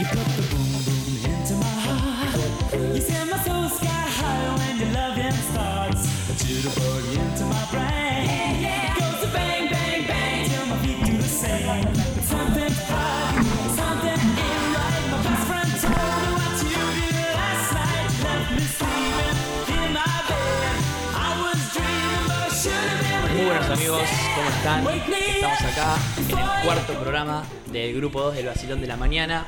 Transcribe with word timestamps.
You 0.00 0.06
put 0.06 0.16
the 0.16 0.42
boom 0.48 0.72
boom 0.80 1.28
into 1.28 1.54
my 1.60 1.76
heart. 1.84 2.72
You 2.72 3.02
send 3.02 3.28
my 3.30 3.36
soul 3.44 3.68
sky 3.68 4.08
high 4.16 4.56
when 4.56 4.78
your 4.80 4.88
loving 4.96 5.36
starts. 5.52 6.08
A 6.24 6.32
jitterbug 6.40 7.04
into 7.20 7.44
my 7.44 7.60
brain. 7.68 8.64
Goes 8.96 9.20
to 9.20 9.28
bang 9.36 9.68
bang 9.68 10.06
bang 10.08 10.48
till 10.48 10.64
my 10.72 10.76
feet 10.80 11.04
do 11.04 11.18
the 11.20 11.28
same. 11.28 11.84
But 11.84 12.24
something's 12.24 12.80
hot, 12.88 13.44
something 13.76 14.20
ain't 14.40 14.64
right. 14.72 15.04
My 15.12 15.20
best 15.20 15.44
friend 15.44 15.68
told 15.84 16.16
me 16.16 16.28
what 16.32 16.56
you 16.64 16.80
did 16.96 17.36
last 17.36 17.68
night. 17.76 18.08
Left 18.24 18.48
me 18.56 18.64
sleeping 18.80 19.36
in 19.84 19.92
my 20.00 20.16
bed. 20.32 20.80
I 21.12 21.28
was 21.44 21.60
dreaming, 21.76 22.24
but 22.24 22.40
I 22.40 22.48
should 22.56 22.72
have 22.72 23.04
been 23.04 23.20
with 23.20 23.36
Muy 23.36 23.44
buenos 23.52 23.68
amigos, 23.68 24.08
¿cómo 24.32 24.48
están? 24.48 24.80
Estamos 24.80 25.60
acá 25.60 25.88
en 26.24 26.38
el 26.38 26.48
cuarto 26.64 26.92
programa 26.94 27.44
del 27.70 27.92
grupo 27.94 28.22
2 28.22 28.36
del 28.36 28.46
Basilón 28.46 28.80
de 28.80 28.86
la 28.86 28.96
Mañana, 28.96 29.46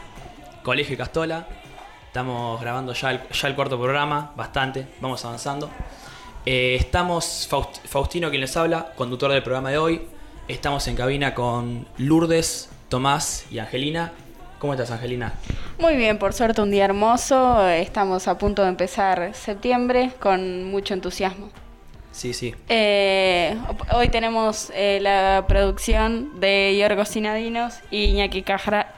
Colegio 0.63 0.97
Castola. 0.97 1.47
Estamos 2.07 2.61
grabando 2.61 2.93
ya 2.93 3.11
el, 3.11 3.21
ya 3.31 3.49
el 3.49 3.55
cuarto 3.55 3.79
programa, 3.81 4.33
bastante, 4.37 4.87
vamos 5.01 5.25
avanzando. 5.25 5.71
Eh, 6.45 6.77
estamos, 6.79 7.49
Faust- 7.51 7.81
Faustino 7.87 8.29
quien 8.29 8.41
les 8.43 8.57
habla, 8.57 8.93
conductor 8.97 9.33
del 9.33 9.43
programa 9.43 9.71
de 9.71 9.79
hoy. 9.79 10.03
Estamos 10.49 10.87
en 10.89 10.97
cabina 10.97 11.35
con 11.35 11.87
Lourdes, 11.99 12.69
Tomás 12.89 13.47
y 13.51 13.59
Angelina. 13.61 14.13
¿Cómo 14.59 14.75
estás, 14.75 14.91
Angelina? 14.91 15.33
Muy 15.79 15.97
bien, 15.97 16.19
por 16.19 16.33
suerte 16.35 16.61
un 16.61 16.71
día 16.71 16.85
hermoso. 16.85 17.67
Estamos 17.69 18.29
a 18.29 18.39
punto 18.39 18.63
de 18.63 18.69
empezar 18.69 19.35
septiembre 19.35 20.13
con 20.21 20.65
mucho 20.65 20.95
entusiasmo. 20.95 21.51
Sí, 22.13 22.35
sí. 22.35 22.55
Eh, 22.69 23.57
hoy 23.95 24.09
tenemos 24.11 24.71
eh, 24.75 24.99
la 25.01 25.47
producción 25.49 26.39
de 26.41 26.77
Yorgos 26.79 27.09
Sinadinos 27.09 27.75
y 27.91 28.05
Iñaki 28.05 28.43
Cajra 28.43 28.93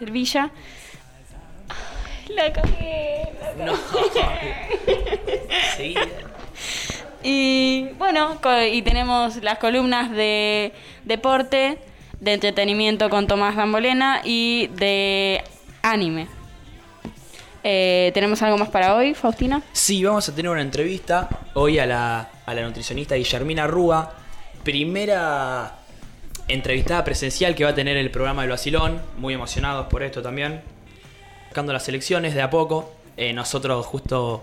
Villa. 0.00 0.50
La 2.36 2.52
cagué, 2.52 3.28
la 3.58 3.64
No. 3.64 3.76
Sí. 5.76 5.94
Y 7.26 7.88
bueno, 7.96 8.38
y 8.70 8.82
tenemos 8.82 9.42
las 9.42 9.58
columnas 9.58 10.10
de 10.10 10.74
deporte, 11.06 11.78
de 12.20 12.32
entretenimiento 12.34 13.08
con 13.08 13.26
Tomás 13.26 13.56
Dambolena 13.56 14.20
y 14.22 14.66
de 14.74 15.42
anime. 15.80 16.28
Eh, 17.62 18.10
¿Tenemos 18.12 18.42
algo 18.42 18.58
más 18.58 18.68
para 18.68 18.94
hoy, 18.94 19.14
Faustina? 19.14 19.62
Sí, 19.72 20.04
vamos 20.04 20.28
a 20.28 20.34
tener 20.34 20.50
una 20.50 20.60
entrevista 20.60 21.30
hoy 21.54 21.78
a 21.78 21.86
la, 21.86 22.28
a 22.44 22.52
la 22.52 22.60
nutricionista 22.60 23.14
Guillermina 23.14 23.66
Rúa. 23.66 24.12
Primera 24.62 25.76
entrevistada 26.46 27.04
presencial 27.04 27.54
que 27.54 27.64
va 27.64 27.70
a 27.70 27.74
tener 27.74 27.96
el 27.96 28.10
programa 28.10 28.42
del 28.42 28.50
Basilón. 28.50 29.00
Muy 29.16 29.32
emocionados 29.32 29.86
por 29.86 30.02
esto 30.02 30.20
también. 30.20 30.73
Buscando 31.54 31.72
las 31.72 31.88
elecciones 31.88 32.34
de 32.34 32.42
a 32.42 32.50
poco. 32.50 32.90
Eh, 33.16 33.32
nosotros 33.32 33.86
justo 33.86 34.42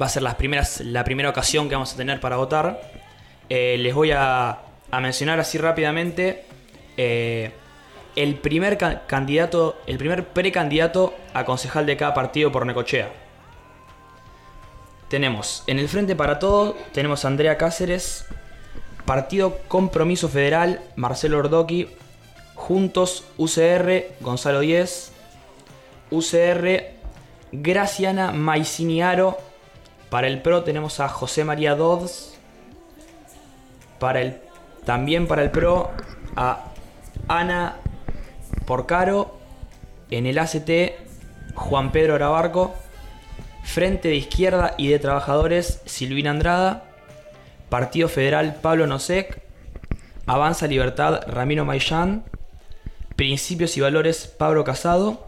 va 0.00 0.06
a 0.06 0.08
ser 0.08 0.22
las 0.22 0.36
primeras, 0.36 0.80
la 0.82 1.02
primera 1.02 1.30
ocasión 1.30 1.68
que 1.68 1.74
vamos 1.74 1.92
a 1.92 1.96
tener 1.96 2.20
para 2.20 2.36
votar. 2.36 2.80
Eh, 3.48 3.74
les 3.80 3.92
voy 3.92 4.12
a, 4.12 4.58
mencionar 4.92 5.40
así 5.40 5.58
rápidamente. 5.58 6.44
eh, 6.96 7.50
el 8.14 8.36
primer 8.36 8.78
ca- 8.78 9.04
candidato, 9.08 9.80
el 9.88 9.98
primer 9.98 10.28
precandidato 10.28 11.12
a 11.34 11.44
concejal 11.44 11.86
de 11.86 11.96
cada 11.96 12.14
partido 12.14 12.52
por 12.52 12.64
Necochea. 12.64 13.10
Tenemos 15.08 15.64
en 15.66 15.80
el 15.80 15.88
Frente 15.88 16.14
para 16.14 16.38
Todo, 16.38 16.76
tenemos 16.92 17.24
a 17.24 17.28
Andrea 17.28 17.58
Cáceres, 17.58 18.26
Partido 19.04 19.58
Compromiso 19.66 20.28
Federal, 20.28 20.82
Marcelo 20.94 21.38
Ordoqui, 21.38 21.88
Juntos 22.54 23.24
UCR, 23.38 24.12
Gonzalo 24.20 24.60
Díez, 24.60 25.14
UCR, 26.10 26.92
Graciana 27.52 28.32
Maiciniaro, 28.32 29.38
para 30.10 30.26
el 30.26 30.40
PRO 30.42 30.62
tenemos 30.64 31.00
a 31.00 31.08
José 31.08 31.44
María 31.44 31.74
Dodds, 31.74 32.38
para 33.98 34.20
el, 34.20 34.40
también 34.84 35.26
para 35.26 35.42
el 35.42 35.50
PRO 35.50 35.90
a 36.36 36.64
Ana 37.28 37.76
Porcaro, 38.66 39.38
en 40.10 40.26
el 40.26 40.38
ACT 40.38 40.70
Juan 41.54 41.92
Pedro 41.92 42.14
Arabarco, 42.14 42.74
Frente 43.68 44.08
de 44.08 44.16
Izquierda 44.16 44.74
y 44.78 44.88
de 44.88 44.98
Trabajadores, 44.98 45.82
Silvina 45.84 46.30
Andrada. 46.30 46.84
Partido 47.68 48.08
Federal, 48.08 48.56
Pablo 48.62 48.86
Nosek. 48.86 49.42
Avanza 50.24 50.66
Libertad, 50.66 51.20
Ramiro 51.28 51.66
Maillán. 51.66 52.24
Principios 53.14 53.76
y 53.76 53.82
Valores, 53.82 54.26
Pablo 54.26 54.64
Casado. 54.64 55.27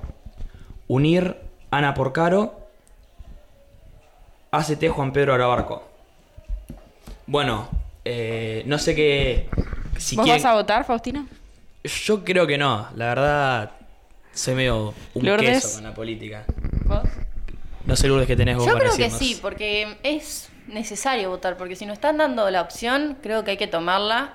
Unir, 0.91 1.37
Ana 1.71 1.95
Porcaro. 1.95 2.67
ACT, 4.51 4.89
Juan 4.89 5.13
Pedro 5.13 5.35
Arabarco. 5.35 5.85
Bueno, 7.27 7.69
eh, 8.05 8.65
no 8.67 8.77
sé 8.77 8.97
qué... 8.97 9.49
Si 9.99 10.17
¿Vos 10.17 10.25
quieren- 10.25 10.43
vas 10.43 10.51
a 10.51 10.55
votar, 10.57 10.85
Faustina? 10.85 11.25
Yo 11.85 12.25
creo 12.25 12.45
que 12.49 12.59
no, 12.59 12.89
la 12.97 13.07
verdad... 13.07 13.71
Soy 14.33 14.55
medio 14.57 14.93
un 15.15 15.25
Lourdes. 15.27 15.63
queso 15.63 15.75
con 15.77 15.85
la 15.85 15.95
política. 15.95 16.45
¿Vos? 16.87 17.03
No 17.85 17.95
sé, 17.95 18.09
Lourdes, 18.09 18.27
que 18.27 18.35
tenés 18.37 18.57
vos 18.57 18.67
Yo 18.67 18.73
para 18.73 18.87
creo 18.87 18.97
que 18.97 19.11
sí, 19.11 19.39
porque 19.41 19.97
es 20.03 20.51
necesario 20.67 21.31
votar, 21.31 21.57
porque 21.57 21.77
si 21.77 21.87
nos 21.87 21.95
están 21.95 22.17
dando 22.17 22.51
la 22.51 22.63
opción, 22.63 23.17
creo 23.23 23.45
que 23.45 23.53
hay 23.53 23.57
que 23.57 23.69
tomarla. 23.69 24.33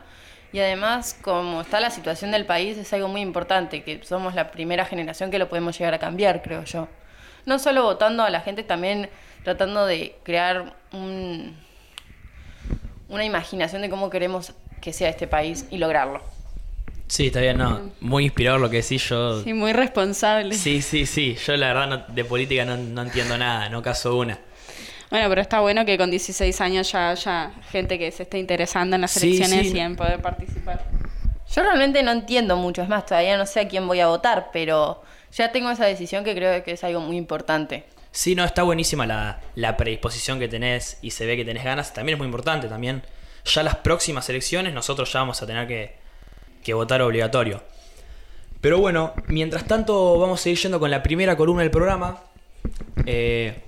Y 0.55 0.59
además, 0.61 1.17
como 1.21 1.59
está 1.59 1.81
la 1.81 1.91
situación 1.91 2.31
del 2.31 2.45
país, 2.45 2.77
es 2.77 2.93
algo 2.93 3.09
muy 3.09 3.19
importante, 3.19 3.83
que 3.83 4.01
somos 4.05 4.35
la 4.35 4.51
primera 4.51 4.85
generación 4.85 5.29
que 5.29 5.37
lo 5.37 5.49
podemos 5.49 5.77
llegar 5.77 5.93
a 5.93 5.99
cambiar, 5.99 6.41
creo 6.41 6.63
yo. 6.63 6.87
No 7.45 7.59
solo 7.59 7.83
votando 7.83 8.23
a 8.23 8.29
la 8.29 8.39
gente, 8.39 8.63
también 8.63 9.09
tratando 9.43 9.85
de 9.85 10.15
crear 10.23 10.73
un- 10.93 11.57
una 13.09 13.25
imaginación 13.25 13.81
de 13.81 13.89
cómo 13.89 14.09
queremos 14.09 14.53
que 14.81 14.93
sea 14.93 15.09
este 15.09 15.27
país 15.27 15.65
y 15.71 15.77
lograrlo. 15.77 16.23
Sí, 17.07 17.27
está 17.27 17.41
bien, 17.41 17.57
no. 17.57 17.91
Muy 17.99 18.23
inspirador 18.23 18.61
lo 18.61 18.69
que 18.69 18.77
decís 18.77 19.09
yo. 19.09 19.43
Sí, 19.43 19.51
muy 19.53 19.73
responsable. 19.73 20.55
Sí, 20.55 20.81
sí, 20.81 21.05
sí. 21.05 21.35
Yo 21.45 21.57
la 21.57 21.73
verdad 21.73 21.87
no- 22.07 22.15
de 22.15 22.23
política 22.23 22.63
no, 22.63 22.77
no 22.77 23.01
entiendo 23.01 23.37
nada, 23.37 23.67
no 23.67 23.81
caso 23.81 24.15
una. 24.15 24.39
Bueno, 25.15 25.29
pero 25.29 25.39
está 25.39 25.61
bueno 25.61 25.85
que 25.85 25.97
con 25.97 26.11
16 26.11 26.59
años 26.59 26.91
ya 26.91 27.11
haya 27.11 27.53
gente 27.71 27.97
que 27.97 28.11
se 28.11 28.23
esté 28.23 28.37
interesando 28.37 28.95
en 28.95 29.01
las 29.03 29.11
Sí, 29.11 29.37
elecciones 29.37 29.67
sí. 29.71 29.77
y 29.77 29.79
en 29.79 29.95
poder 29.95 30.21
participar. 30.21 30.83
Yo 31.55 31.63
realmente 31.63 32.03
no 32.03 32.11
entiendo 32.11 32.57
mucho, 32.57 32.81
es 32.81 32.89
más, 32.89 33.05
todavía 33.05 33.37
no 33.37 33.45
sé 33.45 33.61
a 33.61 33.67
quién 33.69 33.87
voy 33.87 34.01
a 34.01 34.07
votar, 34.07 34.49
pero 34.51 35.03
ya 35.31 35.53
tengo 35.53 35.71
esa 35.71 35.85
decisión 35.85 36.25
que 36.25 36.35
creo 36.35 36.61
que 36.65 36.73
es 36.73 36.83
algo 36.83 36.99
muy 36.99 37.15
importante. 37.15 37.85
Sí, 38.11 38.35
no, 38.35 38.43
está 38.43 38.63
buenísima 38.63 39.05
la, 39.05 39.39
la 39.55 39.77
predisposición 39.77 40.37
que 40.37 40.49
tenés 40.49 40.97
y 41.01 41.11
se 41.11 41.25
ve 41.25 41.37
que 41.37 41.45
tenés 41.45 41.63
ganas. 41.63 41.93
También 41.93 42.15
es 42.15 42.17
muy 42.17 42.25
importante, 42.25 42.67
también. 42.67 43.01
Ya 43.45 43.63
las 43.63 43.77
próximas 43.77 44.27
elecciones 44.27 44.73
nosotros 44.73 45.13
ya 45.13 45.19
vamos 45.19 45.41
a 45.41 45.47
tener 45.47 45.65
que, 45.65 45.95
que 46.61 46.73
votar 46.73 47.01
obligatorio. 47.01 47.63
Pero 48.59 48.79
bueno, 48.79 49.13
mientras 49.27 49.63
tanto 49.65 50.19
vamos 50.19 50.45
a 50.45 50.49
ir 50.49 50.57
yendo 50.57 50.77
con 50.77 50.91
la 50.91 51.01
primera 51.01 51.37
columna 51.37 51.61
del 51.61 51.71
programa. 51.71 52.21
Eh, 53.05 53.61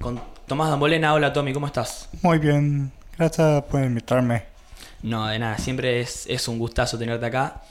con 0.00 0.31
Tomás 0.46 0.70
Dambolena. 0.70 1.14
Hola 1.14 1.32
Tommy, 1.32 1.52
¿cómo 1.52 1.66
estás? 1.66 2.08
Muy 2.22 2.38
bien, 2.38 2.92
gracias 3.16 3.62
por 3.64 3.82
invitarme. 3.82 4.44
No, 5.02 5.26
de 5.26 5.38
nada, 5.38 5.58
siempre 5.58 6.00
es, 6.00 6.26
es 6.28 6.46
un 6.48 6.58
gustazo 6.58 6.98
tenerte 6.98 7.26
acá. 7.26 7.62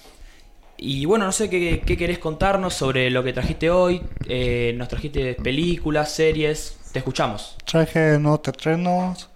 Y 0.78 1.06
bueno, 1.06 1.26
no 1.26 1.32
sé 1.32 1.50
qué, 1.50 1.82
qué 1.86 1.96
querés 1.96 2.18
contarnos 2.18 2.74
sobre 2.74 3.10
lo 3.12 3.24
que 3.24 3.34
trajiste 3.34 3.70
hoy. 3.70 4.02
Eh, 4.28 4.74
nos 4.78 4.88
trajiste 4.88 5.36
películas, 5.36 6.12
series. 6.12 6.78
Te 6.92 7.00
escuchamos. 7.00 7.56
Traje 7.66 8.18
nuevos 8.18 8.42
estrenos, 8.46 9.30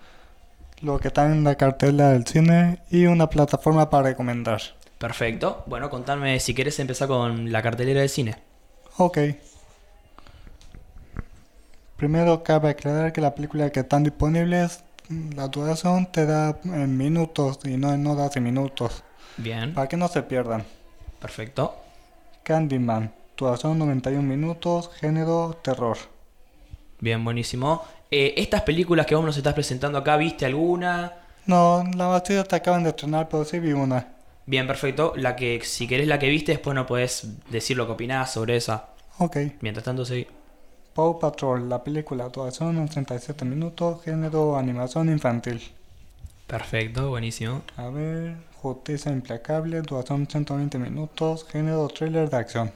lo 0.81 0.99
que 0.99 1.09
está 1.09 1.25
en 1.27 1.43
la 1.43 1.55
cartela 1.55 2.09
del 2.09 2.25
cine 2.25 2.79
y 2.89 3.05
una 3.05 3.29
plataforma 3.29 3.89
para 3.89 4.09
recomendar. 4.09 4.61
Perfecto. 4.97 5.63
Bueno, 5.67 5.89
contame 5.89 6.39
si 6.39 6.53
querés 6.53 6.79
empezar 6.79 7.07
con 7.07 7.51
la 7.51 7.61
cartelera 7.61 8.01
de 8.01 8.07
cine. 8.07 8.35
Ok. 8.97 9.19
Primero 11.97 12.43
cabe 12.43 12.69
aclarar 12.69 13.13
que 13.13 13.21
la 13.21 13.33
película 13.35 13.69
que 13.69 13.79
están 13.81 14.03
disponibles, 14.03 14.83
la 15.35 15.47
duración 15.47 16.07
te 16.11 16.25
da 16.25 16.59
en 16.65 16.97
minutos 16.97 17.59
y 17.63 17.77
no 17.77 17.93
en 17.93 18.05
horas 18.07 18.35
y 18.35 18.41
minutos, 18.41 19.03
Bien, 19.37 19.73
para 19.73 19.87
que 19.87 19.97
no 19.97 20.07
se 20.07 20.23
pierdan. 20.23 20.63
perfecto. 21.19 21.75
Candyman, 22.43 23.13
duración 23.37 23.79
91 23.79 24.21
minutos, 24.21 24.91
género 24.99 25.57
terror. 25.63 25.97
Bien, 26.99 27.23
buenísimo. 27.23 27.83
Eh, 28.11 28.33
estas 28.37 28.61
películas 28.61 29.05
que 29.05 29.15
vos 29.15 29.25
nos 29.25 29.37
estás 29.37 29.53
presentando 29.53 29.97
acá, 29.97 30.15
¿viste 30.17 30.45
alguna? 30.45 31.13
No, 31.45 31.83
la 31.95 32.07
mayoría 32.07 32.43
te 32.43 32.55
acaban 32.57 32.83
de 32.83 32.89
estrenar, 32.89 33.27
pero 33.29 33.45
sí 33.45 33.59
vi 33.59 33.73
una. 33.73 34.07
Bien, 34.45 34.67
perfecto. 34.67 35.13
La 35.15 35.35
que, 35.35 35.61
si 35.63 35.87
querés 35.87 36.07
la 36.07 36.19
que 36.19 36.29
viste, 36.29 36.51
después 36.51 36.75
no 36.75 36.85
podés 36.85 37.27
decir 37.49 37.77
lo 37.77 37.85
que 37.87 37.93
opinás 37.93 38.31
sobre 38.33 38.55
esa. 38.57 38.89
Ok. 39.17 39.37
Mientras 39.61 39.83
tanto, 39.83 40.05
sí. 40.05 40.27
Paw 40.95 41.19
Patrol, 41.19 41.67
la 41.67 41.83
película, 41.83 42.29
duración 42.29 42.77
en 42.77 42.87
37 42.87 43.43
minutos, 43.43 44.01
género 44.01 44.55
animación 44.55 45.09
infantil. 45.09 45.61
Perfecto, 46.47 47.09
buenísimo. 47.09 47.63
A 47.75 47.89
ver, 47.89 48.37
Justicia 48.61 49.11
Implacable, 49.11 49.81
duración 49.81 50.25
120 50.25 50.79
minutos, 50.79 51.45
género 51.49 51.89
thriller 51.89 52.29
de 52.29 52.37
acción. 52.37 52.71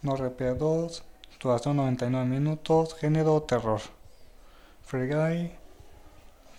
No 0.00 0.16
Repair 0.16 0.56
2, 0.56 1.02
duración 1.38 1.76
99 1.76 2.26
minutos, 2.26 2.94
género 2.94 3.42
terror. 3.42 3.82
Free 4.86 5.06
Guy, 5.06 5.50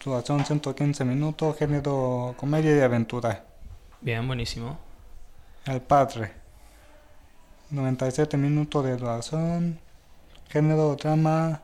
duración 0.03 0.45
115 0.45 1.03
minutos, 1.03 1.57
género 1.57 2.35
comedia 2.37 2.77
y 2.77 2.81
aventura. 2.81 3.43
Bien, 4.01 4.27
buenísimo. 4.27 4.77
El 5.65 5.81
Padre, 5.81 6.31
97 7.71 8.37
minutos 8.37 8.85
de 8.85 8.97
duración, 8.97 9.79
género 10.49 10.95
drama. 10.95 11.61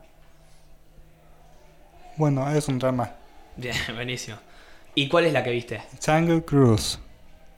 Bueno, 2.16 2.48
es 2.50 2.68
un 2.68 2.78
drama. 2.78 3.10
Bien, 3.56 3.76
buenísimo. 3.94 4.36
¿Y 4.94 5.08
cuál 5.08 5.26
es 5.26 5.32
la 5.32 5.42
que 5.42 5.50
viste? 5.50 5.82
Jungle 6.04 6.42
Cruise. 6.44 6.98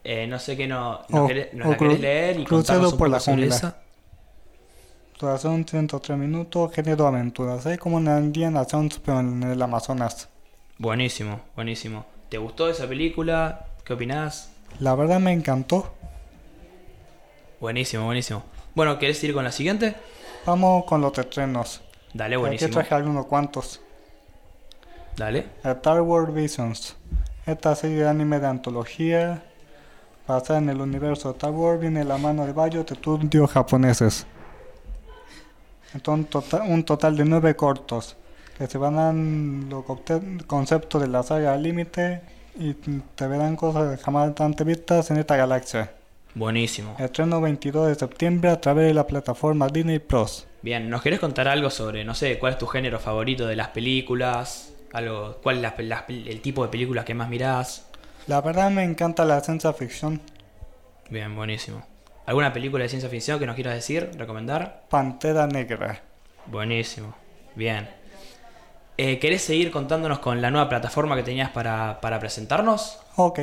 Eh, 0.03 0.27
no 0.27 0.37
sé 0.39 0.55
qué 0.55 0.67
no, 0.67 1.01
nos, 1.09 1.21
O- 1.21 1.27
querés- 1.27 1.51
nos 1.53 1.67
la 1.69 1.77
querés 1.77 1.99
leer 1.99 2.39
y 2.39 2.43
contarnos 2.45 2.93
un 2.93 2.97
por 2.99 3.09
la 3.09 3.17
poco 3.17 3.25
sobre 3.25 3.37
jungla. 3.41 3.55
esa. 3.55 3.77
Duración 5.19 5.65
103 5.67 6.17
minutos, 6.17 6.71
género 6.73 7.07
aventura. 7.07 7.55
Es 7.55 7.77
como 7.79 7.97
una 7.97 8.19
Indiana 8.19 8.65
Jones 8.69 8.99
pero 9.03 9.19
en 9.21 9.43
el 9.43 9.61
Amazonas. 9.61 10.29
Buenísimo, 10.77 11.39
buenísimo. 11.55 12.05
¿Te 12.29 12.37
gustó 12.37 12.69
esa 12.69 12.87
película? 12.87 13.65
¿Qué 13.85 13.93
opinás? 13.93 14.51
La 14.79 14.93
verdad 14.95 15.19
me 15.19 15.31
encantó. 15.31 15.93
Buenísimo, 17.61 18.05
buenísimo. 18.05 18.43
Bueno, 18.75 18.99
¿querés 18.99 19.23
ir 19.23 19.33
con 19.33 19.43
la 19.45 19.51
siguiente? 19.53 19.95
Vamos 20.45 20.85
con 20.85 21.01
los 21.01 21.17
estrenos. 21.17 21.81
Dale, 22.13 22.35
Aquí 22.35 22.41
buenísimo. 22.41 22.71
traje 22.71 22.95
algunos 22.95 23.25
cuantos. 23.25 23.81
Dale. 25.17 25.47
Star 25.63 26.01
Wars 26.01 26.33
Visions. 26.33 26.95
Esta 27.45 27.75
serie 27.75 27.97
de 28.03 28.07
anime 28.09 28.39
de 28.39 28.47
antología 28.47 29.43
basada 30.27 30.59
en 30.59 30.69
el 30.69 30.81
universo 30.81 31.29
de 31.29 31.33
Star 31.33 31.51
Wars 31.51 31.79
viene 31.79 31.99
de 31.99 32.05
la 32.05 32.17
mano 32.17 32.45
de 32.45 32.53
varios 32.53 32.89
estudios 32.91 33.51
japoneses. 33.51 34.25
Entonces, 35.93 36.29
tota- 36.29 36.63
un 36.63 36.83
total 36.83 37.15
de 37.15 37.25
nueve 37.25 37.55
cortos 37.55 38.17
que 38.57 38.67
se 38.67 38.77
van 38.77 38.97
a 38.99 39.13
los 39.13 39.83
conceptos 40.47 41.01
de 41.01 41.07
la 41.07 41.23
saga 41.23 41.53
al 41.53 41.63
límite 41.63 42.21
y 42.55 42.73
te 42.73 43.27
verán 43.27 43.55
cosas 43.55 44.01
jamás 44.01 44.33
antes 44.39 44.65
vistas 44.65 45.11
en 45.11 45.17
esta 45.17 45.35
galaxia. 45.35 45.91
Buenísimo. 46.35 46.95
Estreno 46.99 47.39
22 47.41 47.87
de 47.87 47.95
septiembre 47.95 48.49
a 48.49 48.59
través 48.59 48.87
de 48.87 48.93
la 48.93 49.07
plataforma 49.07 49.67
Disney 49.69 49.99
Plus. 49.99 50.45
Bien, 50.61 50.89
¿nos 50.89 51.01
querés 51.01 51.19
contar 51.19 51.47
algo 51.47 51.69
sobre, 51.69 52.03
no 52.03 52.13
sé, 52.13 52.37
cuál 52.39 52.53
es 52.53 52.59
tu 52.59 52.67
género 52.67 52.99
favorito 52.99 53.47
de 53.47 53.55
las 53.55 53.69
películas? 53.69 54.73
Algo, 54.91 55.37
¿Cuál 55.41 55.57
es 55.57 55.61
la- 55.61 55.75
la- 55.77 56.05
el 56.07 56.41
tipo 56.41 56.63
de 56.63 56.69
películas 56.69 57.05
que 57.05 57.13
más 57.13 57.29
mirás? 57.29 57.87
La 58.27 58.41
verdad 58.41 58.69
me 58.71 58.83
encanta 58.83 59.23
la 59.25 59.39
ciencia 59.41 59.71
ficción. 59.73 60.21
Bien, 61.09 61.33
buenísimo. 61.35 61.85
¿Alguna 62.25 62.51
película 62.51 62.83
de 62.83 62.89
ciencia 62.89 63.09
ficción 63.09 63.39
que 63.39 63.45
nos 63.45 63.55
quieras 63.55 63.75
decir, 63.75 64.09
recomendar? 64.17 64.83
Pantera 64.89 65.47
Negra. 65.47 66.01
Buenísimo. 66.47 67.13
Bien. 67.55 67.87
Eh, 68.97 69.19
¿Querés 69.19 69.41
seguir 69.43 69.71
contándonos 69.71 70.19
con 70.19 70.41
la 70.41 70.49
nueva 70.51 70.67
plataforma 70.69 71.15
que 71.15 71.23
tenías 71.23 71.51
para, 71.51 71.99
para 72.01 72.19
presentarnos? 72.19 72.99
Ok. 73.15 73.39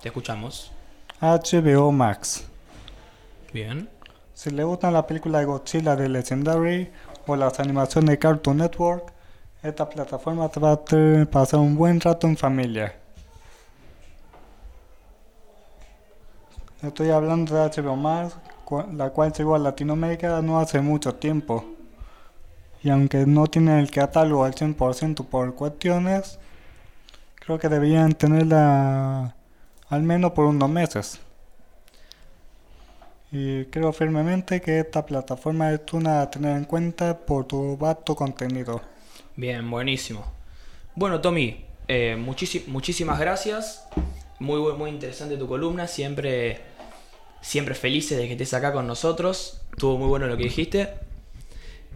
Te 0.00 0.08
escuchamos. 0.08 0.72
HBO 1.20 1.92
Max. 1.92 2.44
Bien. 3.52 3.88
Si 4.32 4.48
le 4.48 4.64
gustan 4.64 4.94
la 4.94 5.06
película 5.06 5.40
de 5.40 5.44
Godzilla 5.44 5.94
de 5.94 6.08
Legendary 6.08 6.90
o 7.26 7.36
las 7.36 7.60
animaciones 7.60 8.12
de 8.12 8.18
Cartoon 8.18 8.56
Network, 8.56 9.12
esta 9.62 9.86
plataforma 9.86 10.48
te 10.48 10.60
va 10.60 10.70
a 10.70 10.74
hacer 10.74 11.28
pasar 11.28 11.60
un 11.60 11.76
buen 11.76 12.00
rato 12.00 12.26
en 12.26 12.38
familia. 12.38 12.94
Estoy 16.82 17.10
hablando 17.10 17.54
de 17.54 17.68
HBO 17.68 17.96
Max, 17.96 18.36
la 18.94 19.10
cual 19.10 19.34
llegó 19.34 19.54
a 19.54 19.58
Latinoamérica 19.58 20.40
no 20.40 20.58
hace 20.58 20.80
mucho 20.80 21.16
tiempo. 21.16 21.66
Y 22.82 22.88
aunque 22.88 23.26
no 23.26 23.46
tienen 23.46 23.80
el 23.80 23.90
catálogo 23.90 24.44
al 24.44 24.54
100% 24.54 25.26
por 25.26 25.54
cuestiones, 25.54 26.38
creo 27.34 27.58
que 27.58 27.68
deberían 27.68 28.14
tenerla 28.14 29.34
al 29.90 30.02
menos 30.02 30.32
por 30.32 30.46
unos 30.46 30.70
meses. 30.70 31.20
Y 33.32 33.64
creo 33.66 33.92
firmemente 33.92 34.60
que 34.60 34.80
esta 34.80 35.06
plataforma 35.06 35.72
es 35.72 35.80
una 35.92 36.22
a 36.22 36.30
tener 36.30 36.56
en 36.56 36.64
cuenta 36.64 37.16
por 37.16 37.44
tu 37.46 37.76
vasto 37.76 38.16
contenido. 38.16 38.80
Bien, 39.36 39.70
buenísimo. 39.70 40.24
Bueno, 40.96 41.20
Tommy, 41.20 41.64
eh, 41.86 42.16
muchísi- 42.18 42.64
muchísimas 42.66 43.20
gracias. 43.20 43.86
Muy, 44.40 44.60
muy 44.74 44.90
interesante 44.90 45.36
tu 45.36 45.46
columna. 45.46 45.86
Siempre, 45.86 46.60
siempre 47.40 47.74
felices 47.76 48.18
de 48.18 48.26
que 48.26 48.32
estés 48.32 48.52
acá 48.54 48.72
con 48.72 48.86
nosotros. 48.88 49.60
Estuvo 49.72 49.96
muy 49.96 50.08
bueno 50.08 50.26
lo 50.26 50.36
que 50.36 50.44
dijiste. 50.44 50.88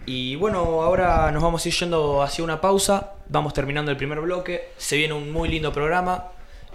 Y 0.07 0.37
bueno, 0.37 0.59
ahora 0.83 1.33
nos 1.33 1.43
vamos 1.43 1.65
a 1.65 1.69
ir 1.69 1.75
yendo 1.75 2.23
hacia 2.23 2.45
una 2.45 2.61
pausa. 2.61 3.15
Vamos 3.29 3.55
terminando 3.55 3.91
el 3.91 3.97
primer 3.97 4.21
bloque. 4.21 4.69
Se 4.77 4.97
viene 4.97 5.15
un 5.15 5.33
muy 5.33 5.49
lindo 5.49 5.73
programa. 5.73 6.29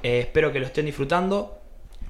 Eh, 0.04 0.22
espero 0.22 0.51
que 0.51 0.60
lo 0.60 0.66
estén 0.66 0.86
disfrutando. 0.86 1.60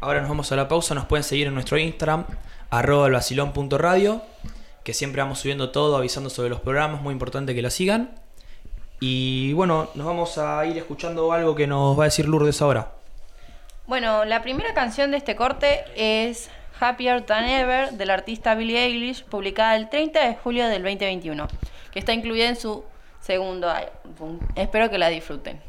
Ahora 0.02 0.22
nos 0.22 0.30
vamos 0.30 0.52
a 0.52 0.56
la 0.56 0.68
pausa. 0.68 0.96
Nos 0.96 1.06
pueden 1.06 1.24
seguir 1.24 1.48
en 1.48 1.54
nuestro 1.54 1.78
Instagram, 1.78 2.26
arroba 2.70 3.08
elvacilón.radio, 3.08 4.22
que 4.84 4.94
siempre 4.94 5.22
vamos 5.22 5.40
subiendo 5.40 5.72
todo, 5.72 5.98
avisando 5.98 6.30
sobre 6.30 6.50
los 6.50 6.62
programas. 6.62 7.02
Muy 7.02 7.14
importante 7.14 7.56
que 7.56 7.62
la 7.62 7.70
sigan. 7.70 8.12
Y 9.00 9.54
bueno, 9.54 9.90
nos 9.96 10.06
vamos 10.06 10.38
a 10.38 10.66
ir 10.66 10.78
escuchando 10.78 11.32
algo 11.32 11.56
que 11.56 11.68
nos 11.68 11.98
va 11.98 12.04
a 12.04 12.08
decir 12.08 12.28
Lourdes 12.28 12.62
ahora. 12.62 12.92
Bueno, 13.88 14.26
la 14.26 14.42
primera 14.42 14.74
canción 14.74 15.12
de 15.12 15.18
este 15.18 15.36
corte 15.36 15.84
es 15.96 16.50
Happier 16.80 17.26
Than 17.26 17.46
Ever 17.46 17.92
del 17.92 18.10
artista 18.10 18.56
Billie 18.56 18.86
Eilish, 18.86 19.24
publicada 19.26 19.76
el 19.76 19.90
30 19.90 20.28
de 20.28 20.36
julio 20.36 20.68
del 20.68 20.84
2021, 20.84 21.48
que 21.92 22.00
está 22.00 22.14
incluida 22.14 22.50
en 22.50 22.56
su 22.56 22.84
segundo 23.20 23.70
álbum. 23.70 24.40
Espero 24.56 24.90
que 24.90 24.98
la 24.98 25.10
disfruten. 25.10 25.69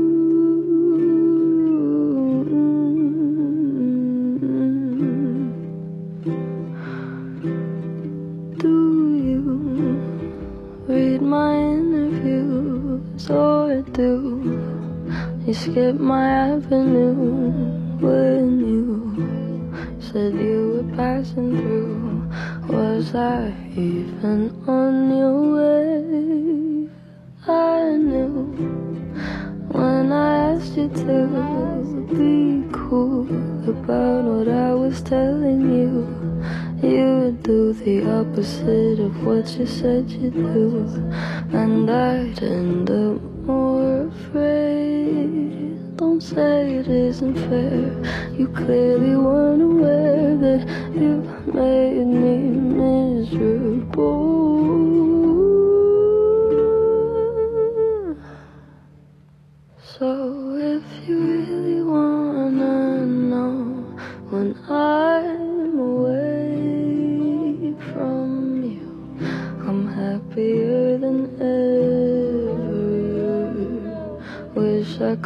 Interviews 13.21 13.29
or 13.29 13.81
do 13.93 15.43
you 15.45 15.53
skip 15.53 15.95
my 15.95 16.27
avenue 16.27 17.13
when 17.99 18.59
you 18.59 19.99
said 19.99 20.33
you 20.33 20.83
were 20.83 20.95
passing 20.95 21.57
through? 21.57 22.29
Was 22.69 23.13
I 23.15 23.53
even 23.75 24.63
on 24.67 25.17
your 25.17 25.41
way? 25.55 26.89
I 27.47 27.97
knew 27.97 28.53
when 29.71 30.11
I 30.11 30.53
asked 30.53 30.77
you 30.77 30.89
to 30.89 32.07
be 32.15 32.63
cool 32.71 33.27
about 33.69 34.23
what 34.23 34.47
I 34.47 34.73
was 34.73 35.01
telling 35.01 35.61
you. 35.61 36.40
You 36.83 37.37
do 37.43 37.73
the 37.73 38.09
opposite 38.09 38.99
of 38.99 39.23
what 39.23 39.47
you 39.55 39.67
said 39.67 40.09
you'd 40.09 40.33
do, 40.33 40.87
and 41.53 41.87
I'd 41.87 42.41
end 42.41 42.89
up 42.89 43.21
more 43.45 44.07
afraid. 44.07 45.95
Don't 45.95 46.21
say 46.21 46.77
it 46.77 46.87
isn't 46.87 47.35
fair. 47.35 48.33
You 48.35 48.47
clearly 48.47 49.15
weren't 49.15 49.61
aware 49.61 50.35
that 50.37 50.67
you 50.95 51.21
made 51.53 52.07
me 52.07 52.37
miserable. 52.49 53.80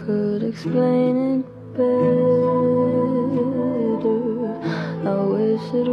Could 0.06 0.44
explain 0.44 1.40
it 1.40 1.46
better. 1.74 1.86
I 5.10 5.24
wish 5.26 5.74
it 5.74 5.88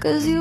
Cause 0.00 0.26
you 0.26 0.39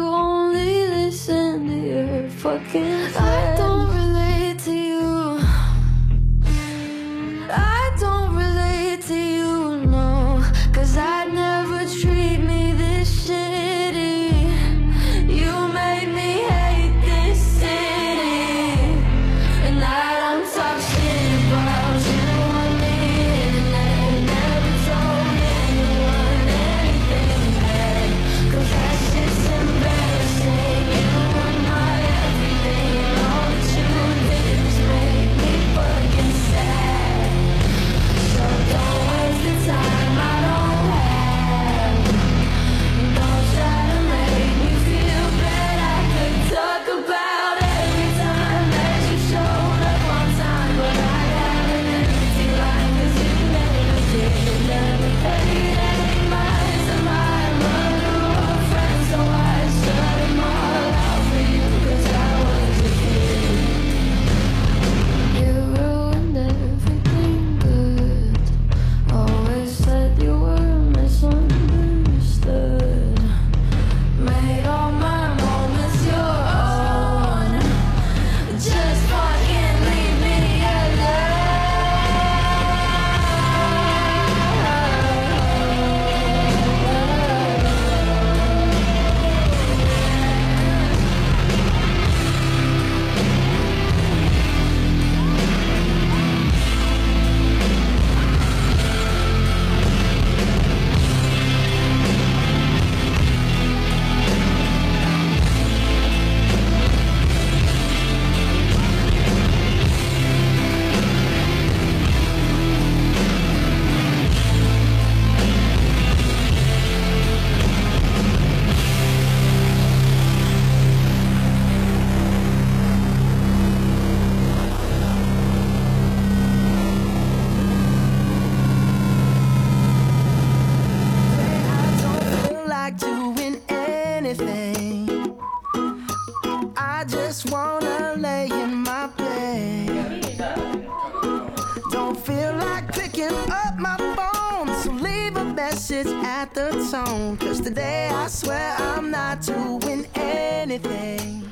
at 146.94 147.06
the 147.06 147.12
tone. 147.12 147.38
Cause 147.38 147.62
today 147.62 148.10
I 148.10 148.28
swear 148.28 148.76
I'm 148.80 149.12
not 149.12 149.46
doing 149.46 150.06
anything. 150.16 151.44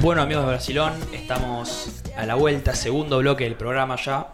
Bueno 0.00 0.22
amigos 0.22 0.44
de 0.44 0.50
Brasilón, 0.50 0.92
estamos 1.12 2.02
a 2.16 2.26
la 2.26 2.34
vuelta, 2.34 2.74
segundo 2.74 3.18
bloque 3.18 3.44
del 3.44 3.54
programa 3.54 3.96
ya. 3.96 4.26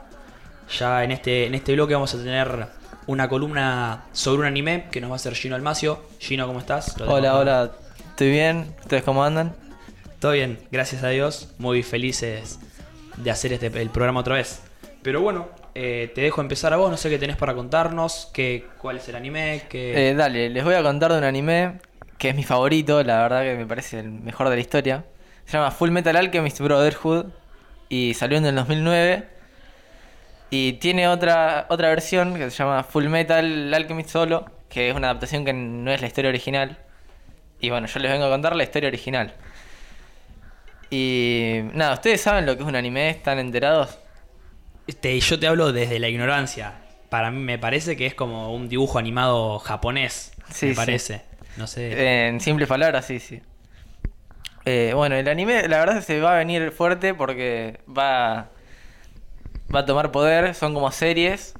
Ya 0.78 1.05
en 1.05 1.12
este, 1.12 1.47
en 1.47 1.55
este 1.55 1.75
bloque 1.75 1.95
vamos 1.95 2.14
a 2.14 2.19
tener 2.19 2.69
una 3.07 3.28
columna 3.28 4.05
sobre 4.12 4.40
un 4.40 4.47
anime 4.47 4.88
que 4.90 5.00
nos 5.00 5.11
va 5.11 5.14
a 5.14 5.17
hacer 5.17 5.35
Gino 5.35 5.57
Almacio. 5.57 6.02
Gino, 6.19 6.47
¿cómo 6.47 6.59
estás? 6.59 6.97
Hola, 7.07 7.37
hola, 7.37 7.73
¿estoy 8.11 8.31
bien? 8.31 8.75
¿Ustedes 8.81 9.02
cómo 9.02 9.25
andan? 9.25 9.55
Todo 10.21 10.33
bien, 10.33 10.59
gracias 10.71 11.05
a 11.05 11.09
Dios. 11.09 11.55
Muy 11.59 11.83
felices 11.83 12.59
de 13.17 13.31
hacer 13.31 13.52
este, 13.52 13.67
el 13.67 13.90
programa 13.90 14.21
otra 14.21 14.35
vez. 14.37 14.61
Pero 15.02 15.23
bueno, 15.23 15.49
eh, 15.80 16.11
te 16.12 16.23
dejo 16.23 16.40
empezar 16.40 16.73
a 16.73 16.76
vos, 16.76 16.90
no 16.90 16.97
sé 16.97 17.08
qué 17.08 17.20
tenés 17.20 17.37
para 17.37 17.54
contarnos, 17.54 18.28
qué, 18.35 18.66
cuál 18.78 18.97
es 18.97 19.08
el 19.08 19.14
anime, 19.14 19.62
qué... 19.68 20.11
Eh, 20.11 20.14
dale, 20.14 20.50
les 20.50 20.64
voy 20.64 20.75
a 20.75 20.82
contar 20.82 21.12
de 21.12 21.18
un 21.18 21.25
anime 21.25 21.78
que 22.18 22.30
es 22.30 22.35
mi 22.35 22.42
favorito, 22.42 23.00
la 23.04 23.23
verdad 23.23 23.42
que 23.44 23.54
me 23.54 23.64
parece 23.64 24.00
el 24.00 24.11
mejor 24.11 24.49
de 24.49 24.56
la 24.56 24.61
historia. 24.61 25.04
Se 25.44 25.56
llama 25.56 25.70
Full 25.70 25.90
Metal 25.92 26.16
Alchemist 26.16 26.58
Brotherhood 26.58 27.26
y 27.88 28.14
salió 28.14 28.38
en 28.38 28.47
el 28.47 28.56
2009. 28.56 29.28
Y 30.50 30.73
tiene 30.75 31.06
otra, 31.06 31.66
otra 31.68 31.90
versión 31.90 32.35
que 32.35 32.50
se 32.50 32.56
llama 32.56 32.82
Full 32.82 33.06
Metal 33.06 33.73
Alchemist 33.73 34.11
Solo, 34.11 34.50
que 34.68 34.90
es 34.90 34.97
una 34.97 35.11
adaptación 35.11 35.44
que 35.44 35.52
no 35.52 35.92
es 35.92 36.00
la 36.00 36.08
historia 36.08 36.30
original. 36.30 36.76
Y 37.61 37.70
bueno, 37.70 37.87
yo 37.87 38.00
les 38.00 38.11
vengo 38.11 38.25
a 38.25 38.30
contar 38.30 38.56
la 38.56 38.64
historia 38.64 38.88
original. 38.88 39.32
Y 40.90 41.61
nada, 41.73 41.94
¿ustedes 41.94 42.20
saben 42.20 42.47
lo 42.47 42.56
que 42.56 42.64
es 42.64 42.68
un 42.68 42.75
anime? 42.75 43.11
¿Están 43.11 43.38
enterados? 43.38 44.00
Este, 44.88 45.21
yo 45.21 45.38
te 45.38 45.47
hablo 45.47 45.73
desde 45.73 45.99
la 46.00 46.09
ignorancia. 46.09 46.73
Para 47.11 47.30
mí 47.30 47.38
me 47.40 47.59
parece 47.59 47.97
que 47.97 48.07
es 48.07 48.14
como 48.14 48.52
un 48.54 48.68
dibujo 48.68 48.99
animado 48.99 49.59
japonés. 49.61 50.33
Sí, 50.50 50.66
me 50.66 50.73
sí. 50.73 50.76
parece. 50.76 51.23
No 51.57 51.66
sé. 51.66 52.26
En 52.26 52.40
simples 52.40 52.68
palabras, 52.68 53.04
sí, 53.07 53.21
sí. 53.21 53.40
Eh, 54.64 54.92
bueno, 54.95 55.14
el 55.14 55.28
anime, 55.28 55.68
la 55.68 55.78
verdad, 55.78 56.02
se 56.02 56.21
va 56.21 56.35
a 56.35 56.38
venir 56.38 56.73
fuerte 56.73 57.14
porque 57.14 57.80
va, 57.87 58.49
va 59.75 59.80
a 59.80 59.85
tomar 59.87 60.11
poder. 60.11 60.54
Son 60.54 60.75
como 60.75 60.90
series, 60.90 61.54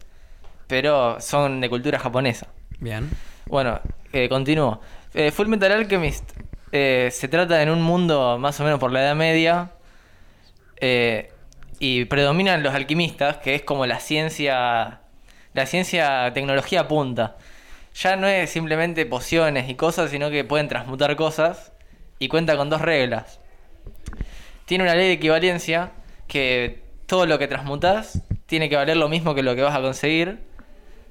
pero 0.67 1.21
son 1.21 1.61
de 1.61 1.69
cultura 1.69 1.99
japonesa. 1.99 2.49
Bien. 2.81 3.11
Bueno, 3.47 3.81
eh, 4.13 4.29
continúo. 4.29 4.81
Eh, 5.15 5.31
Full 5.31 5.49
Metal 5.49 5.73
Alchemist 5.73 6.33
eh, 6.73 7.09
se 7.13 7.29
trata 7.29 7.63
en 7.63 7.71
un 7.71 7.83
mundo 7.83 8.39
más 8.39 8.59
o 8.61 8.65
menos 8.65 8.79
por 8.79 8.93
la 8.93 9.03
Edad 9.03 9.15
Media. 9.17 9.71
eh, 10.81 11.31
y 11.79 12.05
predominan 12.07 12.63
los 12.63 12.75
alquimistas, 12.75 13.39
que 13.39 13.55
es 13.55 13.63
como 13.63 13.87
la 13.87 14.01
ciencia. 14.01 15.01
La 15.55 15.67
ciencia 15.67 16.33
tecnología 16.35 16.89
punta. 16.89 17.37
Ya 17.95 18.17
no 18.17 18.29
es 18.29 18.51
simplemente 18.51 19.07
pociones 19.07 19.69
y 19.69 19.75
cosas, 19.75 20.11
sino 20.11 20.31
que 20.31 20.45
pueden 20.45 20.69
transmutar 20.69 21.17
cosas. 21.17 21.73
Y 22.19 22.29
cuenta 22.29 22.57
con 22.57 22.69
dos 22.69 22.81
reglas. 22.81 23.41
Tiene 24.67 24.85
una 24.85 24.95
ley 24.95 25.07
de 25.07 25.13
equivalencia 25.15 25.93
que 26.27 26.83
todo 27.07 27.27
lo 27.27 27.39
que 27.39 27.49
transmutás 27.49 28.23
tiene 28.47 28.69
que 28.69 28.77
valer 28.77 28.97
lo 28.97 29.09
mismo 29.09 29.35
que 29.35 29.43
lo 29.43 29.55
que 29.55 29.63
vas 29.63 29.75
a 29.75 29.81
conseguir. 29.81 30.39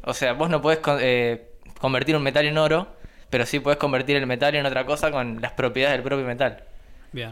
O 0.04 0.14
sea, 0.14 0.34
vos 0.34 0.50
no 0.50 0.62
podés 0.62 0.80
eh, 1.00 1.50
convertir 1.80 2.16
un 2.16 2.24
metal 2.24 2.46
en 2.46 2.58
oro, 2.58 2.88
pero 3.30 3.46
sí 3.46 3.60
podés 3.60 3.80
convertir 3.80 4.16
el 4.18 4.28
metal 4.28 4.54
en 4.56 4.66
otra 4.66 4.86
cosa 4.86 5.12
con 5.12 5.42
las 5.42 5.54
propiedades 5.54 5.98
del 5.98 6.04
propio 6.04 6.26
metal. 6.26 6.64
Bien. 7.12 7.32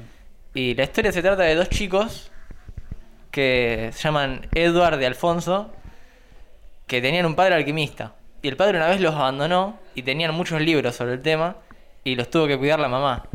Y 0.54 0.74
la 0.74 0.84
historia 0.84 1.12
se 1.12 1.22
trata 1.22 1.44
de 1.44 1.56
dos 1.56 1.70
chicos 1.70 2.32
que 3.36 3.90
se 3.92 4.04
llaman 4.04 4.48
Edward 4.54 5.02
y 5.02 5.04
Alfonso. 5.04 5.70
que 6.88 7.02
tenían 7.02 7.26
un 7.26 7.36
padre 7.36 7.56
alquimista. 7.56 8.14
Y 8.42 8.48
el 8.48 8.56
padre 8.56 8.78
una 8.78 8.88
vez 8.88 9.02
los 9.02 9.14
abandonó 9.14 9.78
y 9.94 10.04
tenían 10.04 10.34
muchos 10.34 10.62
libros 10.62 10.96
sobre 10.96 11.14
el 11.14 11.22
tema 11.22 11.58
y 12.06 12.16
los 12.16 12.30
tuvo 12.30 12.48
que 12.48 12.58
cuidar 12.58 12.80
la 12.80 12.88
mamá. 12.88 13.26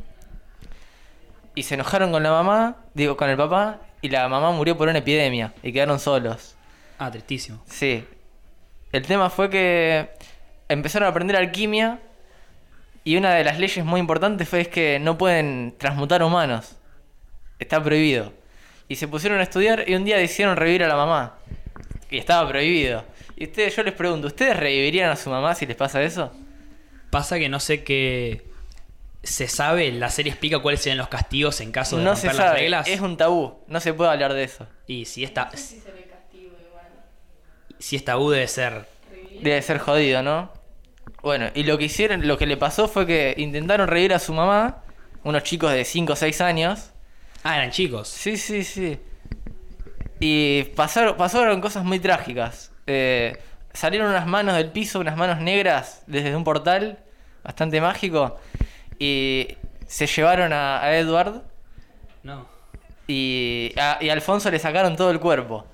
Y 1.54 1.64
se 1.64 1.74
enojaron 1.74 2.12
con 2.12 2.22
la 2.22 2.30
mamá, 2.30 2.76
digo, 2.94 3.16
con 3.18 3.28
el 3.28 3.36
papá, 3.36 3.80
y 4.00 4.08
la 4.08 4.26
mamá 4.28 4.52
murió 4.52 4.78
por 4.78 4.88
una 4.88 5.00
epidemia 5.00 5.52
y 5.62 5.72
quedaron 5.72 5.98
solos. 5.98 6.56
Ah, 6.98 7.10
tristísimo. 7.10 7.62
Sí. 7.66 8.06
El 8.92 9.04
tema 9.04 9.28
fue 9.28 9.50
que 9.50 10.10
empezaron 10.68 11.06
a 11.06 11.10
aprender 11.10 11.36
alquimia 11.36 11.98
y 13.04 13.16
una 13.16 13.34
de 13.34 13.44
las 13.44 13.58
leyes 13.58 13.84
muy 13.84 14.00
importantes 14.00 14.48
fue 14.48 14.62
es 14.62 14.68
que 14.68 14.98
no 14.98 15.18
pueden 15.18 15.74
transmutar 15.76 16.22
humanos. 16.22 16.76
Está 17.58 17.82
prohibido. 17.82 18.39
Y 18.90 18.96
se 18.96 19.06
pusieron 19.06 19.38
a 19.38 19.44
estudiar 19.44 19.84
y 19.88 19.94
un 19.94 20.04
día 20.04 20.16
decidieron 20.16 20.56
revivir 20.56 20.82
a 20.82 20.88
la 20.88 20.96
mamá. 20.96 21.36
Y 22.10 22.18
estaba 22.18 22.48
prohibido. 22.48 23.04
Y 23.36 23.44
ustedes, 23.44 23.76
yo 23.76 23.84
les 23.84 23.94
pregunto, 23.94 24.26
¿ustedes 24.26 24.56
revivirían 24.56 25.10
a 25.10 25.14
su 25.14 25.30
mamá 25.30 25.54
si 25.54 25.64
les 25.64 25.76
pasa 25.76 26.02
eso? 26.02 26.32
Pasa 27.08 27.38
que 27.38 27.48
no 27.48 27.60
sé 27.60 27.84
qué. 27.84 28.42
¿Se 29.22 29.46
sabe? 29.46 29.92
¿La 29.92 30.10
serie 30.10 30.32
explica 30.32 30.58
cuáles 30.58 30.80
serían 30.82 30.98
los 30.98 31.06
castigos 31.06 31.60
en 31.60 31.70
caso 31.70 31.98
de 31.98 32.02
No 32.02 32.14
romper 32.14 32.32
se 32.32 32.36
las 32.36 32.46
sabe, 32.46 32.58
reglas? 32.58 32.88
es 32.88 33.00
un 33.00 33.16
tabú, 33.16 33.58
no 33.68 33.78
se 33.78 33.94
puede 33.94 34.10
hablar 34.10 34.34
de 34.34 34.42
eso. 34.42 34.66
Y 34.88 35.04
si 35.04 35.22
esta. 35.22 35.52
Si 37.78 37.94
es 37.94 38.04
tabú 38.04 38.30
debe 38.30 38.48
ser. 38.48 38.86
Debe 39.40 39.62
ser 39.62 39.78
jodido, 39.78 40.24
¿no? 40.24 40.50
Bueno, 41.22 41.48
y 41.54 41.62
lo 41.62 41.78
que 41.78 41.84
hicieron, 41.84 42.26
lo 42.26 42.36
que 42.36 42.46
le 42.46 42.56
pasó 42.56 42.88
fue 42.88 43.06
que 43.06 43.34
intentaron 43.36 43.86
revivir 43.86 44.14
a 44.14 44.18
su 44.18 44.32
mamá, 44.34 44.82
unos 45.22 45.44
chicos 45.44 45.72
de 45.72 45.84
5 45.84 46.12
o 46.12 46.16
6 46.16 46.40
años. 46.40 46.89
Ah, 47.42 47.56
eran 47.56 47.70
chicos. 47.70 48.08
Sí, 48.08 48.36
sí, 48.36 48.64
sí. 48.64 48.98
Y 50.20 50.64
pasaron, 50.76 51.16
pasaron 51.16 51.60
cosas 51.60 51.84
muy 51.84 51.98
trágicas. 51.98 52.70
Eh, 52.86 53.38
salieron 53.72 54.08
unas 54.10 54.26
manos 54.26 54.54
del 54.56 54.70
piso, 54.70 55.00
unas 55.00 55.16
manos 55.16 55.40
negras 55.40 56.02
desde 56.06 56.36
un 56.36 56.44
portal 56.44 56.98
bastante 57.42 57.80
mágico. 57.80 58.38
Y 58.98 59.56
se 59.86 60.06
llevaron 60.06 60.52
a, 60.52 60.82
a 60.82 60.96
Edward 60.98 61.42
No. 62.22 62.46
y 63.08 63.72
a, 63.78 63.98
y 64.00 64.10
a 64.10 64.12
Alfonso 64.12 64.50
le 64.50 64.58
sacaron 64.58 64.96
todo 64.96 65.10
el 65.10 65.20
cuerpo. 65.20 65.66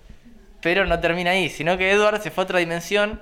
Pero 0.62 0.87
no 0.87 1.00
termina 1.00 1.30
ahí, 1.32 1.49
sino 1.49 1.76
que 1.76 1.90
Edward 1.90 2.23
se 2.23 2.30
fue 2.30 2.42
a 2.42 2.44
otra 2.44 2.58
dimensión 2.61 3.20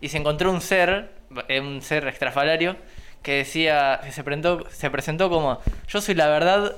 y 0.00 0.08
se 0.10 0.18
encontró 0.18 0.50
un 0.50 0.60
ser, 0.60 1.10
eh, 1.48 1.60
un 1.60 1.80
ser 1.80 2.06
extrafalario, 2.06 2.76
que 3.22 3.38
decía, 3.38 4.00
que 4.04 4.12
se 4.12 4.22
presentó, 4.22 4.66
se 4.70 4.90
presentó 4.90 5.28
como, 5.30 5.58
yo 5.88 6.00
soy 6.00 6.14
la 6.14 6.28
verdad, 6.28 6.76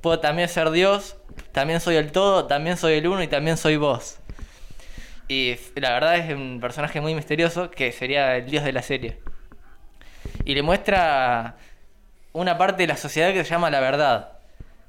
puedo 0.00 0.20
también 0.20 0.48
ser 0.48 0.70
Dios, 0.70 1.16
también 1.52 1.80
soy 1.80 1.96
el 1.96 2.12
todo, 2.12 2.46
también 2.46 2.76
soy 2.76 2.94
el 2.94 3.06
uno 3.06 3.22
y 3.22 3.28
también 3.28 3.56
soy 3.56 3.76
vos. 3.76 4.18
Y 5.28 5.56
la 5.74 5.90
verdad 5.90 6.16
es 6.16 6.34
un 6.34 6.60
personaje 6.60 7.00
muy 7.00 7.14
misterioso 7.14 7.70
que 7.70 7.90
sería 7.92 8.36
el 8.36 8.46
dios 8.46 8.64
de 8.64 8.72
la 8.72 8.82
serie. 8.82 9.18
Y 10.44 10.54
le 10.54 10.62
muestra 10.62 11.56
una 12.32 12.58
parte 12.58 12.82
de 12.82 12.86
la 12.86 12.96
sociedad 12.96 13.32
que 13.32 13.44
se 13.44 13.50
llama 13.50 13.70
la 13.70 13.80
verdad. 13.80 14.32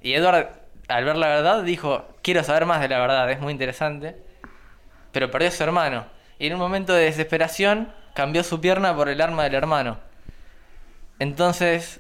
Y 0.02 0.14
Edward, 0.14 0.50
al 0.88 1.06
ver 1.06 1.16
la 1.16 1.28
verdad, 1.28 1.64
dijo, 1.64 2.08
quiero 2.22 2.44
saber 2.44 2.66
más 2.66 2.82
de 2.82 2.90
la 2.90 3.00
verdad, 3.00 3.32
es 3.32 3.40
muy 3.40 3.52
interesante. 3.52 4.16
Pero 5.12 5.32
perdió 5.32 5.50
a 5.50 5.52
su 5.52 5.64
hermano. 5.64 6.06
Y 6.38 6.48
en 6.48 6.54
un 6.54 6.60
momento 6.60 6.94
de 6.94 7.06
desesperación, 7.06 7.92
cambió 8.14 8.44
su 8.44 8.62
pierna 8.62 8.96
por 8.96 9.10
el 9.10 9.22
arma 9.22 9.44
del 9.44 9.56
hermano. 9.56 9.98
Entonces, 11.20 12.00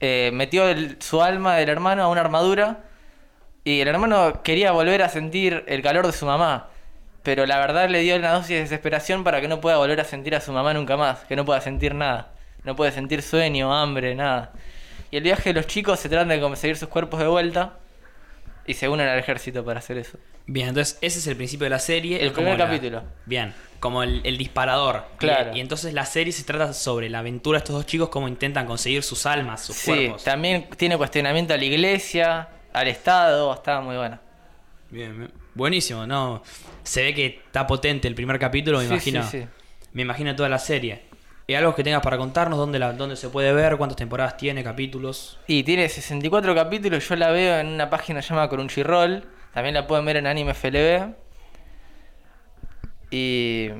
eh, 0.00 0.30
metió 0.32 0.68
el- 0.68 0.96
su 1.00 1.22
alma 1.22 1.56
del 1.56 1.68
hermano 1.68 2.02
a 2.04 2.08
una 2.08 2.20
armadura. 2.20 2.80
Y 3.64 3.80
el 3.80 3.88
hermano 3.88 4.42
quería 4.42 4.72
volver 4.72 5.02
a 5.02 5.08
sentir 5.08 5.64
el 5.68 5.82
calor 5.82 6.06
de 6.06 6.12
su 6.12 6.24
mamá. 6.26 6.68
Pero 7.22 7.44
la 7.46 7.58
verdad 7.58 7.88
le 7.90 8.00
dio 8.00 8.16
una 8.16 8.32
dosis 8.32 8.50
de 8.50 8.60
desesperación 8.60 9.24
para 9.24 9.40
que 9.40 9.48
no 9.48 9.60
pueda 9.60 9.76
volver 9.76 10.00
a 10.00 10.04
sentir 10.04 10.34
a 10.34 10.40
su 10.40 10.52
mamá 10.52 10.72
nunca 10.74 10.96
más. 10.96 11.20
Que 11.24 11.36
no 11.36 11.44
pueda 11.44 11.60
sentir 11.60 11.94
nada. 11.94 12.28
No 12.64 12.76
puede 12.76 12.92
sentir 12.92 13.22
sueño, 13.22 13.74
hambre, 13.74 14.14
nada. 14.14 14.52
Y 15.10 15.16
el 15.18 15.22
viaje 15.22 15.50
de 15.50 15.54
los 15.54 15.66
chicos 15.66 16.00
se 16.00 16.08
trata 16.08 16.26
de 16.30 16.40
conseguir 16.40 16.76
sus 16.76 16.88
cuerpos 16.88 17.20
de 17.20 17.26
vuelta. 17.26 17.74
Y 18.68 18.74
se 18.74 18.88
unen 18.88 19.08
al 19.08 19.18
ejército 19.18 19.64
para 19.64 19.78
hacer 19.80 19.98
eso. 19.98 20.18
Bien, 20.46 20.68
entonces 20.68 20.98
ese 21.00 21.18
es 21.18 21.26
el 21.26 21.36
principio 21.36 21.64
de 21.64 21.70
la 21.70 21.78
serie. 21.78 22.22
El 22.24 22.32
primer 22.32 22.58
la- 22.58 22.66
capítulo. 22.66 23.02
Bien, 23.26 23.54
como 23.80 24.02
el, 24.02 24.20
el 24.24 24.36
disparador. 24.38 25.04
Claro. 25.16 25.52
Y, 25.54 25.58
y 25.58 25.60
entonces 25.60 25.92
la 25.94 26.04
serie 26.04 26.32
se 26.32 26.44
trata 26.44 26.72
sobre 26.72 27.08
la 27.08 27.20
aventura 27.20 27.58
de 27.58 27.64
estos 27.64 27.74
dos 27.74 27.86
chicos, 27.86 28.10
cómo 28.10 28.28
intentan 28.28 28.66
conseguir 28.66 29.02
sus 29.02 29.26
almas, 29.26 29.62
sus 29.64 29.74
Sí, 29.76 29.90
cuerpos. 29.90 30.24
también 30.24 30.68
tiene 30.76 30.96
cuestionamiento 30.96 31.54
a 31.54 31.56
la 31.56 31.64
iglesia, 31.64 32.48
al 32.72 32.88
Estado, 32.88 33.52
está 33.54 33.80
muy 33.80 33.96
buena. 33.96 34.20
Bien, 34.90 35.16
bien. 35.18 35.32
Buenísimo, 35.54 36.06
¿no? 36.06 36.42
Se 36.82 37.02
ve 37.02 37.14
que 37.14 37.26
está 37.46 37.66
potente 37.66 38.06
el 38.06 38.14
primer 38.14 38.38
capítulo, 38.38 38.78
me 38.78 38.84
Sí, 38.84 38.90
imagino. 38.92 39.22
sí, 39.24 39.40
sí. 39.40 39.46
Me 39.92 40.02
imagino 40.02 40.36
toda 40.36 40.48
la 40.48 40.58
serie. 40.58 41.07
¿Y 41.50 41.54
algo 41.54 41.74
que 41.74 41.82
tengas 41.82 42.02
para 42.02 42.18
contarnos? 42.18 42.58
¿Dónde, 42.58 42.78
la, 42.78 42.92
¿Dónde 42.92 43.16
se 43.16 43.30
puede 43.30 43.54
ver? 43.54 43.78
¿Cuántas 43.78 43.96
temporadas 43.96 44.36
tiene? 44.36 44.62
¿Capítulos? 44.62 45.38
Y 45.46 45.62
tiene 45.62 45.88
64 45.88 46.54
capítulos, 46.54 47.08
yo 47.08 47.16
la 47.16 47.30
veo 47.30 47.58
en 47.58 47.68
una 47.68 47.88
página 47.88 48.20
llamada 48.20 48.50
Crunchyroll, 48.50 49.24
también 49.54 49.74
la 49.74 49.86
pueden 49.86 50.04
ver 50.04 50.18
en 50.18 50.26
Anime 50.26 50.52
FLB. 50.52 51.14
Y 53.10 53.70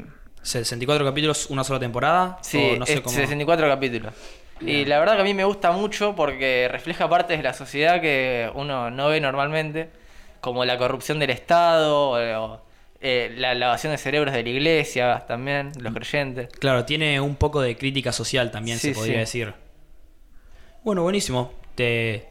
64 0.40 1.04
capítulos, 1.04 1.50
una 1.50 1.62
sola 1.62 1.78
temporada. 1.78 2.38
sí, 2.40 2.70
O 2.74 2.78
no 2.78 2.86
sé 2.86 2.94
es 2.94 3.00
cómo. 3.02 3.14
64 3.14 3.68
capítulos. 3.68 4.14
Y 4.62 4.86
la 4.86 4.98
verdad 4.98 5.16
que 5.16 5.20
a 5.20 5.24
mí 5.24 5.34
me 5.34 5.44
gusta 5.44 5.70
mucho 5.70 6.16
porque 6.16 6.68
refleja 6.72 7.06
partes 7.06 7.36
de 7.36 7.42
la 7.42 7.52
sociedad 7.52 8.00
que 8.00 8.50
uno 8.54 8.90
no 8.90 9.08
ve 9.08 9.20
normalmente, 9.20 9.90
como 10.40 10.64
la 10.64 10.78
corrupción 10.78 11.18
del 11.18 11.28
Estado, 11.28 12.12
o, 12.12 12.60
eh, 13.00 13.34
la 13.36 13.54
lavación 13.54 13.92
de 13.92 13.98
cerebros 13.98 14.34
de 14.34 14.42
la 14.42 14.48
iglesia, 14.48 15.24
también, 15.28 15.72
los 15.78 15.92
creyentes. 15.94 16.48
Claro, 16.58 16.84
tiene 16.84 17.20
un 17.20 17.36
poco 17.36 17.60
de 17.60 17.76
crítica 17.76 18.12
social 18.12 18.50
también, 18.50 18.78
Sí, 18.78 18.88
se 18.88 18.94
podría 18.94 19.14
sí. 19.14 19.40
decir. 19.40 19.54
Bueno, 20.84 21.02
buenísimo. 21.02 21.52
Te, 21.74 22.28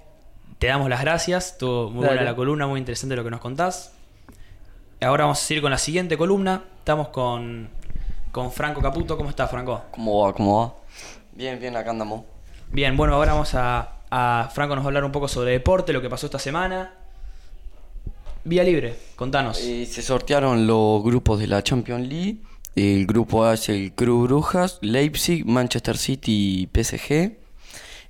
te 0.60 0.68
damos 0.68 0.90
las 0.90 1.02
gracias. 1.02 1.54
Estuvo 1.54 1.90
muy 1.90 2.06
buena 2.06 2.24
la 2.24 2.36
columna, 2.36 2.68
muy 2.68 2.80
interesante 2.80 3.16
lo 3.16 3.24
que 3.24 3.32
nos 3.32 3.40
contás. 3.40 3.94
Ahora 5.02 5.26
vamos 5.26 5.42
a 5.42 5.46
seguir 5.46 5.62
con 5.62 5.72
la 5.72 5.78
siguiente 5.78 6.18
columna. 6.18 6.64
Estamos 6.80 7.10
con, 7.10 7.70
con 8.32 8.52
Franco 8.52 8.82
Caputo. 8.82 9.16
¿Cómo 9.16 9.30
estás, 9.30 9.50
Franco? 9.52 9.84
¿Cómo 9.92 10.26
va? 10.26 10.34
¿Cómo 10.34 10.60
va? 10.60 10.74
Bien, 11.34 11.60
bien, 11.60 11.76
acá 11.78 11.92
andamos. 11.92 12.24
Bien, 12.72 12.98
bueno, 12.98 13.14
ahora 13.14 13.34
vamos 13.34 13.54
a, 13.54 14.00
a 14.10 14.50
Franco 14.54 14.76
nos 14.76 14.84
va 14.84 14.88
a 14.88 14.90
hablar 14.90 15.04
un 15.06 15.12
poco 15.12 15.28
sobre 15.28 15.52
deporte, 15.52 15.94
lo 15.94 16.02
que 16.02 16.10
pasó 16.10 16.26
esta 16.26 16.40
semana. 16.40 16.94
Vía 18.48 18.64
libre, 18.64 18.96
contanos. 19.18 19.60
Eh, 19.60 19.86
se 19.86 20.02
sortearon 20.02 20.68
los 20.68 21.04
grupos 21.04 21.38
de 21.38 21.48
la 21.48 21.62
Champions 21.64 22.08
League. 22.08 22.38
El 22.78 23.06
grupo 23.06 23.44
A 23.44 23.56
es 23.56 23.68
el 23.68 23.92
Club 23.92 24.24
Brujas, 24.24 24.80
Leipzig, 24.82 25.46
Manchester 25.46 25.98
City 25.98 26.62
y 26.62 26.82
PSG. 26.82 27.36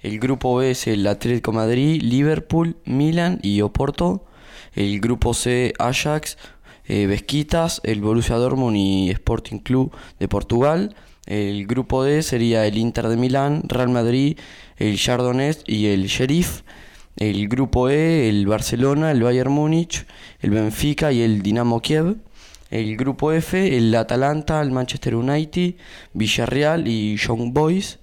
El 0.01 0.19
grupo 0.19 0.55
B 0.57 0.69
es 0.69 0.85
el 0.85 1.07
Atlético 1.07 1.53
Madrid, 1.53 2.03
Liverpool, 2.03 2.77
Milan 2.85 3.39
y 3.41 3.61
Oporto. 3.61 4.25
El 4.75 4.99
grupo 4.99 5.33
C, 5.33 5.73
Ajax, 5.79 6.37
eh, 6.85 7.07
Besquitas, 7.07 7.81
el 7.83 8.01
Borussia 8.01 8.35
Dortmund 8.35 8.77
y 8.77 9.09
Sporting 9.09 9.57
Club 9.57 9.91
de 10.19 10.27
Portugal. 10.27 10.95
El 11.25 11.65
grupo 11.65 12.03
D 12.03 12.21
sería 12.21 12.67
el 12.67 12.77
Inter 12.77 13.07
de 13.07 13.17
Milán, 13.17 13.63
Real 13.65 13.89
Madrid, 13.89 14.37
el 14.77 14.99
Chardonnay 14.99 15.55
y 15.65 15.87
el 15.87 16.05
Sheriff. 16.05 16.61
El 17.17 17.47
grupo 17.47 17.89
E, 17.89 18.29
el 18.29 18.45
Barcelona, 18.45 19.11
el 19.11 19.23
Bayern 19.23 19.51
Múnich, 19.51 20.05
el 20.39 20.51
Benfica 20.51 21.11
y 21.11 21.23
el 21.23 21.41
Dinamo 21.41 21.81
Kiev. 21.81 22.17
El 22.69 22.95
grupo 22.95 23.31
F, 23.31 23.75
el 23.75 23.95
Atalanta, 23.95 24.61
el 24.61 24.69
Manchester 24.69 25.15
United, 25.15 25.75
Villarreal 26.13 26.87
y 26.87 27.17
Young 27.17 27.53
Boys. 27.53 27.97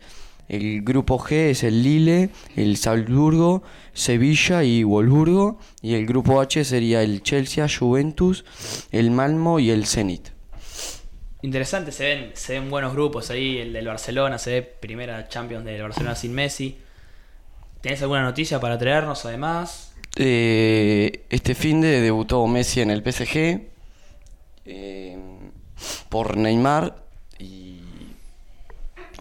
El 0.48 0.82
grupo 0.82 1.18
G 1.20 1.50
es 1.50 1.62
el 1.62 1.84
Lille, 1.84 2.30
el 2.56 2.76
Salzburgo, 2.76 3.62
Sevilla 3.92 4.64
y 4.64 4.82
Wolfsburgo. 4.82 5.60
Y 5.80 5.94
el 5.94 6.06
grupo 6.06 6.40
H 6.40 6.64
sería 6.64 7.02
el 7.02 7.22
Chelsea, 7.22 7.68
Juventus, 7.68 8.44
el 8.90 9.12
Malmo 9.12 9.60
y 9.60 9.70
el 9.70 9.86
Zenit. 9.86 10.30
Interesante, 11.42 11.92
se 11.92 12.04
ven, 12.04 12.30
se 12.34 12.54
ven 12.54 12.68
buenos 12.68 12.94
grupos 12.94 13.30
ahí. 13.30 13.58
El 13.58 13.72
del 13.72 13.86
Barcelona, 13.86 14.38
se 14.38 14.50
ve 14.50 14.62
primera 14.62 15.28
Champions 15.28 15.64
del 15.64 15.82
Barcelona 15.82 16.16
sin 16.16 16.34
Messi. 16.34 16.78
¿Tenés 17.84 18.00
alguna 18.00 18.22
noticia 18.22 18.58
para 18.58 18.78
traernos 18.78 19.26
además? 19.26 19.92
Eh, 20.16 21.26
este 21.28 21.54
fin 21.54 21.82
de 21.82 22.00
debutó 22.00 22.46
Messi 22.46 22.80
en 22.80 22.90
el 22.90 23.02
PSG 23.02 23.60
eh, 24.64 25.18
por 26.08 26.38
Neymar 26.38 26.96
y, 27.38 27.82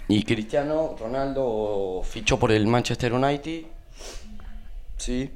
y 0.08 0.23
Cristiano 0.23 0.95
Ronaldo 0.97 2.04
fichó 2.06 2.39
por 2.39 2.54
el 2.54 2.65
Manchester 2.65 3.12
United. 3.12 3.63
Sí. 4.95 5.30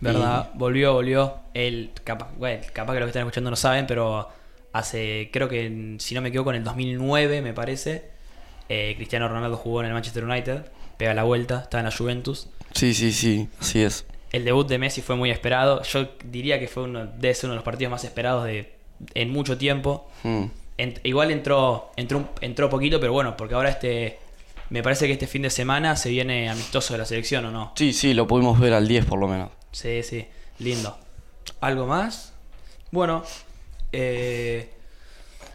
¿Verdad? 0.00 0.50
Volvió, 0.52 0.92
volvió. 0.92 1.36
El, 1.54 1.90
capaz, 2.04 2.34
bueno, 2.36 2.62
capaz 2.74 2.92
que 2.92 3.00
los 3.00 3.06
que 3.06 3.10
están 3.12 3.22
escuchando 3.22 3.48
no 3.48 3.56
saben, 3.56 3.86
pero 3.86 4.28
hace, 4.74 5.30
creo 5.32 5.48
que, 5.48 5.96
si 6.00 6.14
no 6.14 6.20
me 6.20 6.28
equivoco, 6.28 6.50
en 6.50 6.56
el 6.56 6.64
2009, 6.64 7.40
me 7.40 7.54
parece, 7.54 8.10
eh, 8.68 8.92
Cristiano 8.98 9.26
Ronaldo 9.26 9.56
jugó 9.56 9.80
en 9.80 9.86
el 9.86 9.94
Manchester 9.94 10.22
United, 10.22 10.66
pega 10.98 11.14
la 11.14 11.22
vuelta, 11.22 11.60
está 11.62 11.78
en 11.78 11.86
la 11.86 11.90
Juventus. 11.90 12.50
Sí, 12.74 12.92
sí, 12.94 13.12
sí, 13.12 13.48
así 13.60 13.82
es. 13.82 14.06
El 14.32 14.44
debut 14.44 14.66
de 14.66 14.78
Messi 14.78 15.00
fue 15.00 15.14
muy 15.16 15.30
esperado. 15.30 15.82
Yo 15.84 16.08
diría 16.24 16.58
que 16.58 16.66
fue 16.68 16.82
uno, 16.84 17.06
debe 17.06 17.34
ser 17.34 17.44
uno 17.46 17.52
de 17.52 17.56
los 17.58 17.64
partidos 17.64 17.90
más 17.92 18.04
esperados 18.04 18.44
de, 18.44 18.74
en 19.14 19.30
mucho 19.30 19.56
tiempo. 19.56 20.10
Mm. 20.24 20.44
igual 21.04 21.30
entró, 21.30 21.92
entró, 21.96 22.18
un- 22.18 22.28
entró 22.40 22.68
poquito, 22.68 22.98
pero 23.00 23.12
bueno, 23.12 23.36
porque 23.36 23.54
ahora 23.54 23.70
este. 23.70 24.18
Me 24.70 24.82
parece 24.82 25.06
que 25.06 25.12
este 25.12 25.26
fin 25.26 25.42
de 25.42 25.50
semana 25.50 25.94
se 25.94 26.08
viene 26.08 26.48
amistoso 26.48 26.94
de 26.94 26.98
la 26.98 27.04
selección, 27.04 27.44
¿o 27.44 27.50
no? 27.50 27.72
Sí, 27.76 27.92
sí, 27.92 28.12
lo 28.14 28.26
pudimos 28.26 28.58
ver 28.58 28.72
al 28.72 28.88
10 28.88 29.04
por 29.04 29.18
lo 29.20 29.28
menos. 29.28 29.50
Sí, 29.72 30.02
sí, 30.02 30.26
lindo. 30.58 30.98
¿Algo 31.60 31.86
más? 31.86 32.32
Bueno, 32.90 33.22
eh, 33.92 34.70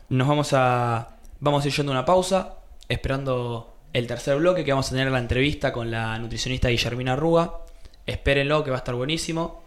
nos 0.09 0.27
vamos 0.27 0.53
a. 0.53 1.17
Vamos 1.41 1.65
a 1.65 1.67
ir 1.67 1.73
yendo 1.73 1.91
a 1.91 1.95
una 1.95 2.05
pausa, 2.05 2.55
esperando 2.87 3.68
el 3.93 4.07
tercer 4.07 4.37
bloque 4.37 4.63
que 4.63 4.71
vamos 4.71 4.87
a 4.87 4.91
tener 4.91 5.11
la 5.11 5.19
entrevista 5.19 5.73
con 5.73 5.89
la 5.91 6.17
nutricionista 6.19 6.69
Guillermina 6.69 7.15
Rúa. 7.15 7.65
Espérenlo, 8.05 8.63
que 8.63 8.71
va 8.71 8.77
a 8.77 8.79
estar 8.79 8.95
buenísimo. 8.95 9.63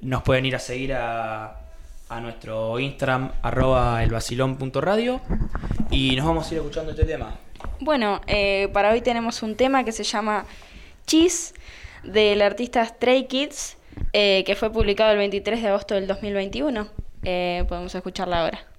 Nos 0.00 0.22
pueden 0.22 0.46
ir 0.46 0.56
a 0.56 0.58
seguir 0.58 0.94
a, 0.94 1.60
a 2.08 2.20
nuestro 2.20 2.78
Instagram, 2.78 3.32
arroba 3.42 4.02
elvacilón.radio. 4.02 5.20
Y 5.90 6.16
nos 6.16 6.26
vamos 6.26 6.50
a 6.50 6.54
ir 6.54 6.60
escuchando 6.60 6.90
este 6.92 7.04
tema. 7.04 7.34
Bueno, 7.80 8.20
eh, 8.26 8.68
para 8.72 8.90
hoy 8.92 9.00
tenemos 9.00 9.42
un 9.42 9.56
tema 9.56 9.84
que 9.84 9.92
se 9.92 10.04
llama 10.04 10.46
Cheese 11.06 11.54
del 12.02 12.42
artista 12.42 12.84
Stray 12.84 13.26
Kids, 13.26 13.76
eh, 14.12 14.42
que 14.44 14.56
fue 14.56 14.72
publicado 14.72 15.12
el 15.12 15.18
23 15.18 15.62
de 15.62 15.68
agosto 15.68 15.94
del 15.94 16.06
2021. 16.06 16.88
Eh, 17.24 17.64
podemos 17.68 17.94
escucharla 17.94 18.40
ahora. 18.40 18.71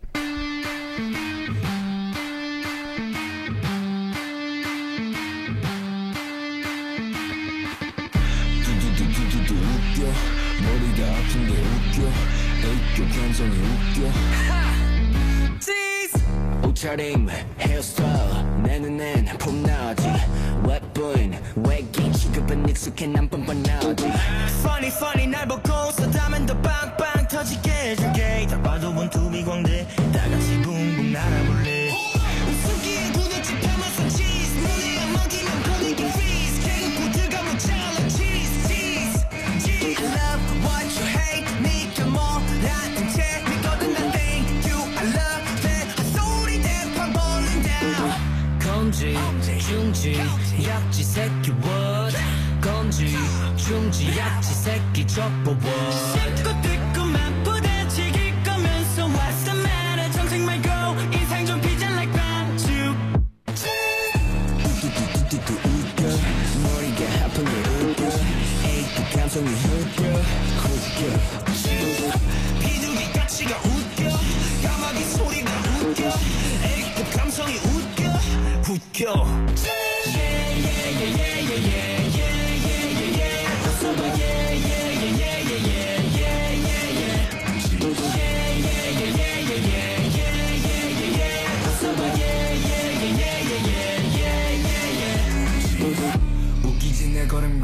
옷차림 16.64 17.28
헤어스타일 17.58 18.62
내 18.62 18.78
눈엔 18.78 19.26
폼나지 19.38 20.08
웹보인 20.64 21.34
외기 21.56 22.12
취급은 22.12 22.68
익숙해 22.68 23.06
난 23.08 23.28
뻔뻔하지 23.28 24.06
Funny 24.60 24.88
funny 24.88 25.26
날 25.26 25.48
보고 25.48 25.90
서다면 25.90 26.46
더 26.46 26.60
빵빵 26.60 27.28
터지게 27.28 27.70
해줄게 27.70 28.46
다 28.48 28.62
봐도 28.62 28.94
원투비 28.94 29.44
광대 29.44 29.86
다 30.12 30.28
같이 30.28 30.62
붕붕 30.62 31.12
날아볼래 31.12 31.61
중지 50.03 50.67
약지 50.67 51.01
새끼 51.01 51.51
what? 51.63 52.17
검지 52.61 53.15
중지 53.55 54.17
약지 54.17 54.53
새끼 54.53 55.07
접어 55.07 55.51
what 55.51 56.92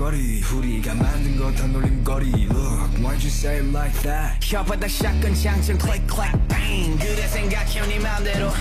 내 0.09 0.41
걸음걸이 0.41 0.43
우리가 0.53 0.95
만든 0.95 1.37
거다 1.37 1.67
놀림거리. 1.67 2.47
Look, 2.49 2.97
why'd 2.99 3.21
you 3.21 3.29
say 3.29 3.59
it 3.59 3.69
like 3.71 3.93
that? 4.01 4.39
혓바닥 4.39 4.89
샷건 4.89 5.35
장전 5.35 5.77
click 5.79 6.07
clack 6.07 6.37
bang. 6.47 6.97
그래 6.97 7.27
생각해 7.27 7.87
네 7.87 7.99
맘대로. 7.99 8.51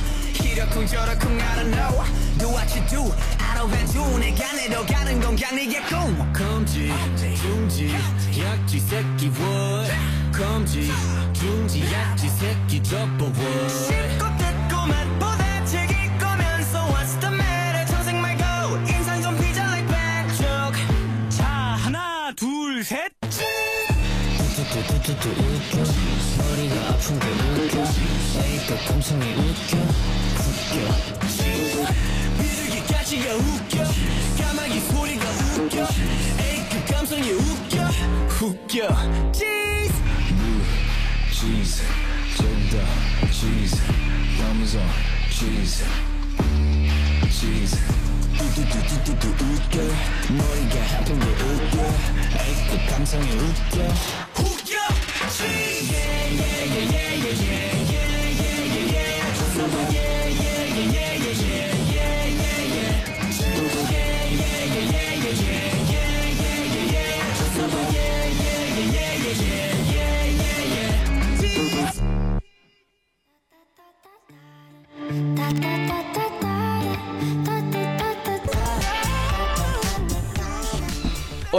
이러쿵 0.42 0.86
저러쿵 0.86 1.40
I 1.40 1.56
don't 1.56 1.70
know. 1.70 2.04
Do 2.38 2.48
what 2.48 2.68
you 2.76 2.86
do 2.88 3.12
하루 3.38 3.68
반주 3.68 3.98
내가 4.18 4.52
내려가는 4.52 5.20
건 5.20 5.36
그냥 5.36 5.56
네게 5.56 5.80
꿈. 5.82 6.32
검지 6.32 6.92
중지 7.40 7.94
약지 8.38 8.80
새끼 8.80 9.26
what 9.26 9.92
검지 10.32 10.90
중지 11.32 11.82
약지 11.92 12.28
새끼 12.28 12.82
접어 12.82 13.24
what 13.26 13.68
씹고 13.68 14.24
뜯고 14.36 14.86
맛 14.86 15.17
뚜뚜뚜뚜뚜 24.86 25.28
웃겨 25.28 25.76
머리가 26.38 26.88
아픈 26.90 27.18
게 27.18 27.26
웃겨 27.26 27.76
에이그 28.44 28.76
감성이 28.86 29.32
웃겨 29.34 29.76
웃겨 30.38 30.74
비둘기까지가 32.38 33.34
웃겨 33.34 33.84
까마귀 34.38 34.80
소리가 34.80 35.24
웃겨 35.30 35.76
에이 35.82 36.62
그 36.70 36.92
감성이 36.92 37.32
웃겨 37.32 37.74
웃겨 38.40 38.88
Jeez 39.32 39.92
cheese, 41.32 41.82
cheddar, 42.36 42.86
cheese, 43.32 43.80
parmesan, 44.36 44.88
cheese, 45.30 45.84
cheese. 47.30 47.76
뚜뚜뚜뚜뚜 48.38 49.28
웃겨 49.28 49.76
머리가 50.30 50.98
아픈 50.98 51.18
게 51.18 51.26
웃겨 51.26 51.76
에이 52.38 52.54
그 52.70 52.90
감성이 52.92 53.30
웃겨 53.32 53.82
웃겨 53.82 54.27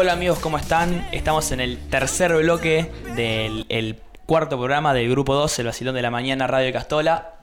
Hola 0.02 0.14
amigos, 0.14 0.40
¿cómo 0.40 0.58
están? 0.58 1.06
Estamos 1.12 1.52
en 1.52 1.60
el 1.60 1.78
tercer 1.90 2.34
bloque 2.34 2.90
del 3.18 3.66
el 3.68 4.00
cuarto 4.26 4.58
programa 4.58 4.94
del 4.94 5.10
Grupo 5.10 5.36
2, 5.36 5.60
el 5.60 5.66
Vacilón 5.66 5.94
de 5.94 6.02
la 6.02 6.10
Mañana, 6.10 6.48
Radio 6.48 6.68
de 6.68 6.72
Castola. 6.72 7.34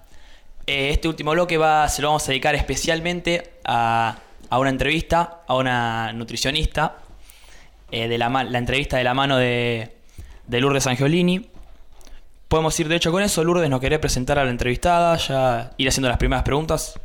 Eh, 0.67 0.89
este 0.89 1.07
último 1.07 1.33
bloque 1.33 1.57
se 1.91 2.01
lo 2.01 2.09
vamos 2.09 2.25
a 2.25 2.29
dedicar 2.29 2.55
especialmente 2.55 3.59
a, 3.67 4.17
una 4.53 4.71
entrevista, 4.71 5.43
a 5.47 5.55
una 5.55 6.15
nutricionista, 6.15 6.97
eh, 7.91 8.09
de 8.09 8.17
la, 8.17 8.31
la 8.31 8.57
entrevista 8.57 8.97
de 8.97 9.05
la 9.05 9.13
mano 9.13 9.37
de, 9.37 9.95
de 10.47 10.61
Lourdes 10.63 10.87
Angiolini. 10.87 11.51
Podemos 12.49 12.81
ir 12.81 12.89
de 12.89 12.97
hecho 12.97 13.13
con 13.13 13.23
eso. 13.23 13.45
Lourdes, 13.45 13.69
¿nos 13.69 13.83
querés 13.83 13.99
presentar 13.99 14.39
a 14.39 14.45
la 14.47 14.51
entrevistada? 14.51 15.19
Ya 15.19 15.73
ir 15.77 15.89
haciendo 15.89 16.09
las 16.09 16.17
primeras 16.17 16.43
preguntas. 16.43 16.99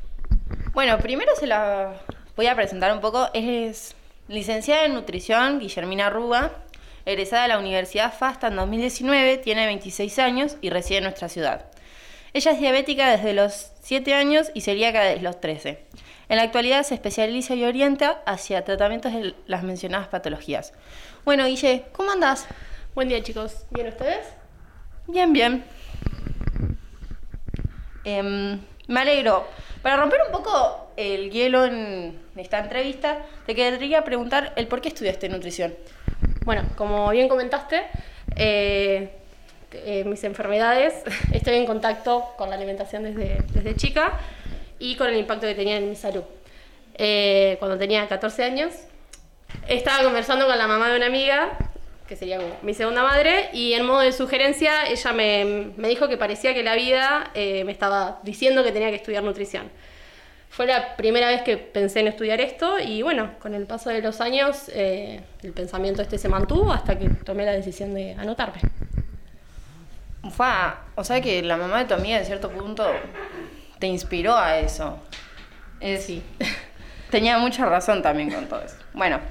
Bueno, 0.72 0.98
primero 1.00 1.34
se 1.38 1.46
la 1.46 1.92
voy 2.38 2.48
a 2.48 2.56
presentar 2.56 2.94
un 2.94 3.02
poco. 3.02 3.30
Es 3.34 3.96
licenciada 4.32 4.86
en 4.86 4.94
nutrición, 4.94 5.60
Guillermina 5.60 6.10
Rúa, 6.10 6.52
egresada 7.06 7.44
de 7.44 7.48
la 7.50 7.60
Universidad 7.60 8.14
FASTA 8.14 8.48
en 8.48 8.56
2019, 8.56 9.38
tiene 9.38 9.66
26 9.66 10.20
años 10.20 10.58
y 10.62 10.70
reside 10.70 11.00
en 11.00 11.04
nuestra 11.04 11.28
ciudad. 11.30 11.66
Ella 12.34 12.52
es 12.52 12.60
diabética 12.60 13.12
desde 13.12 13.34
los 13.34 13.72
7 13.82 14.14
años 14.14 14.50
y 14.54 14.62
celíaca 14.62 15.02
desde 15.04 15.22
los 15.22 15.42
13. 15.42 15.84
En 16.30 16.38
la 16.38 16.44
actualidad 16.44 16.84
se 16.84 16.94
especializa 16.94 17.56
y 17.56 17.66
orienta 17.66 18.22
hacia 18.26 18.64
tratamientos 18.64 19.12
de 19.12 19.36
las 19.48 19.64
mencionadas 19.64 20.08
patologías. 20.08 20.72
Bueno, 21.26 21.46
Guille, 21.46 21.84
¿cómo 21.92 22.12
andás? 22.12 22.48
Buen 22.96 23.10
día, 23.10 23.22
chicos. 23.22 23.66
¿Bien 23.70 23.88
ustedes? 23.88 24.28
Bien, 25.08 25.34
bien. 25.34 25.66
Em, 28.06 28.62
me 28.92 29.02
alegro. 29.02 29.48
Para 29.82 29.98
romper 29.98 30.20
un 30.28 30.32
poco 30.32 30.92
el 30.96 31.32
hielo 31.32 31.66
en 31.66 32.20
esta 32.36 32.60
entrevista, 32.60 33.20
te 33.46 33.56
quería 33.56 34.04
preguntar 34.04 34.54
el 34.56 34.68
por 34.68 34.82
qué 34.82 34.90
estudiaste 34.90 35.30
nutrición. 35.30 35.74
Bueno, 36.46 36.64
como 36.76 37.10
bien 37.10 37.28
comentaste, 37.28 37.84
eh, 38.36 39.10
eh, 39.74 40.04
mis 40.06 40.24
enfermedades, 40.24 40.94
estoy 41.34 41.56
en 41.56 41.66
contacto 41.66 42.34
con 42.38 42.50
la 42.50 42.56
alimentación 42.56 43.04
desde, 43.04 43.42
desde 43.54 43.76
chica 43.76 44.20
y 44.78 44.96
con 44.96 45.08
el 45.08 45.18
impacto 45.18 45.48
que 45.48 45.56
tenía 45.56 45.78
en 45.78 45.90
mi 45.90 45.96
salud. 45.96 46.24
Eh, 46.96 47.56
cuando 47.60 47.78
tenía 47.78 48.08
14 48.08 48.44
años, 48.44 48.74
estaba 49.68 50.04
conversando 50.04 50.46
con 50.46 50.58
la 50.58 50.68
mamá 50.68 50.90
de 50.90 50.98
una 50.98 51.08
amiga, 51.08 51.58
que 52.12 52.18
sería 52.18 52.40
como 52.40 52.58
mi 52.62 52.74
segunda 52.74 53.04
madre, 53.04 53.50
y 53.54 53.72
en 53.72 53.86
modo 53.86 54.02
de 54.02 54.12
sugerencia 54.12 54.86
ella 54.86 55.14
me, 55.14 55.72
me 55.78 55.88
dijo 55.88 56.10
que 56.10 56.18
parecía 56.18 56.54
que 56.54 56.62
la 56.62 56.76
vida 56.76 57.32
eh, 57.34 57.64
me 57.64 57.72
estaba 57.72 58.20
diciendo 58.24 58.66
que 58.66 58.74
tenía 58.74 58.90
que 58.90 58.98
estudiar 58.98 59.24
nutrición. 59.24 59.72
Fue 60.50 60.66
la 60.66 60.98
primera 60.98 61.30
vez 61.30 61.42
que 61.44 61.56
pensé 61.56 62.02
en 62.02 62.10
estudiar 62.10 62.42
esto 62.42 62.80
y 62.80 63.02
bueno, 63.02 63.36
con 63.40 63.56
el 63.56 63.66
paso 63.66 63.92
de 63.92 64.02
los 64.02 64.20
años 64.20 64.70
eh, 64.74 65.22
el 65.42 65.54
pensamiento 65.54 66.02
este 66.02 66.18
se 66.18 66.28
mantuvo 66.28 66.74
hasta 66.74 67.00
que 67.00 67.08
tomé 67.08 67.46
la 67.46 67.54
decisión 67.54 67.94
de 67.94 68.12
anotarme. 68.16 68.60
Fue, 70.32 70.48
o 70.96 71.06
sea 71.06 71.22
que 71.22 71.42
la 71.42 71.56
mamá 71.56 71.80
de 71.80 71.86
tu 71.86 71.94
amiga 71.94 72.18
en 72.18 72.26
cierto 72.26 72.52
punto 72.52 72.92
te 73.80 73.88
inspiró 73.88 74.36
a 74.36 74.58
eso. 74.58 75.00
sí. 75.98 76.22
Tenía 77.10 77.38
mucha 77.38 77.66
razón 77.66 78.02
también 78.02 78.30
con 78.30 78.48
todo 78.48 78.62
eso. 78.64 78.76
Bueno, 78.94 79.22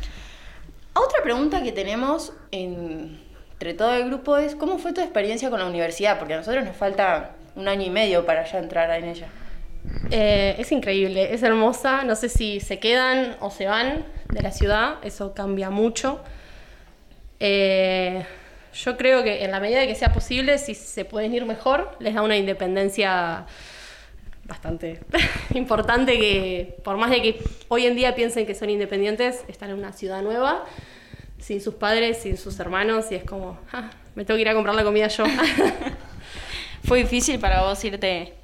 otra 1.01 1.23
pregunta 1.23 1.63
que 1.63 1.73
tenemos 1.73 2.33
en- 2.53 3.21
entre 3.53 3.75
todo 3.75 3.95
el 3.95 4.07
grupo 4.07 4.39
es, 4.39 4.55
¿cómo 4.55 4.79
fue 4.79 4.93
tu 4.95 5.01
experiencia 5.01 5.51
con 5.51 5.59
la 5.61 5.67
universidad? 5.67 6.19
Porque 6.19 6.35
a 6.35 6.39
nosotros 6.39 6.65
nos 6.65 6.77
falta 6.77 7.33
un 7.57 7.69
año 7.69 7.83
y 7.87 7.91
medio 7.91 8.25
para 8.25 8.45
ya 8.45 8.59
entrar 8.59 8.91
en 8.99 9.05
ella. 9.05 9.27
Eh, 10.11 10.55
es 10.59 10.73
increíble, 10.73 11.35
es 11.35 11.43
hermosa. 11.43 12.05
No 12.05 12.17
sé 12.17 12.29
si 12.29 12.61
se 12.61 12.79
quedan 12.79 13.37
o 13.41 13.51
se 13.51 13.67
van 13.67 14.05
de 14.33 14.41
la 14.43 14.51
ciudad, 14.51 14.95
eso 15.03 15.35
cambia 15.35 15.69
mucho. 15.71 16.21
Eh, 17.39 18.25
yo 18.73 18.97
creo 18.97 19.23
que 19.23 19.45
en 19.45 19.51
la 19.51 19.61
medida 19.61 19.81
de 19.81 19.87
que 19.89 19.95
sea 19.95 20.13
posible, 20.13 20.59
si 20.59 20.75
se 20.75 21.05
pueden 21.05 21.35
ir 21.35 21.45
mejor, 21.45 21.97
les 21.99 22.15
da 22.15 22.23
una 22.23 22.37
independencia 22.37 23.47
bastante 24.51 25.01
importante 25.55 26.19
que 26.19 26.77
por 26.85 26.97
más 26.97 27.11
de 27.11 27.23
que 27.23 27.43
hoy 27.69 27.87
en 27.87 27.95
día 27.95 28.15
piensen 28.17 28.45
que 28.47 28.55
son 28.55 28.69
independientes, 28.69 29.45
están 29.49 29.71
en 29.71 29.79
una 29.79 29.93
ciudad 29.93 30.23
nueva, 30.23 30.65
sin 31.39 31.61
sus 31.63 31.75
padres, 31.75 32.19
sin 32.23 32.37
sus 32.37 32.59
hermanos, 32.59 33.07
y 33.13 33.15
es 33.15 33.25
como, 33.25 33.59
"Ah, 33.73 33.91
me 34.17 34.25
tengo 34.25 34.37
que 34.37 34.43
ir 34.43 34.49
a 34.49 34.55
comprar 34.55 34.75
la 34.75 34.83
comida 34.85 35.07
yo. 35.09 35.25
¿Fue 36.85 36.99
difícil 36.99 37.39
para 37.39 37.63
vos 37.63 37.83
irte? 37.85 38.35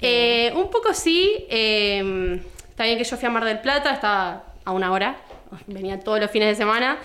Eh, 0.00 0.52
un 0.56 0.70
poco 0.70 0.94
sí. 0.94 1.46
eh, 1.48 2.40
está 2.70 2.84
bien 2.84 2.96
que 2.98 3.04
yo 3.04 3.16
fui 3.16 3.26
a 3.26 3.30
Mar 3.30 3.44
del 3.44 3.60
Plata, 3.60 3.92
estaba 3.92 4.44
a 4.64 4.72
una 4.72 4.90
hora, 4.90 5.16
venía 5.66 6.00
todos 6.00 6.18
los 6.18 6.30
fines 6.30 6.48
de 6.48 6.54
semana 6.54 6.98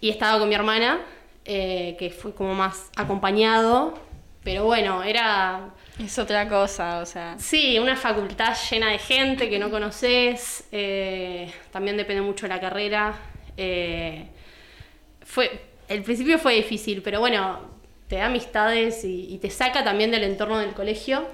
y 0.00 0.10
estaba 0.10 0.38
con 0.38 0.48
mi 0.48 0.54
hermana, 0.54 1.00
eh, 1.44 1.94
que 1.98 2.10
fue 2.10 2.34
como 2.34 2.54
más 2.54 2.90
acompañado. 2.96 3.94
Pero 4.42 4.64
bueno, 4.64 5.02
era. 5.02 5.70
Es 5.98 6.18
otra 6.18 6.46
cosa, 6.48 6.98
o 7.00 7.06
sea. 7.06 7.36
Sí, 7.38 7.78
una 7.78 7.96
facultad 7.96 8.54
llena 8.70 8.90
de 8.90 8.98
gente 8.98 9.48
que 9.48 9.58
no 9.58 9.70
conoces. 9.70 10.64
eh, 10.72 11.50
también 11.72 11.96
depende 11.96 12.22
mucho 12.22 12.46
de 12.46 12.54
la 12.54 12.60
carrera. 12.60 13.14
eh, 13.56 14.28
fue, 15.24 15.50
el 15.88 16.02
principio 16.02 16.38
fue 16.38 16.54
difícil, 16.54 17.02
pero 17.02 17.20
bueno, 17.20 17.60
te 18.08 18.16
da 18.16 18.26
amistades 18.26 19.04
y, 19.04 19.32
y 19.34 19.38
te 19.38 19.50
saca 19.50 19.82
también 19.84 20.10
del 20.10 20.24
entorno 20.24 20.58
del 20.58 20.74
colegio, 20.74 21.26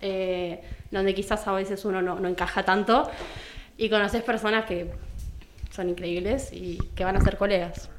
eh, 0.00 0.62
donde 0.90 1.14
quizás 1.14 1.46
a 1.46 1.52
veces 1.52 1.84
uno 1.84 2.00
no, 2.02 2.18
no 2.18 2.28
encaja 2.28 2.64
tanto. 2.64 3.10
Y 3.76 3.90
conoces 3.90 4.22
personas 4.22 4.64
que 4.64 4.90
son 5.70 5.88
increíbles 5.90 6.50
y 6.52 6.78
que 6.96 7.04
van 7.04 7.16
a 7.16 7.20
ser 7.20 7.36
colegas. 7.36 7.90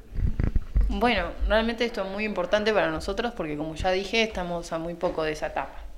Bueno, 0.88 1.30
realmente 1.48 1.84
esto 1.84 2.04
es 2.04 2.10
muy 2.10 2.24
importante 2.24 2.72
para 2.72 2.90
nosotros 2.90 3.32
porque 3.36 3.56
como 3.56 3.74
ya 3.76 3.90
dije, 3.92 4.22
estamos 4.22 4.72
a 4.72 4.78
muy 4.78 4.94
poco 4.94 5.22
de 5.22 5.32
esa 5.32 5.46
etapa. 5.48 5.89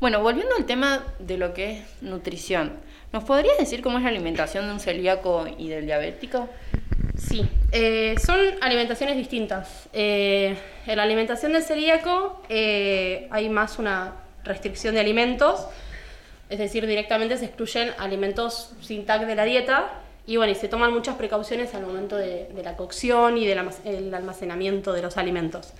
Bueno, 0.00 0.22
volviendo 0.22 0.54
al 0.56 0.64
tema 0.64 1.04
de 1.18 1.36
lo 1.36 1.52
que 1.52 1.72
es 1.78 1.84
nutrición, 2.00 2.72
¿nos 3.12 3.22
podrías 3.24 3.58
decir 3.58 3.82
cómo 3.82 3.98
es 3.98 4.04
la 4.04 4.08
alimentación 4.08 4.66
de 4.66 4.72
un 4.72 4.80
celíaco 4.80 5.46
y 5.58 5.68
del 5.68 5.84
diabético? 5.84 6.48
Sí, 7.18 7.46
eh, 7.70 8.14
son 8.18 8.38
alimentaciones 8.62 9.18
distintas. 9.18 9.90
Eh, 9.92 10.56
en 10.86 10.96
la 10.96 11.02
alimentación 11.02 11.52
del 11.52 11.62
celíaco 11.62 12.40
eh, 12.48 13.28
hay 13.30 13.50
más 13.50 13.78
una 13.78 14.14
restricción 14.42 14.94
de 14.94 15.00
alimentos, 15.00 15.66
es 16.48 16.58
decir, 16.58 16.86
directamente 16.86 17.36
se 17.36 17.44
excluyen 17.44 17.92
alimentos 17.98 18.72
sin 18.80 19.04
tag 19.04 19.26
de 19.26 19.34
la 19.34 19.44
dieta 19.44 19.90
y 20.26 20.38
bueno, 20.38 20.54
se 20.54 20.68
toman 20.68 20.94
muchas 20.94 21.16
precauciones 21.16 21.74
al 21.74 21.82
momento 21.82 22.16
de, 22.16 22.48
la 22.64 22.74
cocción 22.74 23.36
y 23.36 23.46
del 23.46 23.58
almac- 23.58 23.84
el 23.84 24.14
almacenamiento 24.14 24.94
de 24.94 25.02
los 25.02 25.18
alimentos. 25.18 25.74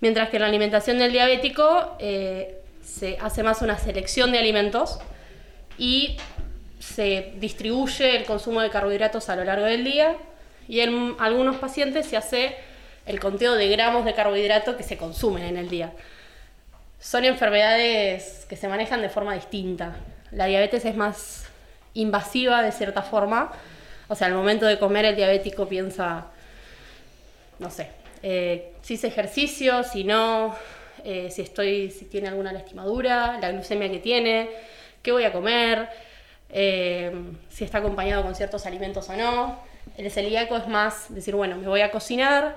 Mientras 0.00 0.30
que 0.30 0.36
en 0.38 0.42
la 0.42 0.48
alimentación 0.48 0.98
del 0.98 1.12
diabético 1.12 1.96
se 2.86 3.18
hace 3.20 3.42
más 3.42 3.62
una 3.62 3.76
selección 3.76 4.32
de 4.32 4.38
alimentos 4.38 4.98
y 5.76 6.16
se 6.78 7.32
distribuye 7.38 8.16
el 8.16 8.24
consumo 8.24 8.60
de 8.60 8.70
carbohidratos 8.70 9.28
a 9.28 9.36
lo 9.36 9.44
largo 9.44 9.66
del 9.66 9.84
día 9.84 10.16
y 10.68 10.80
en 10.80 11.16
algunos 11.18 11.56
pacientes 11.56 12.06
se 12.06 12.16
hace 12.16 12.56
el 13.04 13.20
conteo 13.20 13.54
de 13.54 13.68
gramos 13.68 14.04
de 14.04 14.14
carbohidrato 14.14 14.76
que 14.76 14.82
se 14.82 14.96
consumen 14.96 15.44
en 15.44 15.56
el 15.56 15.68
día. 15.68 15.92
Son 17.00 17.24
enfermedades 17.24 18.46
que 18.48 18.56
se 18.56 18.68
manejan 18.68 19.02
de 19.02 19.08
forma 19.08 19.34
distinta. 19.34 19.96
La 20.30 20.46
diabetes 20.46 20.84
es 20.84 20.96
más 20.96 21.46
invasiva 21.94 22.62
de 22.62 22.72
cierta 22.72 23.02
forma. 23.02 23.52
O 24.08 24.14
sea, 24.14 24.28
al 24.28 24.34
momento 24.34 24.66
de 24.66 24.78
comer 24.78 25.04
el 25.04 25.16
diabético 25.16 25.68
piensa, 25.68 26.26
no 27.58 27.70
sé, 27.70 27.90
eh, 28.22 28.72
si 28.82 28.94
hice 28.94 29.08
ejercicio, 29.08 29.82
si 29.82 30.04
no, 30.04 30.56
eh, 31.08 31.30
si 31.30 31.40
estoy, 31.40 31.92
si 31.92 32.06
tiene 32.06 32.26
alguna 32.26 32.52
lastimadura, 32.52 33.38
la 33.40 33.52
glucemia 33.52 33.88
que 33.88 34.00
tiene, 34.00 34.50
qué 35.02 35.12
voy 35.12 35.22
a 35.22 35.30
comer, 35.30 35.88
eh, 36.50 37.12
si 37.48 37.62
está 37.62 37.78
acompañado 37.78 38.24
con 38.24 38.34
ciertos 38.34 38.66
alimentos 38.66 39.08
o 39.08 39.16
no. 39.16 39.60
El 39.96 40.10
celíaco 40.10 40.56
es 40.56 40.66
más 40.66 41.14
decir, 41.14 41.36
bueno, 41.36 41.56
me 41.58 41.68
voy 41.68 41.80
a 41.82 41.92
cocinar, 41.92 42.56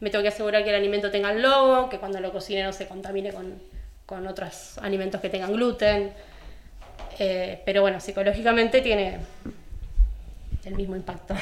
me 0.00 0.10
tengo 0.10 0.22
que 0.22 0.28
asegurar 0.30 0.64
que 0.64 0.70
el 0.70 0.74
alimento 0.74 1.12
tenga 1.12 1.30
el 1.30 1.40
logo, 1.40 1.88
que 1.88 1.98
cuando 1.98 2.18
lo 2.18 2.32
cocine 2.32 2.64
no 2.64 2.72
se 2.72 2.88
contamine 2.88 3.32
con, 3.32 3.62
con 4.06 4.26
otros 4.26 4.76
alimentos 4.78 5.20
que 5.20 5.30
tengan 5.30 5.52
gluten. 5.52 6.12
Eh, 7.20 7.62
pero 7.64 7.82
bueno, 7.82 8.00
psicológicamente 8.00 8.80
tiene 8.80 9.20
el 10.64 10.74
mismo 10.74 10.96
impacto. 10.96 11.36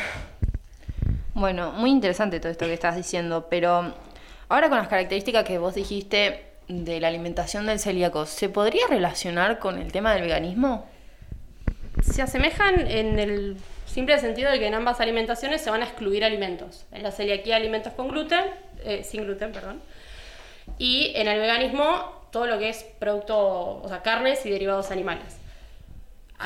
Bueno, 1.32 1.72
muy 1.72 1.90
interesante 1.90 2.40
todo 2.40 2.52
esto 2.52 2.66
que 2.66 2.74
estás 2.74 2.94
diciendo, 2.94 3.46
pero 3.48 3.94
ahora 4.52 4.68
con 4.68 4.76
las 4.76 4.88
características 4.88 5.44
que 5.44 5.56
vos 5.56 5.74
dijiste 5.74 6.44
de 6.68 7.00
la 7.00 7.08
alimentación 7.08 7.64
del 7.64 7.78
celíaco, 7.78 8.26
¿se 8.26 8.50
podría 8.50 8.86
relacionar 8.86 9.58
con 9.58 9.78
el 9.78 9.90
tema 9.92 10.12
del 10.12 10.22
veganismo? 10.22 10.86
se 12.02 12.20
asemejan 12.20 12.90
en 12.90 13.18
el 13.18 13.56
simple 13.86 14.18
sentido 14.18 14.50
de 14.50 14.58
que 14.58 14.66
en 14.66 14.74
ambas 14.74 15.00
alimentaciones 15.00 15.62
se 15.62 15.70
van 15.70 15.82
a 15.82 15.84
excluir 15.84 16.24
alimentos. 16.24 16.84
En 16.92 17.02
la 17.02 17.12
celiaquía 17.12 17.56
alimentos 17.56 17.92
con 17.94 18.08
gluten, 18.08 18.44
eh, 18.84 19.04
sin 19.04 19.24
gluten, 19.24 19.52
perdón. 19.52 19.80
Y 20.78 21.12
en 21.14 21.28
el 21.28 21.38
veganismo 21.38 22.26
todo 22.30 22.46
lo 22.46 22.58
que 22.58 22.70
es 22.70 22.84
producto, 22.98 23.82
o 23.82 23.88
sea, 23.88 24.02
carnes 24.02 24.44
y 24.44 24.50
derivados 24.50 24.90
animales. 24.90 25.36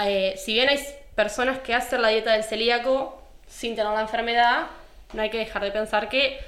Eh, 0.05 0.35
si 0.37 0.53
bien 0.53 0.69
hay 0.69 0.79
personas 1.15 1.59
que 1.61 1.75
hacen 1.75 2.03
la 2.03 2.09
dieta 2.09 2.33
del 2.33 2.45
celíaco 2.45 3.21
sin 3.49 3.75
tener 3.75 3.93
la 3.93 4.03
enfermedad, 4.03 4.67
no 5.13 5.23
hay 5.23 5.31
que 5.31 5.39
dejar 5.39 5.63
de 5.63 5.71
pensar 5.71 6.09
que 6.09 6.39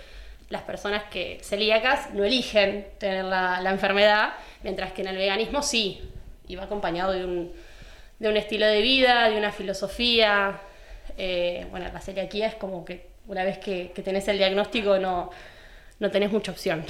las 0.49 0.63
personas 0.63 1.05
que 1.11 1.39
celíacas 1.43 2.15
no 2.15 2.25
eligen 2.25 2.89
tener 2.99 3.25
la, 3.25 3.61
la 3.61 3.71
enfermedad, 3.71 4.33
mientras 4.63 4.93
que 4.93 5.03
en 5.03 5.09
el 5.09 5.17
veganismo 5.17 5.63
sí, 5.63 6.11
y 6.47 6.57
va 6.57 6.65
acompañado 6.65 7.13
de 7.13 7.25
un, 7.25 7.53
de 8.19 8.29
un 8.29 8.37
estilo 8.37 8.67
de 8.67 8.81
vida, 8.81 9.29
de 9.29 9.37
una 9.37 9.53
filosofía. 9.53 10.59
Eh, 11.19 11.67
bueno, 11.71 11.87
la 11.93 12.01
celiaquía 12.01 12.47
es 12.47 12.55
como 12.55 12.85
que 12.85 13.09
una 13.27 13.45
vez 13.45 13.59
que, 13.59 13.93
que 13.93 14.03
tenés 14.03 14.27
el 14.29 14.39
diagnóstico 14.39 14.99
no, 14.99 15.31
no 15.99 16.11
tenés 16.11 16.33
mucha 16.33 16.53
opción. 16.53 16.85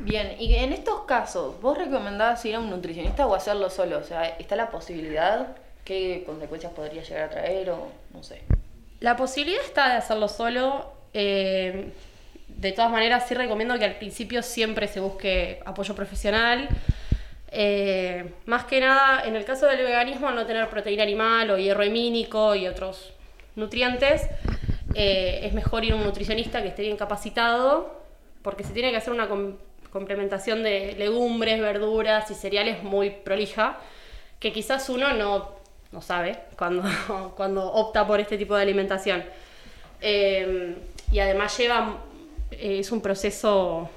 Bien, 0.00 0.34
y 0.40 0.56
en 0.56 0.72
estos 0.72 1.02
casos, 1.02 1.60
¿vos 1.60 1.78
recomendás 1.78 2.44
ir 2.44 2.56
a 2.56 2.58
un 2.58 2.70
nutricionista 2.70 3.24
o 3.28 3.34
hacerlo 3.36 3.70
solo? 3.70 3.98
O 3.98 4.02
sea, 4.02 4.24
¿está 4.24 4.56
la 4.56 4.68
posibilidad? 4.68 5.56
¿Qué 5.84 6.24
consecuencias 6.26 6.72
podría 6.72 7.02
llegar 7.02 7.24
a 7.24 7.30
traer 7.30 7.70
o 7.70 7.88
no 8.12 8.22
sé? 8.24 8.42
La 8.98 9.16
posibilidad 9.16 9.62
está 9.64 9.90
de 9.90 9.94
hacerlo 9.98 10.26
solo. 10.26 10.92
eh, 11.14 11.92
de 12.62 12.72
todas 12.72 12.90
maneras, 12.92 13.26
sí 13.28 13.34
recomiendo 13.34 13.76
que 13.78 13.84
al 13.84 13.96
principio 13.96 14.40
siempre 14.42 14.86
se 14.86 15.00
busque 15.00 15.60
apoyo 15.64 15.94
profesional. 15.96 16.68
Eh, 17.50 18.32
más 18.46 18.64
que 18.64 18.80
nada, 18.80 19.24
en 19.26 19.34
el 19.36 19.44
caso 19.44 19.66
del 19.66 19.78
veganismo, 19.78 20.30
no 20.30 20.46
tener 20.46 20.68
proteína 20.68 21.02
animal 21.02 21.50
o 21.50 21.58
hierro 21.58 21.82
hemínico 21.82 22.54
y 22.54 22.66
otros 22.68 23.12
nutrientes, 23.56 24.28
eh, 24.94 25.40
es 25.42 25.52
mejor 25.52 25.84
ir 25.84 25.92
a 25.92 25.96
un 25.96 26.04
nutricionista 26.04 26.62
que 26.62 26.68
esté 26.68 26.82
bien 26.82 26.96
capacitado, 26.96 28.00
porque 28.42 28.62
se 28.64 28.72
tiene 28.72 28.90
que 28.90 28.96
hacer 28.96 29.12
una 29.12 29.28
com- 29.28 29.56
complementación 29.90 30.62
de 30.62 30.94
legumbres, 30.96 31.60
verduras 31.60 32.30
y 32.30 32.34
cereales 32.34 32.82
muy 32.84 33.10
prolija, 33.10 33.78
que 34.38 34.52
quizás 34.52 34.88
uno 34.88 35.12
no, 35.14 35.50
no 35.90 36.00
sabe 36.00 36.38
cuando, 36.56 36.84
cuando 37.36 37.66
opta 37.72 38.06
por 38.06 38.20
este 38.20 38.38
tipo 38.38 38.54
de 38.54 38.62
alimentación. 38.62 39.24
Eh, 40.00 40.76
y 41.10 41.18
además 41.18 41.56
lleva, 41.58 41.98
eh, 42.52 42.78
es 42.80 42.92
un 42.92 43.00
proceso 43.00 43.88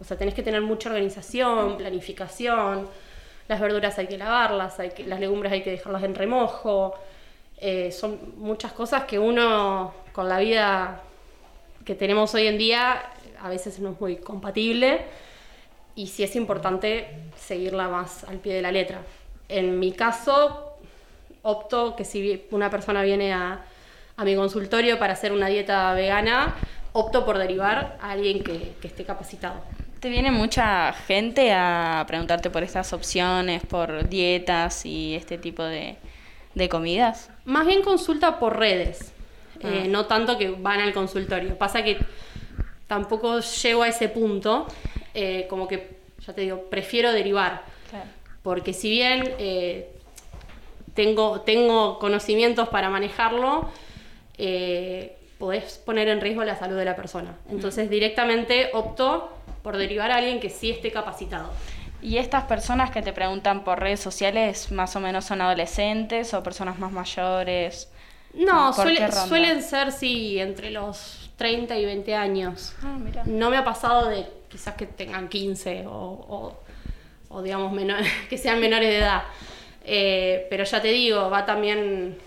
O 0.00 0.04
sea, 0.04 0.16
tenés 0.16 0.34
que 0.34 0.42
tener 0.42 0.60
mucha 0.60 0.90
organización, 0.90 1.78
planificación. 1.78 2.88
Las 3.48 3.60
verduras 3.60 3.98
hay 3.98 4.08
que 4.08 4.18
lavarlas, 4.18 4.78
hay 4.80 4.90
que, 4.90 5.04
las 5.04 5.20
legumbres 5.20 5.52
hay 5.52 5.62
que 5.62 5.70
dejarlas 5.70 6.02
en 6.04 6.14
remojo. 6.14 6.94
Eh, 7.58 7.90
son 7.92 8.34
muchas 8.36 8.72
cosas 8.72 9.04
que 9.04 9.18
uno 9.18 9.94
con 10.12 10.28
la 10.28 10.38
vida 10.38 11.02
que 11.84 11.94
tenemos 11.94 12.34
hoy 12.34 12.46
en 12.48 12.58
día 12.58 13.02
a 13.40 13.48
veces 13.48 13.78
no 13.78 13.92
es 13.92 14.00
muy 14.00 14.16
compatible 14.16 15.00
y 15.94 16.08
sí 16.08 16.22
es 16.22 16.36
importante 16.36 17.08
seguirla 17.38 17.88
más 17.88 18.24
al 18.24 18.38
pie 18.38 18.54
de 18.54 18.62
la 18.62 18.72
letra. 18.72 19.00
En 19.48 19.78
mi 19.78 19.92
caso, 19.92 20.76
opto 21.42 21.96
que 21.96 22.04
si 22.04 22.46
una 22.50 22.70
persona 22.70 23.02
viene 23.02 23.32
a, 23.32 23.64
a 24.16 24.24
mi 24.24 24.34
consultorio 24.34 24.98
para 24.98 25.14
hacer 25.14 25.32
una 25.32 25.46
dieta 25.46 25.94
vegana, 25.94 26.54
opto 26.96 27.24
por 27.24 27.36
derivar 27.38 27.98
a 28.00 28.12
alguien 28.12 28.42
que, 28.42 28.74
que 28.80 28.88
esté 28.88 29.04
capacitado. 29.04 29.60
¿Te 30.00 30.08
viene 30.08 30.30
mucha 30.30 30.92
gente 30.92 31.52
a 31.52 32.04
preguntarte 32.06 32.48
por 32.50 32.62
estas 32.62 32.92
opciones, 32.92 33.64
por 33.66 34.08
dietas 34.08 34.84
y 34.86 35.14
este 35.14 35.36
tipo 35.38 35.62
de, 35.62 35.96
de 36.54 36.68
comidas? 36.68 37.30
Más 37.44 37.66
bien 37.66 37.82
consulta 37.82 38.38
por 38.38 38.58
redes, 38.58 39.12
eh, 39.60 39.82
Ah. 39.84 39.88
no 39.88 40.06
tanto 40.06 40.36
que 40.38 40.50
van 40.50 40.80
al 40.80 40.92
consultorio. 40.92 41.56
Pasa 41.58 41.82
que 41.82 41.98
tampoco 42.86 43.40
llego 43.40 43.82
a 43.82 43.88
ese 43.88 44.08
punto, 44.08 44.66
eh, 45.14 45.46
como 45.48 45.66
que, 45.66 45.96
ya 46.26 46.32
te 46.34 46.42
digo, 46.42 46.64
prefiero 46.70 47.12
derivar. 47.12 47.62
Porque 48.42 48.72
si 48.72 48.88
bien 48.90 49.34
eh, 49.38 49.90
tengo, 50.94 51.40
tengo 51.40 51.98
conocimientos 51.98 52.68
para 52.68 52.90
manejarlo, 52.90 53.68
eh, 54.38 55.16
podés 55.38 55.78
poner 55.78 56.08
en 56.08 56.20
riesgo 56.20 56.44
la 56.44 56.56
salud 56.56 56.76
de 56.76 56.84
la 56.84 56.96
persona. 56.96 57.36
Entonces 57.50 57.90
directamente 57.90 58.70
opto 58.72 59.32
por 59.62 59.76
derivar 59.76 60.10
a 60.10 60.16
alguien 60.16 60.40
que 60.40 60.50
sí 60.50 60.70
esté 60.70 60.90
capacitado. 60.90 61.50
¿Y 62.02 62.18
estas 62.18 62.44
personas 62.44 62.90
que 62.90 63.02
te 63.02 63.12
preguntan 63.12 63.64
por 63.64 63.80
redes 63.80 64.00
sociales 64.00 64.70
más 64.70 64.94
o 64.96 65.00
menos 65.00 65.24
son 65.24 65.40
adolescentes 65.40 66.32
o 66.34 66.42
personas 66.42 66.78
más 66.78 66.92
mayores? 66.92 67.90
No, 68.34 68.72
¿Por 68.76 68.84
suele- 68.86 69.10
suelen 69.12 69.62
ser, 69.62 69.92
sí, 69.92 70.38
entre 70.38 70.70
los 70.70 71.30
30 71.36 71.76
y 71.78 71.84
20 71.86 72.14
años. 72.14 72.74
Ah, 72.82 72.96
mira. 72.98 73.22
No 73.24 73.50
me 73.50 73.56
ha 73.56 73.64
pasado 73.64 74.08
de 74.08 74.26
quizás 74.48 74.74
que 74.74 74.86
tengan 74.86 75.28
15 75.28 75.86
o, 75.86 75.90
o- 75.92 76.56
o, 77.28 77.42
digamos, 77.42 77.72
menor- 77.72 78.04
que 78.30 78.38
sean 78.38 78.60
menores 78.60 78.88
de 78.90 78.98
edad. 78.98 79.22
Eh, 79.84 80.46
pero 80.50 80.64
ya 80.64 80.80
te 80.82 80.88
digo, 80.88 81.30
va 81.30 81.44
también 81.46 82.18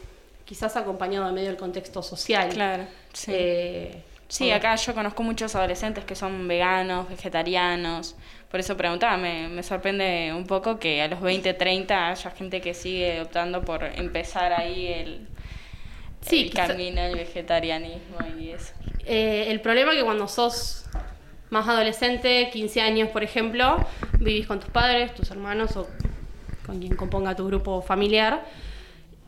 quizás 0.45 0.75
acompañado 0.77 1.27
de 1.27 1.31
medio 1.33 1.47
del 1.49 1.57
contexto 1.57 2.01
social. 2.01 2.49
Claro, 2.49 2.85
sí. 3.13 3.31
Eh, 3.33 4.03
Sí, 4.27 4.51
acá 4.51 4.75
yo 4.75 4.93
conozco 4.93 5.23
muchos 5.23 5.55
adolescentes 5.55 6.05
que 6.05 6.13
son 6.15 6.47
veganos, 6.47 7.09
vegetarianos. 7.09 8.15
Por 8.51 8.59
eso 8.59 8.77
preguntaba, 8.77 9.17
me, 9.17 9.47
me 9.47 9.63
sorprende 9.63 10.31
un 10.35 10.45
poco 10.45 10.77
que 10.77 11.01
a 11.01 11.07
los 11.07 11.19
20, 11.19 11.55
30 11.55 12.09
haya 12.09 12.29
gente 12.31 12.61
que 12.61 12.75
sigue 12.75 13.21
optando 13.21 13.63
por 13.65 13.83
empezar 13.83 14.53
ahí 14.53 14.87
el, 14.87 15.27
Sí, 16.21 16.41
el 16.41 16.53
camino 16.53 17.01
del 17.01 17.15
vegetarianismo 17.15 18.17
y 18.39 18.49
eso. 18.49 18.73
Eh, 19.05 19.45
el 19.49 19.61
problema 19.61 19.91
es 19.91 19.97
que 19.99 20.03
cuando 20.03 20.27
sos 20.27 20.85
más 21.49 21.67
adolescente, 21.67 22.49
15 22.51 22.81
años 22.81 23.09
por 23.09 23.23
ejemplo, 23.23 23.77
vivís 24.19 24.45
con 24.45 24.59
tus 24.59 24.69
padres, 24.69 25.13
tus 25.15 25.31
hermanos 25.31 25.75
o 25.77 25.87
con 26.65 26.79
quien 26.79 26.95
componga 26.95 27.35
tu 27.35 27.47
grupo 27.47 27.81
familiar, 27.81 28.45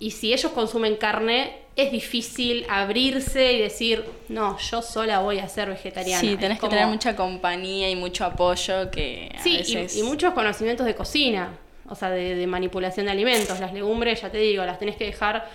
y 0.02 0.10
si 0.12 0.34
ellos 0.34 0.52
consumen 0.52 0.96
carne, 0.96 1.58
es 1.76 1.92
difícil 1.92 2.66
abrirse 2.68 3.54
y 3.54 3.60
decir, 3.62 4.04
no, 4.30 4.58
yo 4.58 4.82
sola 4.82 5.20
voy 5.20 5.38
a 5.38 5.48
ser 5.48 5.70
vegetariana. 5.70 6.20
Sí, 6.20 6.38
tenés 6.38 6.60
que 6.60 6.68
tener 6.68 6.88
mucha 6.88 7.16
compañía 7.16 7.88
y 7.88 7.96
mucho 7.96 8.26
apoyo 8.26 8.90
que 8.90 9.32
a 9.38 9.44
Sí, 9.44 9.62
y, 9.96 10.02
muchos 10.02 10.34
conocimientos 10.34 10.88
de 10.88 10.96
cocina, 10.96 11.56
o 11.88 11.94
sea, 11.94 12.10
de, 12.10 12.34
de 12.34 12.48
manipulación 12.48 13.06
de 13.06 13.12
alimentos. 13.12 13.60
Las 13.60 13.74
legumbres, 13.74 14.24
ya 14.24 14.32
te 14.32 14.40
digo, 14.40 14.66
las 14.66 14.80
tenés 14.80 14.96
que 14.96 15.06
dejar 15.06 15.48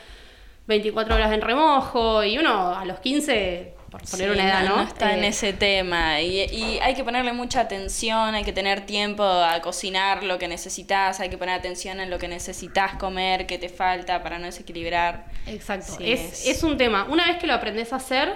24 0.69 1.17
horas 1.17 1.33
en 1.33 1.41
remojo 1.41 2.23
y 2.23 2.39
uno 2.39 2.73
a 2.73 2.85
los 2.85 3.01
15, 3.01 3.75
por 3.91 4.03
poner 4.03 4.29
Sí, 4.29 4.33
una 4.35 4.45
edad, 4.45 4.65
¿no? 4.65 4.83
está 4.83 5.15
en 5.15 5.25
Eh, 5.25 5.29
ese 5.29 5.53
tema. 5.53 6.21
Y, 6.21 6.41
y 6.43 6.79
hay 6.81 6.95
que 6.95 7.05
ponerle 7.05 7.33
mucha 7.33 7.61
atención, 7.61 8.35
hay 8.35 8.45
que 8.45 8.53
tener 8.53 8.85
tiempo 8.87 9.23
a 9.25 9.61
cocinar 9.63 10.23
lo 10.25 10.39
que 10.39 10.49
necesitas, 10.49 11.21
hay 11.21 11.29
que 11.31 11.39
poner 11.39 11.55
atención 11.59 12.01
en 12.01 12.11
lo 12.11 12.19
que 12.19 12.29
necesitas 12.29 12.95
comer, 12.97 13.47
que 13.47 13.59
te 13.59 13.69
falta 13.69 14.23
para 14.23 14.39
no 14.39 14.47
desequilibrar. 14.47 15.27
Exacto. 15.47 15.95
Sí, 15.99 16.11
es, 16.13 16.47
es 16.47 16.63
un 16.63 16.77
tema. 16.77 17.07
Una 17.09 17.27
vez 17.27 17.39
que 17.39 17.47
lo 17.47 17.55
aprendes 17.55 17.93
a 17.93 17.97
hacer, 17.97 18.35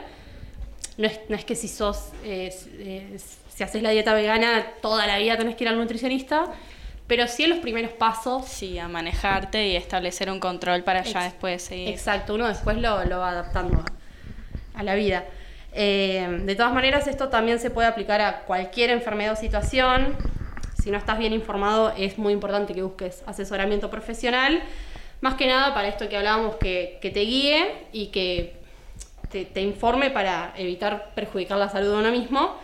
no 0.97 1.07
es, 1.07 1.21
no 1.29 1.37
es 1.37 1.45
que 1.45 1.57
si 1.57 1.69
sos, 1.69 2.11
eh, 2.25 3.19
si 3.55 3.63
haces 3.65 3.83
la 3.83 3.91
dieta 3.91 4.15
vegana, 4.15 4.67
toda 4.81 5.07
la 5.07 5.19
vida 5.19 5.37
tenés 5.37 5.57
que 5.57 5.65
ir 5.65 5.69
al 5.69 5.77
nutricionista, 5.79 6.47
pero 7.07 7.27
sí 7.27 7.43
en 7.45 7.51
los 7.51 7.59
primeros 7.59 7.91
pasos. 7.93 8.47
Sí, 8.47 8.79
a 8.79 8.87
manejarte 8.89 9.67
y 9.69 9.77
establecer 9.77 10.31
un 10.31 10.39
control 10.41 10.85
para 10.85 11.03
ya 11.03 11.25
después 11.25 11.63
seguir. 11.63 11.89
Exacto, 11.89 12.35
uno 12.35 12.47
después 12.47 12.77
lo, 12.79 13.05
lo 13.05 13.19
va 13.19 13.31
adaptando 13.31 13.85
a 14.75 14.83
la 14.83 14.95
vida. 14.95 15.25
Eh, 15.73 16.43
de 16.45 16.55
todas 16.57 16.73
maneras, 16.73 17.07
esto 17.07 17.29
también 17.29 17.59
se 17.59 17.71
puede 17.71 17.89
aplicar 17.89 18.21
a 18.21 18.43
cualquier 18.43 18.91
enfermedad 18.91 19.35
o 19.35 19.37
situación. 19.37 20.17
Si 20.83 20.91
no 20.91 20.99
estás 20.99 21.19
bien 21.19 21.33
informado, 21.33 21.93
es 21.97 22.19
muy 22.19 22.33
importante 22.33 22.75
que 22.75 22.83
busques 22.83 23.23
asesoramiento 23.27 23.91
profesional. 23.91 24.63
Más 25.21 25.35
que 25.35 25.47
nada 25.47 25.75
para 25.75 25.89
esto 25.89 26.09
que 26.09 26.17
hablábamos, 26.17 26.57
que, 26.57 26.99
te 27.01 27.21
guíe 27.21 27.73
y 27.93 28.07
que 28.07 28.55
te, 29.31 29.45
te 29.45 29.61
informe 29.61 30.11
para 30.11 30.55
evitar 30.57 31.11
perjudicar 31.15 31.59
la 31.59 31.69
salud 31.69 31.93
de 31.93 31.99
uno 31.99 32.11
mismo. 32.11 32.57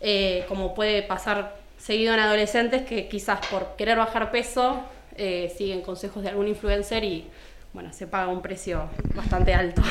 Eh, 0.00 0.44
como 0.48 0.74
puede 0.74 1.02
pasar 1.02 1.56
seguido 1.78 2.14
en 2.14 2.20
adolescentes 2.20 2.82
que 2.82 3.08
quizás 3.08 3.44
por 3.46 3.74
querer 3.76 3.98
bajar 3.98 4.30
peso 4.30 4.82
eh, 5.16 5.52
siguen 5.56 5.80
consejos 5.80 6.22
de 6.22 6.28
algún 6.28 6.48
influencer 6.48 7.04
y 7.04 7.26
bueno, 7.72 7.92
se 7.92 8.06
paga 8.06 8.28
un 8.28 8.42
precio 8.42 8.88
bastante 9.14 9.54
alto. 9.54 9.82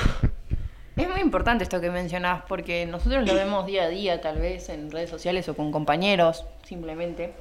Es 0.95 1.09
muy 1.09 1.21
importante 1.21 1.63
esto 1.63 1.81
que 1.81 1.89
mencionás, 1.89 2.43
porque 2.47 2.85
nosotros 2.85 3.25
lo 3.25 3.33
vemos 3.33 3.65
día 3.65 3.83
a 3.83 3.89
día, 3.89 4.21
tal 4.21 4.37
vez 4.39 4.69
en 4.69 4.91
redes 4.91 5.09
sociales 5.09 5.49
o 5.49 5.55
con 5.55 5.71
compañeros, 5.71 6.45
simplemente. 6.63 7.33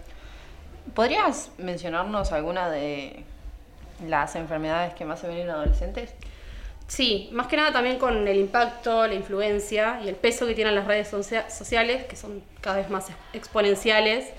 ¿Podrías 0.94 1.50
mencionarnos 1.58 2.32
alguna 2.32 2.70
de 2.70 3.24
las 4.08 4.34
enfermedades 4.36 4.94
que 4.94 5.04
más 5.04 5.20
se 5.20 5.28
ven 5.28 5.38
en 5.38 5.50
adolescentes? 5.50 6.14
Sí, 6.88 7.28
más 7.32 7.46
que 7.46 7.56
nada 7.56 7.72
también 7.72 7.98
con 7.98 8.26
el 8.26 8.36
impacto, 8.38 9.06
la 9.06 9.14
influencia 9.14 10.00
y 10.04 10.08
el 10.08 10.16
peso 10.16 10.46
que 10.46 10.54
tienen 10.54 10.74
las 10.74 10.86
redes 10.86 11.08
socia- 11.08 11.48
sociales, 11.50 12.04
que 12.04 12.16
son 12.16 12.42
cada 12.60 12.76
vez 12.76 12.90
más 12.90 13.08
ex- 13.10 13.18
exponenciales, 13.34 14.30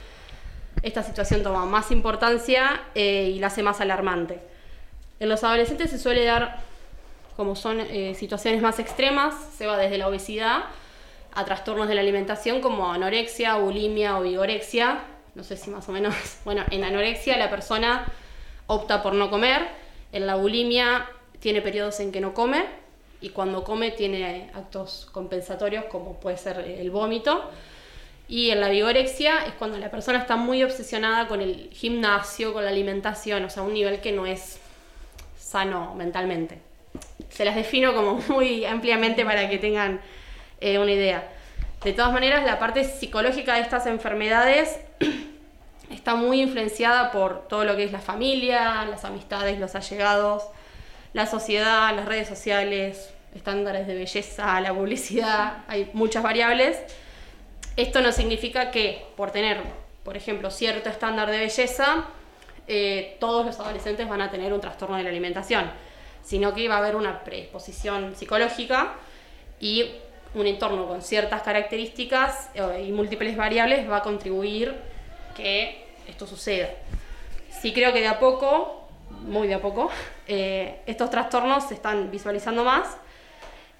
esta 0.81 1.03
situación 1.03 1.43
toma 1.43 1.65
más 1.65 1.91
importancia 1.91 2.81
eh, 2.95 3.31
y 3.33 3.39
la 3.39 3.47
hace 3.47 3.63
más 3.63 3.79
alarmante. 3.79 4.39
En 5.19 5.29
los 5.29 5.43
adolescentes 5.43 5.91
se 5.91 5.99
suele 5.99 6.25
dar, 6.25 6.57
como 7.35 7.55
son 7.55 7.79
eh, 7.79 8.15
situaciones 8.15 8.61
más 8.61 8.79
extremas, 8.79 9.33
se 9.57 9.65
va 9.67 9.77
desde 9.77 9.97
la 9.97 10.07
obesidad 10.07 10.65
a 11.33 11.45
trastornos 11.45 11.87
de 11.87 11.95
la 11.95 12.01
alimentación 12.01 12.61
como 12.61 12.91
anorexia, 12.91 13.55
bulimia 13.55 14.17
o 14.19 14.21
vigorexia. 14.21 14.99
No 15.35 15.43
sé 15.43 15.57
si 15.57 15.69
más 15.69 15.87
o 15.89 15.91
menos, 15.91 16.15
bueno, 16.45 16.63
en 16.69 16.83
anorexia 16.83 17.37
la 17.37 17.49
persona 17.49 18.05
opta 18.67 19.01
por 19.01 19.13
no 19.13 19.29
comer, 19.29 19.67
en 20.11 20.27
la 20.27 20.35
bulimia 20.35 21.09
tiene 21.39 21.61
periodos 21.61 21.99
en 21.99 22.11
que 22.11 22.21
no 22.21 22.33
come 22.33 22.65
y 23.19 23.29
cuando 23.29 23.63
come 23.63 23.91
tiene 23.91 24.51
actos 24.53 25.07
compensatorios 25.11 25.85
como 25.85 26.19
puede 26.19 26.37
ser 26.37 26.59
el 26.59 26.91
vómito. 26.91 27.49
Y 28.27 28.51
en 28.51 28.61
la 28.61 28.69
vigorexia 28.69 29.45
es 29.45 29.53
cuando 29.53 29.77
la 29.77 29.91
persona 29.91 30.19
está 30.19 30.35
muy 30.35 30.63
obsesionada 30.63 31.27
con 31.27 31.41
el 31.41 31.69
gimnasio, 31.71 32.53
con 32.53 32.63
la 32.63 32.69
alimentación, 32.69 33.43
o 33.43 33.49
sea, 33.49 33.63
un 33.63 33.73
nivel 33.73 33.99
que 33.99 34.11
no 34.11 34.25
es 34.25 34.59
sano 35.37 35.93
mentalmente. 35.95 36.72
Se 37.29 37.45
las 37.45 37.55
defino 37.55 37.93
como 37.93 38.15
muy 38.29 38.65
ampliamente 38.65 39.25
para 39.25 39.49
que 39.49 39.57
tengan 39.57 40.01
eh, 40.61 40.79
una 40.79 40.91
idea. 40.91 41.29
De 41.83 41.91
todas 41.91 42.13
maneras, 42.13 42.45
la 42.45 42.59
parte 42.59 42.85
psicológica 42.85 43.55
de 43.55 43.61
estas 43.61 43.85
enfermedades 43.87 44.79
está 45.91 46.15
muy 46.15 46.41
influenciada 46.41 47.11
por 47.11 47.47
todo 47.47 47.65
lo 47.65 47.75
que 47.75 47.83
es 47.83 47.91
la 47.91 47.99
familia, 47.99 48.85
las 48.85 49.03
amistades, 49.03 49.59
los 49.59 49.75
allegados, 49.75 50.43
la 51.13 51.25
sociedad, 51.25 51.93
las 51.95 52.05
redes 52.05 52.27
sociales, 52.27 53.13
estándares 53.35 53.87
de 53.87 53.95
belleza, 53.95 54.59
la 54.61 54.73
publicidad, 54.73 55.63
hay 55.67 55.89
muchas 55.93 56.23
variables. 56.23 56.77
Esto 57.75 58.01
no 58.01 58.11
significa 58.11 58.71
que 58.71 59.05
por 59.17 59.31
tener, 59.31 59.61
por 60.03 60.15
ejemplo, 60.15 60.51
cierto 60.51 60.89
estándar 60.89 61.29
de 61.29 61.39
belleza, 61.39 62.05
eh, 62.67 63.17
todos 63.19 63.45
los 63.45 63.59
adolescentes 63.59 64.07
van 64.07 64.21
a 64.21 64.31
tener 64.31 64.53
un 64.53 64.61
trastorno 64.61 64.95
de 64.95 65.03
la 65.03 65.09
alimentación, 65.09 65.71
sino 66.23 66.53
que 66.53 66.67
va 66.67 66.75
a 66.75 66.77
haber 66.79 66.95
una 66.95 67.23
predisposición 67.23 68.15
psicológica 68.15 68.93
y 69.59 69.91
un 70.35 70.47
entorno 70.47 70.87
con 70.87 71.01
ciertas 71.01 71.41
características 71.43 72.49
eh, 72.55 72.85
y 72.87 72.91
múltiples 72.91 73.37
variables 73.37 73.89
va 73.89 73.97
a 73.97 74.01
contribuir 74.01 74.75
que 75.35 75.85
esto 76.07 76.25
suceda. 76.25 76.69
Sí 77.61 77.73
creo 77.73 77.93
que 77.93 78.01
de 78.01 78.07
a 78.07 78.19
poco, 78.19 78.87
muy 79.09 79.47
de 79.47 79.55
a 79.55 79.61
poco, 79.61 79.89
eh, 80.27 80.81
estos 80.85 81.09
trastornos 81.09 81.67
se 81.67 81.75
están 81.75 82.09
visualizando 82.11 82.63
más. 82.63 82.97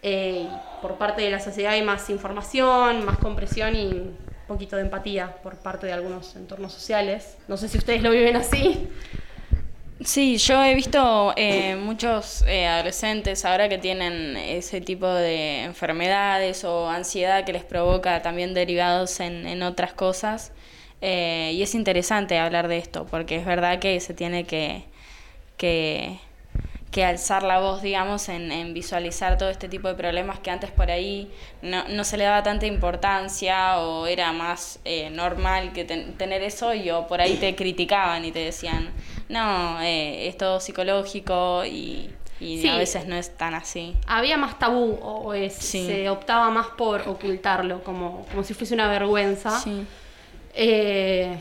eh, 0.06 0.48
por 0.82 0.98
parte 0.98 1.22
de 1.22 1.32
la 1.32 1.40
sociedad 1.40 1.72
hay 1.72 1.82
más 1.82 2.10
información, 2.10 3.06
más 3.06 3.18
compresión 3.20 3.74
y 3.76 4.12
poquito 4.48 4.76
de 4.76 4.82
empatía 4.82 5.38
por 5.42 5.56
parte 5.56 5.88
de 5.88 5.94
algunos 5.94 6.36
entornos 6.36 6.74
sociales. 6.74 7.38
No 7.48 7.58
sé 7.58 7.70
si 7.70 7.78
ustedes 7.78 8.04
lo 8.04 8.12
viven 8.12 8.36
así. 8.36 8.90
Sí, 10.02 10.38
yo 10.38 10.62
he 10.64 10.76
visto 10.76 11.34
eh, 11.38 11.76
muchos 11.76 12.44
eh, 12.48 12.68
adolescentes 12.68 13.46
ahora 13.46 13.70
que 13.70 13.78
tienen 13.78 14.36
ese 14.36 14.82
tipo 14.82 15.08
de 15.08 15.64
enfermedades 15.64 16.66
o 16.66 16.90
ansiedad 16.90 17.46
que 17.46 17.54
les 17.54 17.64
provoca 17.64 18.22
también 18.22 18.54
derivados 18.54 19.20
en, 19.22 19.48
en 19.48 19.64
otras 19.64 19.94
cosas. 19.94 20.52
Eh, 21.02 21.52
y 21.54 21.62
es 21.64 21.76
interesante 21.76 22.38
hablar 22.40 22.68
de 22.68 22.78
esto, 22.78 23.06
porque 23.06 23.38
es 23.38 23.46
verdad 23.46 23.80
que 23.80 24.00
se 24.00 24.14
tiene 24.14 24.46
que, 24.46 24.86
que, 25.58 26.20
que 26.94 27.04
alzar 27.04 27.42
la 27.44 27.60
voz, 27.60 27.82
digamos, 27.82 28.30
en, 28.30 28.52
en 28.52 28.74
visualizar 28.74 29.38
todo 29.38 29.50
este 29.50 29.68
tipo 29.68 29.88
de 29.88 29.96
problemas 29.96 30.38
que 30.40 30.52
antes 30.52 30.70
por 30.72 30.92
ahí 30.92 31.30
no, 31.64 31.84
no 31.90 32.04
se 32.04 32.18
le 32.18 32.24
daba 32.24 32.44
tanta 32.44 32.68
importancia 32.68 33.80
o 33.80 34.06
era 34.08 34.32
más 34.32 34.80
eh, 34.86 35.10
normal 35.10 35.74
que 35.74 35.84
ten- 35.86 36.14
tener 36.18 36.44
eso 36.44 36.74
y 36.76 36.90
o 36.92 37.08
por 37.08 37.20
ahí 37.20 37.36
te 37.38 37.56
criticaban 37.56 38.24
y 38.26 38.32
te 38.32 38.40
decían, 38.40 38.92
no, 39.28 39.82
eh, 39.82 40.28
es 40.28 40.38
todo 40.38 40.60
psicológico 40.60 41.66
y, 41.66 42.12
y 42.40 42.62
Sí. 42.62 42.68
a 42.70 42.78
veces 42.78 43.08
no 43.08 43.16
es 43.16 43.36
tan 43.36 43.56
así. 43.56 43.96
Había 44.06 44.38
más 44.38 44.60
tabú 44.60 45.00
o 45.02 45.34
es- 45.34 45.56
Sí. 45.56 45.88
se 45.88 46.10
optaba 46.12 46.52
más 46.52 46.68
por 46.78 47.02
ocultarlo, 47.08 47.84
como, 47.84 48.26
como 48.30 48.44
si 48.44 48.54
fuese 48.54 48.76
una 48.76 48.88
vergüenza. 48.88 49.60
Sí. 49.60 49.84
Eh, 50.54 51.40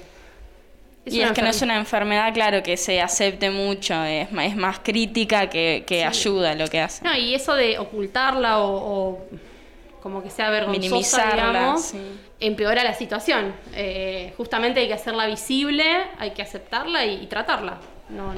y 1.04 1.18
una 1.18 1.28
es 1.28 1.32
que 1.32 1.42
no 1.42 1.48
es 1.48 1.62
una 1.62 1.76
enfermedad, 1.76 2.32
claro, 2.32 2.62
que 2.62 2.76
se 2.76 3.00
acepte 3.00 3.50
mucho, 3.50 4.02
es, 4.04 4.28
es 4.30 4.56
más 4.56 4.78
crítica 4.80 5.50
que, 5.50 5.84
que 5.86 6.04
ayuda 6.04 6.54
lo 6.54 6.68
que 6.68 6.80
hace. 6.80 7.04
No, 7.04 7.16
y 7.16 7.34
eso 7.34 7.54
de 7.54 7.78
ocultarla 7.78 8.58
o, 8.58 8.76
o 8.76 9.26
como 10.02 10.22
que 10.22 10.30
sea 10.30 10.50
vergonzosa, 10.50 10.80
Minimizarla, 10.80 11.48
digamos, 11.48 11.82
sí. 11.82 11.98
empeora 12.40 12.84
la 12.84 12.94
situación. 12.94 13.54
Eh, 13.74 14.32
justamente 14.36 14.80
hay 14.80 14.88
que 14.88 14.94
hacerla 14.94 15.26
visible, 15.26 15.84
hay 16.18 16.30
que 16.32 16.42
aceptarla 16.42 17.04
y, 17.04 17.22
y 17.22 17.26
tratarla. 17.26 17.78
No, 18.08 18.32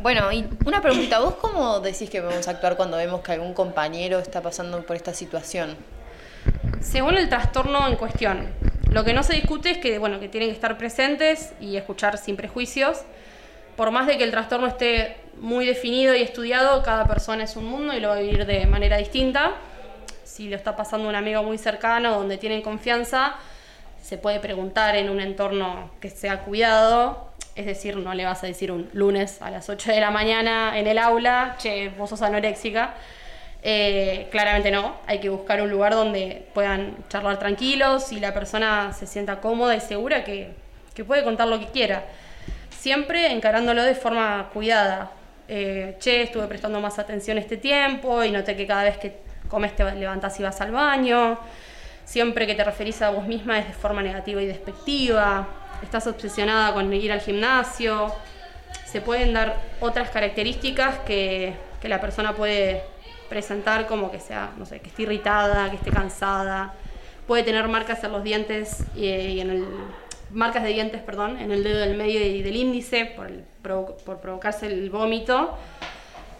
Bueno, 0.00 0.32
y 0.32 0.44
una 0.64 0.80
preguntita, 0.80 1.20
¿vos 1.20 1.34
cómo 1.34 1.80
decís 1.80 2.08
que 2.10 2.20
vamos 2.20 2.48
a 2.48 2.52
actuar 2.52 2.76
cuando 2.76 2.96
vemos 2.96 3.20
que 3.20 3.32
algún 3.32 3.52
compañero 3.54 4.18
está 4.18 4.40
pasando 4.40 4.84
por 4.84 4.96
esta 4.96 5.14
situación? 5.14 5.76
Según 6.80 7.16
el 7.16 7.28
trastorno 7.28 7.86
en 7.86 7.96
cuestión, 7.96 8.48
lo 8.92 9.04
que 9.04 9.14
no 9.14 9.22
se 9.22 9.34
discute 9.34 9.70
es 9.70 9.78
que, 9.78 9.98
bueno, 9.98 10.20
que 10.20 10.28
tienen 10.28 10.50
que 10.50 10.54
estar 10.54 10.76
presentes 10.76 11.52
y 11.60 11.76
escuchar 11.76 12.18
sin 12.18 12.36
prejuicios. 12.36 13.02
Por 13.76 13.90
más 13.90 14.06
de 14.06 14.18
que 14.18 14.24
el 14.24 14.30
trastorno 14.30 14.66
esté 14.66 15.16
muy 15.38 15.64
definido 15.64 16.14
y 16.14 16.22
estudiado, 16.22 16.82
cada 16.82 17.06
persona 17.06 17.44
es 17.44 17.56
un 17.56 17.64
mundo 17.64 17.94
y 17.94 18.00
lo 18.00 18.08
va 18.08 18.16
a 18.16 18.20
vivir 18.20 18.44
de 18.44 18.66
manera 18.66 18.98
distinta. 18.98 19.54
Si 20.24 20.48
lo 20.48 20.56
está 20.56 20.76
pasando 20.76 21.08
un 21.08 21.14
amigo 21.14 21.42
muy 21.42 21.58
cercano, 21.58 22.12
donde 22.12 22.36
tienen 22.36 22.60
confianza, 22.60 23.36
se 24.02 24.18
puede 24.18 24.40
preguntar 24.40 24.94
en 24.96 25.08
un 25.08 25.20
entorno 25.20 25.90
que 26.00 26.10
sea 26.10 26.40
cuidado. 26.40 27.32
Es 27.54 27.66
decir, 27.66 27.96
no 27.96 28.14
le 28.14 28.24
vas 28.24 28.42
a 28.44 28.46
decir 28.46 28.72
un 28.72 28.88
lunes 28.92 29.40
a 29.40 29.50
las 29.50 29.68
8 29.68 29.92
de 29.92 30.00
la 30.00 30.10
mañana 30.10 30.78
en 30.78 30.86
el 30.86 30.98
aula, 30.98 31.56
che, 31.58 31.90
vos 31.90 32.10
sos 32.10 32.22
anoréxica. 32.22 32.94
Eh, 33.64 34.26
claramente 34.32 34.72
no, 34.72 34.96
hay 35.06 35.20
que 35.20 35.28
buscar 35.28 35.62
un 35.62 35.70
lugar 35.70 35.94
donde 35.94 36.48
puedan 36.52 36.96
charlar 37.08 37.38
tranquilos 37.38 38.10
y 38.10 38.18
la 38.18 38.34
persona 38.34 38.92
se 38.92 39.06
sienta 39.06 39.40
cómoda 39.40 39.76
y 39.76 39.80
segura 39.80 40.24
que, 40.24 40.50
que 40.94 41.04
puede 41.04 41.22
contar 41.22 41.46
lo 41.48 41.60
que 41.60 41.66
quiera. 41.66 42.04
Siempre 42.70 43.30
encarándolo 43.30 43.82
de 43.84 43.94
forma 43.94 44.50
cuidada. 44.52 45.12
Eh, 45.48 45.96
che, 45.98 46.22
estuve 46.22 46.46
prestando 46.46 46.80
más 46.80 46.98
atención 46.98 47.36
este 47.38 47.56
tiempo 47.56 48.24
y 48.24 48.30
noté 48.30 48.56
que 48.56 48.66
cada 48.66 48.84
vez 48.84 48.96
que 48.96 49.18
comes 49.48 49.76
te 49.76 49.84
levantás 49.94 50.38
y 50.40 50.42
vas 50.42 50.60
al 50.60 50.72
baño. 50.72 51.38
Siempre 52.04 52.46
que 52.46 52.54
te 52.54 52.64
referís 52.64 53.00
a 53.02 53.10
vos 53.10 53.26
misma 53.26 53.58
es 53.58 53.68
de 53.68 53.74
forma 53.74 54.02
negativa 54.02 54.42
y 54.42 54.46
despectiva. 54.46 55.46
Estás 55.82 56.06
obsesionada 56.06 56.72
con 56.72 56.92
ir 56.92 57.12
al 57.12 57.20
gimnasio. 57.20 58.12
Se 58.86 59.00
pueden 59.00 59.32
dar 59.32 59.56
otras 59.80 60.10
características 60.10 60.98
que, 61.00 61.54
que 61.80 61.88
la 61.88 62.00
persona 62.00 62.34
puede 62.34 62.82
presentar 63.32 63.86
como 63.86 64.10
que 64.10 64.20
sea, 64.20 64.50
no 64.58 64.66
sé, 64.66 64.80
que 64.80 64.90
esté 64.90 65.04
irritada, 65.04 65.70
que 65.70 65.76
esté 65.76 65.90
cansada. 65.90 66.74
Puede 67.26 67.42
tener 67.42 67.66
marcas 67.66 68.04
en 68.04 68.12
los 68.12 68.22
dientes 68.22 68.84
y, 68.94 69.40
en 69.40 69.48
el 69.48 69.66
marcas 70.30 70.62
de 70.62 70.68
dientes, 70.68 71.00
perdón, 71.00 71.38
en 71.38 71.50
el 71.50 71.64
dedo 71.64 71.78
del 71.78 71.96
medio 71.96 72.20
y 72.20 72.42
del 72.42 72.56
índice 72.56 73.06
por, 73.16 73.30
por 74.04 74.20
provocarse 74.20 74.66
el 74.66 74.90
vómito. 74.90 75.56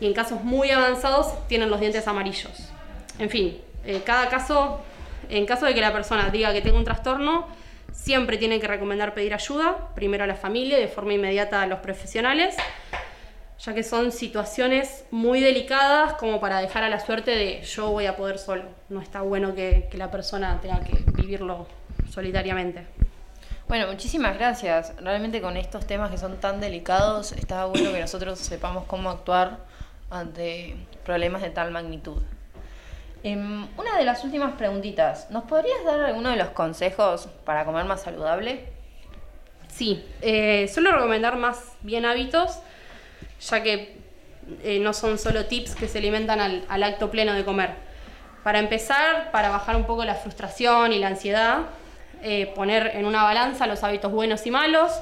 Y 0.00 0.06
en 0.06 0.12
casos 0.12 0.44
muy 0.44 0.70
avanzados 0.70 1.28
tienen 1.48 1.70
los 1.70 1.80
dientes 1.80 2.06
amarillos. 2.06 2.70
En 3.18 3.30
fin, 3.30 3.58
eh, 3.86 4.02
cada 4.04 4.28
caso, 4.28 4.80
en 5.30 5.46
caso 5.46 5.64
de 5.64 5.74
que 5.74 5.80
la 5.80 5.94
persona 5.94 6.28
diga 6.28 6.52
que 6.52 6.60
tenga 6.60 6.76
un 6.76 6.84
trastorno, 6.84 7.46
siempre 7.94 8.36
tienen 8.36 8.60
que 8.60 8.66
recomendar 8.66 9.14
pedir 9.14 9.32
ayuda, 9.32 9.88
primero 9.94 10.24
a 10.24 10.26
la 10.26 10.34
familia 10.34 10.76
de 10.76 10.88
forma 10.88 11.14
inmediata 11.14 11.62
a 11.62 11.66
los 11.66 11.78
profesionales, 11.78 12.54
ya 13.64 13.74
que 13.74 13.84
son 13.84 14.10
situaciones 14.10 15.04
muy 15.12 15.40
delicadas 15.40 16.14
como 16.14 16.40
para 16.40 16.58
dejar 16.60 16.82
a 16.82 16.88
la 16.88 16.98
suerte 16.98 17.30
de 17.30 17.62
yo 17.62 17.90
voy 17.90 18.06
a 18.06 18.16
poder 18.16 18.38
solo. 18.38 18.64
No 18.88 19.00
está 19.00 19.22
bueno 19.22 19.54
que, 19.54 19.88
que 19.90 19.98
la 19.98 20.10
persona 20.10 20.60
tenga 20.60 20.80
que 20.80 21.04
vivirlo 21.14 21.66
solitariamente. 22.10 22.86
Bueno, 23.68 23.86
muchísimas 23.86 24.36
gracias. 24.36 24.92
Realmente 25.00 25.40
con 25.40 25.56
estos 25.56 25.86
temas 25.86 26.10
que 26.10 26.18
son 26.18 26.38
tan 26.38 26.60
delicados, 26.60 27.32
está 27.32 27.66
bueno 27.66 27.92
que 27.92 28.00
nosotros 28.00 28.38
sepamos 28.38 28.84
cómo 28.84 29.10
actuar 29.10 29.58
ante 30.10 30.76
problemas 31.04 31.42
de 31.42 31.50
tal 31.50 31.70
magnitud. 31.70 32.20
Em, 33.22 33.68
una 33.78 33.96
de 33.96 34.04
las 34.04 34.24
últimas 34.24 34.54
preguntitas, 34.54 35.30
¿nos 35.30 35.44
podrías 35.44 35.84
dar 35.84 36.00
alguno 36.00 36.30
de 36.30 36.36
los 36.36 36.48
consejos 36.48 37.28
para 37.44 37.64
comer 37.64 37.84
más 37.84 38.02
saludable? 38.02 38.66
Sí, 39.68 40.04
eh, 40.20 40.68
suelo 40.68 40.90
recomendar 40.90 41.36
más 41.36 41.72
bien 41.82 42.04
hábitos, 42.04 42.58
ya 43.48 43.62
que 43.62 43.96
eh, 44.62 44.78
no 44.80 44.92
son 44.92 45.18
solo 45.18 45.46
tips 45.46 45.74
que 45.74 45.88
se 45.88 45.98
alimentan 45.98 46.40
al, 46.40 46.64
al 46.68 46.82
acto 46.82 47.10
pleno 47.10 47.32
de 47.34 47.44
comer. 47.44 47.74
Para 48.42 48.58
empezar, 48.58 49.30
para 49.30 49.50
bajar 49.50 49.76
un 49.76 49.84
poco 49.84 50.04
la 50.04 50.14
frustración 50.14 50.92
y 50.92 50.98
la 50.98 51.08
ansiedad, 51.08 51.66
eh, 52.22 52.52
poner 52.54 52.92
en 52.94 53.06
una 53.06 53.22
balanza 53.22 53.66
los 53.66 53.82
hábitos 53.82 54.10
buenos 54.12 54.46
y 54.46 54.50
malos, 54.50 54.92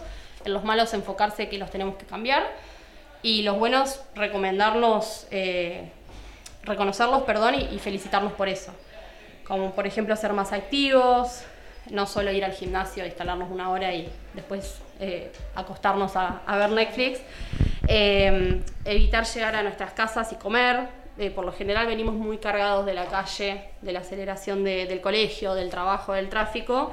en 0.45 0.53
los 0.53 0.65
malos 0.65 0.95
enfocarse 0.95 1.49
que 1.49 1.59
los 1.59 1.71
tenemos 1.71 1.97
que 1.97 2.07
cambiar 2.07 2.47
y 3.23 3.43
los 3.43 3.59
buenos 3.59 4.01
recomendarlos, 4.15 5.27
eh, 5.31 5.91
reconocerlos, 6.63 7.23
perdón, 7.23 7.55
y, 7.55 7.75
y 7.75 7.79
felicitarlos 7.79 8.33
por 8.33 8.49
eso. 8.49 8.73
Como 9.45 9.73
por 9.75 9.87
ejemplo 9.87 10.17
ser 10.17 10.33
más 10.33 10.53
activos, 10.53 11.43
no 11.91 12.07
solo 12.07 12.31
ir 12.33 12.45
al 12.45 12.53
gimnasio, 12.53 13.05
instalarnos 13.05 13.51
una 13.51 13.71
hora 13.71 13.93
y 13.95 14.09
después 14.35 14.81
eh, 15.01 15.33
acostarnos 15.55 16.13
a, 16.17 16.41
ver 16.57 16.71
Netflix. 16.71 17.21
Eh, 17.89 18.61
evitar 18.85 19.25
llegar 19.25 19.57
a 19.57 19.63
nuestras 19.63 19.93
casas 19.93 20.33
y 20.33 20.37
comer. 20.37 20.89
Eh, 21.19 21.31
por 21.31 21.45
lo 21.45 21.53
general 21.53 21.87
venimos 21.87 22.15
muy 22.15 22.39
cargados 22.39 22.87
de 22.87 22.95
la 22.95 23.07
calle, 23.07 23.65
de 23.83 23.93
la 23.93 24.01
aceleración 24.01 24.65
de- 24.65 24.87
del 24.87 25.01
colegio, 25.01 25.55
del 25.55 25.69
trabajo, 25.69 26.13
del 26.15 26.29
tráfico. 26.29 26.93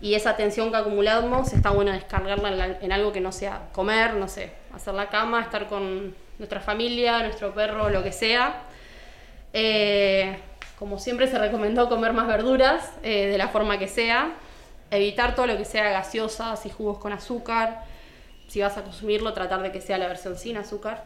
Y 0.00 0.14
esa 0.14 0.36
tensión 0.36 0.70
que 0.70 0.76
acumulamos 0.76 1.52
está 1.54 1.70
bueno 1.70 1.92
descargarla 1.92 2.66
en, 2.66 2.76
en 2.82 2.92
algo 2.92 3.12
que 3.12 3.20
no 3.20 3.32
sea 3.32 3.68
comer, 3.72 4.14
no 4.14 4.28
sé, 4.28 4.52
hacer 4.74 4.92
la 4.92 5.08
cama, 5.08 5.40
estar 5.40 5.68
con 5.68 6.14
nuestra 6.38 6.60
familia, 6.60 7.20
nuestro 7.22 7.54
perro, 7.54 7.88
lo 7.88 8.02
que 8.02 8.12
sea. 8.12 8.62
Como 10.78 10.98
siempre 10.98 11.26
se 11.26 11.38
recomendó 11.38 11.88
comer 11.88 12.12
más 12.12 12.26
verduras 12.26 12.92
eh, 13.02 13.28
de 13.28 13.38
la 13.38 13.48
forma 13.48 13.78
que 13.78 13.88
sea. 13.88 14.34
Evitar 14.90 15.34
todo 15.34 15.46
lo 15.46 15.56
que 15.56 15.64
sea 15.64 15.90
gaseosas 15.90 16.66
y 16.66 16.70
jugos 16.70 16.98
con 16.98 17.12
azúcar. 17.12 17.84
Si 18.46 18.60
vas 18.60 18.76
a 18.76 18.82
consumirlo, 18.82 19.32
tratar 19.32 19.62
de 19.62 19.72
que 19.72 19.80
sea 19.80 19.96
la 19.96 20.06
versión 20.06 20.36
sin 20.36 20.58
azúcar. 20.58 21.04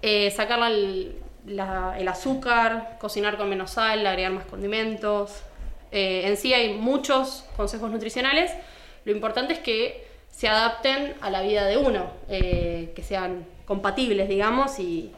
Eh, 0.00 0.30
sacar 0.30 0.58
el, 0.70 1.20
azúcar, 2.08 2.96
cocinar 2.98 3.36
con 3.36 3.48
menos 3.50 3.72
sal, 3.72 4.06
agregar 4.06 4.32
más 4.32 4.46
condimentos. 4.46 5.42
Eh, 5.92 6.22
en 6.26 6.38
sí 6.38 6.54
hay 6.54 6.72
muchos 6.72 7.44
consejos 7.56 7.90
nutricionales. 7.90 8.52
Lo 9.04 9.12
importante 9.12 9.52
es 9.52 9.58
que 9.58 10.08
se 10.30 10.48
adapten 10.48 11.14
a 11.20 11.28
la 11.28 11.42
vida 11.42 11.66
de 11.66 11.76
uno, 11.76 12.10
que 12.28 13.04
sean 13.06 13.46
compatibles, 13.66 14.28
digamos, 14.28 14.80
y 14.80 15.12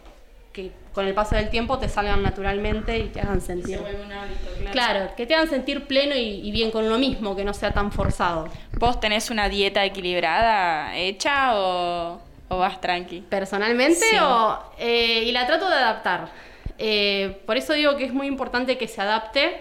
que 0.56 0.72
con 0.94 1.06
el 1.06 1.12
paso 1.12 1.36
del 1.36 1.50
tiempo 1.50 1.78
te 1.78 1.86
salgan 1.88 2.22
naturalmente 2.22 2.98
y 2.98 3.08
te 3.08 3.20
hagan 3.20 3.42
sentir. 3.42 3.78
un 3.78 4.10
hábito, 4.10 4.46
claro. 4.58 4.72
Claro, 4.72 5.10
que 5.14 5.26
te 5.26 5.34
hagan 5.34 5.48
sentir 5.50 5.86
pleno 5.86 6.16
y, 6.16 6.40
y 6.48 6.50
bien 6.50 6.70
con 6.70 6.86
uno 6.86 6.96
mismo, 6.98 7.36
que 7.36 7.44
no 7.44 7.52
sea 7.52 7.72
tan 7.72 7.92
forzado. 7.92 8.48
¿Vos 8.78 8.98
tenés 8.98 9.28
una 9.30 9.50
dieta 9.50 9.84
equilibrada 9.84 10.96
hecha 10.96 11.54
o, 11.54 12.18
o 12.48 12.56
vas 12.58 12.80
tranqui? 12.80 13.20
Personalmente, 13.28 14.00
Sí. 14.00 14.16
o, 14.18 14.58
eh, 14.78 15.24
y 15.24 15.32
la 15.32 15.46
trato 15.46 15.68
de 15.68 15.74
adaptar. 15.76 16.30
Eh, 16.78 17.42
por 17.44 17.58
eso 17.58 17.74
digo 17.74 17.96
que 17.96 18.04
es 18.06 18.14
muy 18.14 18.26
importante 18.26 18.78
que 18.78 18.88
se 18.88 19.02
adapte, 19.02 19.60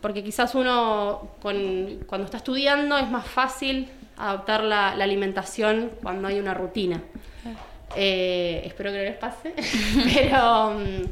porque 0.00 0.22
quizás 0.22 0.54
uno 0.54 1.28
con- 1.42 2.04
cuando 2.06 2.24
está 2.26 2.36
estudiando 2.36 2.96
es 2.98 3.10
más 3.10 3.26
fácil 3.26 3.88
adaptar 4.16 4.62
la, 4.62 4.94
la 4.94 5.02
alimentación 5.02 5.90
cuando 6.02 6.28
hay 6.28 6.38
una 6.38 6.54
rutina. 6.54 7.02
Eh, 7.96 8.62
espero 8.64 8.90
que 8.92 8.98
no 8.98 9.04
les 9.04 9.16
pase, 9.16 9.54
pero 10.14 10.70
mm, 10.70 11.02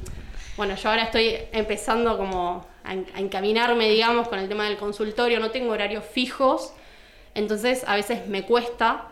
bueno, 0.57 0.75
yo 0.77 0.89
ahora 0.91 1.05
estoy 1.05 1.37
empezando 1.53 2.17
como 2.17 2.67
a, 2.85 2.93
en- 2.93 3.07
a 3.15 3.21
encaminarme, 3.21 3.89
digamos, 3.89 4.29
con 4.29 4.39
el 4.39 4.49
tema 4.49 4.65
del 4.65 4.77
consultorio, 4.77 5.41
no 5.41 5.51
tengo 5.51 5.73
horarios 5.73 6.05
fijos, 6.05 6.73
entonces 7.35 7.83
a 7.87 7.97
veces 7.97 8.27
me 8.29 8.43
cuesta 8.43 9.09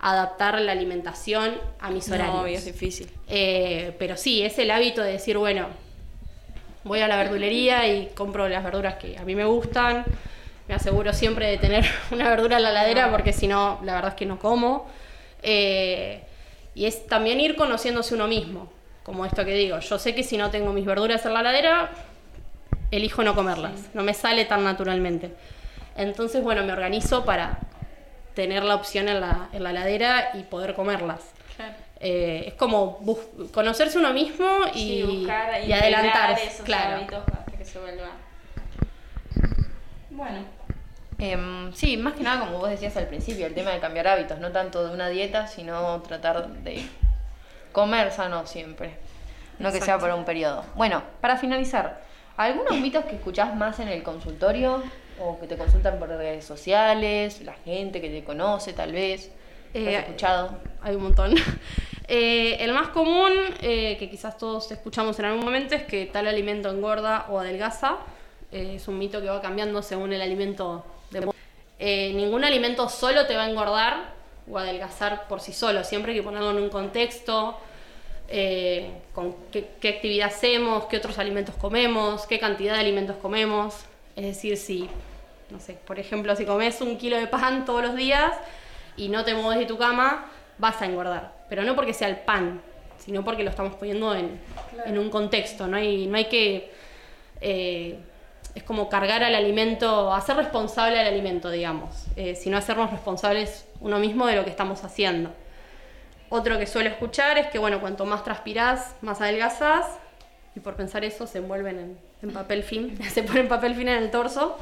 adaptar 0.00 0.60
la 0.60 0.72
alimentación 0.72 1.54
a 1.80 1.90
mis 1.90 2.08
No, 2.08 2.16
horarios. 2.16 2.40
obvio, 2.42 2.58
es 2.58 2.64
difícil. 2.66 3.10
Eh, 3.28 3.94
pero 3.98 4.16
sí, 4.16 4.42
es 4.42 4.58
el 4.58 4.70
hábito 4.70 5.00
de 5.02 5.12
decir, 5.12 5.38
bueno, 5.38 5.68
voy 6.84 7.00
a 7.00 7.08
la 7.08 7.16
verdulería 7.16 7.88
y 7.88 8.08
compro 8.14 8.48
las 8.48 8.62
verduras 8.62 8.96
que 8.96 9.16
a 9.16 9.22
mí 9.24 9.34
me 9.34 9.44
gustan. 9.44 10.04
Me 10.68 10.74
aseguro 10.74 11.12
siempre 11.12 11.46
de 11.48 11.56
tener 11.58 11.86
una 12.10 12.28
verdura 12.28 12.56
en 12.58 12.64
la 12.64 12.70
heladera 12.70 13.10
porque 13.10 13.32
si 13.32 13.46
no, 13.46 13.80
la 13.84 13.94
verdad 13.94 14.10
es 14.10 14.16
que 14.16 14.26
no 14.26 14.38
como. 14.38 14.86
Eh, 15.42 16.22
y 16.74 16.86
es 16.86 17.06
también 17.06 17.40
ir 17.40 17.56
conociéndose 17.56 18.14
uno 18.14 18.26
mismo. 18.26 18.70
Como 19.02 19.26
esto 19.26 19.44
que 19.44 19.54
digo, 19.54 19.78
yo 19.80 19.98
sé 19.98 20.14
que 20.14 20.22
si 20.22 20.36
no 20.36 20.50
tengo 20.50 20.72
mis 20.72 20.84
verduras 20.86 21.24
en 21.26 21.34
la 21.34 21.40
heladera, 21.40 21.90
elijo 22.90 23.22
no 23.22 23.34
comerlas. 23.34 23.72
No 23.94 24.02
me 24.02 24.14
sale 24.14 24.44
tan 24.46 24.64
naturalmente. 24.64 25.34
Entonces, 25.96 26.42
bueno, 26.42 26.64
me 26.64 26.72
organizo 26.72 27.24
para 27.24 27.58
tener 28.34 28.64
la 28.64 28.74
opción 28.74 29.08
en 29.08 29.20
la, 29.20 29.48
en 29.52 29.62
la 29.62 29.70
heladera 29.70 30.30
y 30.34 30.42
poder 30.44 30.74
comerlas. 30.74 31.20
Eh, 32.00 32.44
es 32.48 32.54
como 32.54 32.98
conocerse 33.52 33.98
uno 33.98 34.12
mismo 34.12 34.46
y, 34.74 34.78
Sí, 34.78 35.02
buscar 35.04 35.60
y 35.60 35.64
integrar 35.66 35.84
adelantarse. 35.84 36.46
esos 36.46 36.60
Claro. 36.66 36.96
hábitos 36.96 37.22
hasta 37.28 37.52
que 37.52 37.64
se 37.64 37.78
vuelva. 37.78 38.08
Bueno. 40.10 40.40
Em, 41.18 41.72
sí, 41.72 41.96
más 41.96 42.14
que 42.14 42.22
nada 42.22 42.44
como 42.46 42.58
vos 42.58 42.68
decías 42.70 42.96
al 42.96 43.06
principio, 43.06 43.46
el 43.46 43.54
tema 43.54 43.70
de 43.70 43.78
cambiar 43.78 44.08
hábitos, 44.08 44.38
no 44.40 44.50
tanto 44.52 44.86
de 44.86 44.92
una 44.92 45.08
dieta, 45.08 45.46
sino 45.46 46.00
tratar 46.02 46.48
de 46.48 46.84
comer 47.72 48.10
sano 48.12 48.46
siempre, 48.46 48.96
no 49.58 49.70
que 49.72 49.80
sea 49.80 49.98
por 49.98 50.10
un 50.10 50.24
periodo. 50.24 50.64
Bueno, 50.74 51.02
para 51.20 51.36
finalizar, 51.36 52.02
¿algunos 52.36 52.78
mitos 52.80 53.04
que 53.04 53.16
escuchás 53.16 53.54
más 53.54 53.78
en 53.80 53.88
el 53.88 54.02
consultorio 54.02 54.82
o 55.20 55.38
que 55.38 55.46
te 55.46 55.56
consultan 55.56 55.98
por 55.98 56.08
redes 56.08 56.44
sociales, 56.44 57.40
la 57.42 57.54
gente 57.64 58.00
que 58.00 58.08
te 58.10 58.24
conoce 58.24 58.72
tal 58.72 58.92
vez? 58.92 59.30
¿Lo 59.72 59.80
has 59.80 59.86
Eh, 59.86 59.98
escuchado? 59.98 60.58
Hay 60.82 60.94
un 60.96 61.02
montón. 61.02 61.34
Eh, 62.06 62.62
el 62.62 62.74
más 62.74 62.88
común, 62.88 63.32
eh, 63.62 63.96
que 63.98 64.10
quizás 64.10 64.36
todos 64.36 64.70
escuchamos 64.70 65.18
en 65.20 65.24
algún 65.24 65.42
momento, 65.42 65.74
es 65.74 65.84
que 65.84 66.04
tal 66.04 66.28
alimento 66.28 66.68
engorda 66.68 67.24
o 67.30 67.38
adelgaza. 67.40 67.96
Eh, 68.52 68.74
es 68.76 68.86
un 68.88 68.98
mito 68.98 69.22
que 69.22 69.28
va 69.30 69.40
cambiando 69.40 69.80
según 69.80 70.12
el 70.12 70.20
alimento. 70.20 70.84
Eh, 71.86 72.14
ningún 72.14 72.42
alimento 72.44 72.88
solo 72.88 73.26
te 73.26 73.36
va 73.36 73.42
a 73.42 73.50
engordar 73.50 74.14
o 74.50 74.56
adelgazar 74.56 75.28
por 75.28 75.42
sí 75.42 75.52
solo. 75.52 75.84
Siempre 75.84 76.12
hay 76.12 76.18
que 76.18 76.22
ponerlo 76.22 76.52
en 76.52 76.56
un 76.56 76.70
contexto, 76.70 77.58
eh, 78.26 78.90
con 79.12 79.36
qué, 79.52 79.68
qué 79.82 79.90
actividad 79.90 80.28
hacemos, 80.28 80.86
qué 80.86 80.96
otros 80.96 81.18
alimentos 81.18 81.54
comemos, 81.56 82.26
qué 82.26 82.38
cantidad 82.38 82.72
de 82.72 82.80
alimentos 82.80 83.16
comemos. 83.16 83.84
Es 84.16 84.24
decir, 84.24 84.56
si, 84.56 84.88
no 85.50 85.60
sé, 85.60 85.74
por 85.74 85.98
ejemplo, 85.98 86.34
si 86.34 86.46
comes 86.46 86.80
un 86.80 86.96
kilo 86.96 87.18
de 87.18 87.26
pan 87.26 87.66
todos 87.66 87.82
los 87.82 87.94
días 87.94 88.32
y 88.96 89.10
no 89.10 89.22
te 89.22 89.34
mueves 89.34 89.58
de 89.58 89.66
tu 89.66 89.76
cama, 89.76 90.30
vas 90.56 90.80
a 90.80 90.86
engordar. 90.86 91.34
Pero 91.50 91.64
no 91.64 91.74
porque 91.74 91.92
sea 91.92 92.08
el 92.08 92.16
pan, 92.16 92.62
sino 92.96 93.22
porque 93.22 93.44
lo 93.44 93.50
estamos 93.50 93.74
poniendo 93.74 94.14
en, 94.14 94.40
en 94.86 94.98
un 94.98 95.10
contexto. 95.10 95.66
No 95.66 95.76
hay, 95.76 96.06
no 96.06 96.16
hay 96.16 96.24
que. 96.30 96.72
eh, 97.42 97.98
es 98.54 98.62
como 98.62 98.88
cargar 98.88 99.22
al 99.24 99.34
alimento, 99.34 100.12
hacer 100.12 100.36
responsable 100.36 100.98
al 100.98 101.06
alimento, 101.06 101.50
digamos, 101.50 102.06
eh, 102.16 102.34
sino 102.36 102.56
hacernos 102.56 102.90
responsables 102.90 103.66
uno 103.80 103.98
mismo 103.98 104.26
de 104.26 104.36
lo 104.36 104.44
que 104.44 104.50
estamos 104.50 104.84
haciendo. 104.84 105.30
Otro 106.28 106.58
que 106.58 106.66
suelo 106.66 106.88
escuchar 106.88 107.38
es 107.38 107.48
que, 107.48 107.58
bueno, 107.58 107.80
cuanto 107.80 108.06
más 108.06 108.24
transpirás, 108.24 108.94
más 109.02 109.20
adelgazás, 109.20 109.86
y 110.56 110.60
por 110.60 110.74
pensar 110.76 111.04
eso 111.04 111.26
se 111.26 111.38
envuelven 111.38 111.98
en, 112.22 112.30
papel 112.32 112.62
film, 112.62 112.96
se 113.12 113.22
ponen 113.22 113.48
papel 113.48 113.74
film 113.74 113.88
en 113.88 113.98
el 114.02 114.10
torso. 114.10 114.56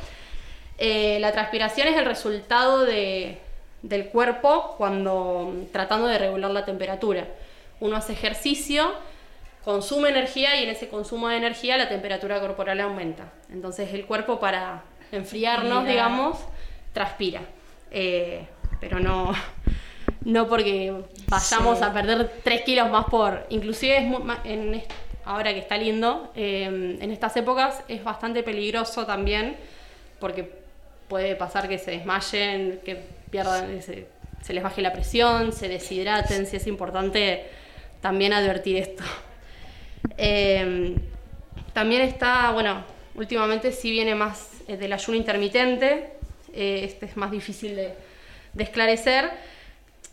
Eh, 0.78 1.18
la 1.20 1.32
transpiración 1.32 1.86
es 1.88 1.96
el 1.96 2.04
resultado 2.06 2.84
de- 2.84 3.38
del 3.82 4.06
cuerpo 4.06 4.74
cuando 4.78 5.54
tratando 5.72 6.06
de 6.06 6.18
regular 6.18 6.50
la 6.50 6.64
temperatura. 6.64 7.26
Uno 7.80 7.96
hace 7.96 8.12
ejercicio, 8.12 8.92
consume 9.64 10.08
energía 10.10 10.58
y 10.60 10.64
en 10.64 10.70
ese 10.70 10.88
consumo 10.88 11.28
de 11.28 11.36
energía 11.36 11.76
la 11.76 11.88
temperatura 11.88 12.40
corporal 12.40 12.80
aumenta. 12.80 13.32
Entonces 13.52 13.92
el 13.94 14.04
cuerpo 14.06 14.38
para 14.40 14.82
enfriarnos, 15.12 15.80
Mira. 15.82 15.90
digamos, 15.92 16.38
transpira. 16.92 17.42
Eh, 17.90 18.46
pero 18.80 18.98
no, 18.98 19.32
no 20.24 20.48
porque 20.48 20.92
vayamos 21.28 21.78
Sí. 21.78 21.84
a 21.84 21.92
perder 21.92 22.30
3 22.42 22.62
kilos 22.62 22.90
más 22.90 23.04
por... 23.06 23.46
Inclusive 23.50 23.98
es 23.98 24.04
mu- 24.04 24.20
ma- 24.20 24.40
en 24.44 24.82
ahora 25.24 25.52
que 25.52 25.60
está 25.60 25.76
lindo, 25.76 26.32
eh, 26.34 26.98
en 27.00 27.10
estas 27.12 27.36
épocas 27.36 27.82
es 27.86 28.02
bastante 28.02 28.42
peligroso 28.42 29.06
también 29.06 29.56
porque 30.18 30.50
puede 31.06 31.36
pasar 31.36 31.68
que 31.68 31.78
se 31.78 31.92
desmayen, 31.92 32.80
que 32.84 32.96
pierdan, 33.30 33.80
se, 33.82 34.08
se 34.42 34.52
les 34.52 34.62
baje 34.64 34.82
la 34.82 34.92
presión, 34.92 35.52
se 35.52 35.68
deshidraten, 35.68 36.46
si 36.46 36.56
es 36.56 36.66
importante 36.66 37.44
también 38.00 38.32
advertir 38.32 38.78
esto. 38.78 39.04
Eh, 40.18 40.96
también 41.72 42.02
está, 42.02 42.50
bueno, 42.52 42.84
últimamente 43.14 43.72
sí 43.72 43.90
viene 43.90 44.14
más 44.14 44.48
eh, 44.68 44.76
del 44.76 44.92
ayuno 44.92 45.16
intermitente, 45.16 46.12
eh, 46.52 46.82
este 46.84 47.06
es 47.06 47.16
más 47.16 47.30
difícil 47.30 47.74
de, 47.76 47.94
de 48.52 48.64
esclarecer. 48.64 49.30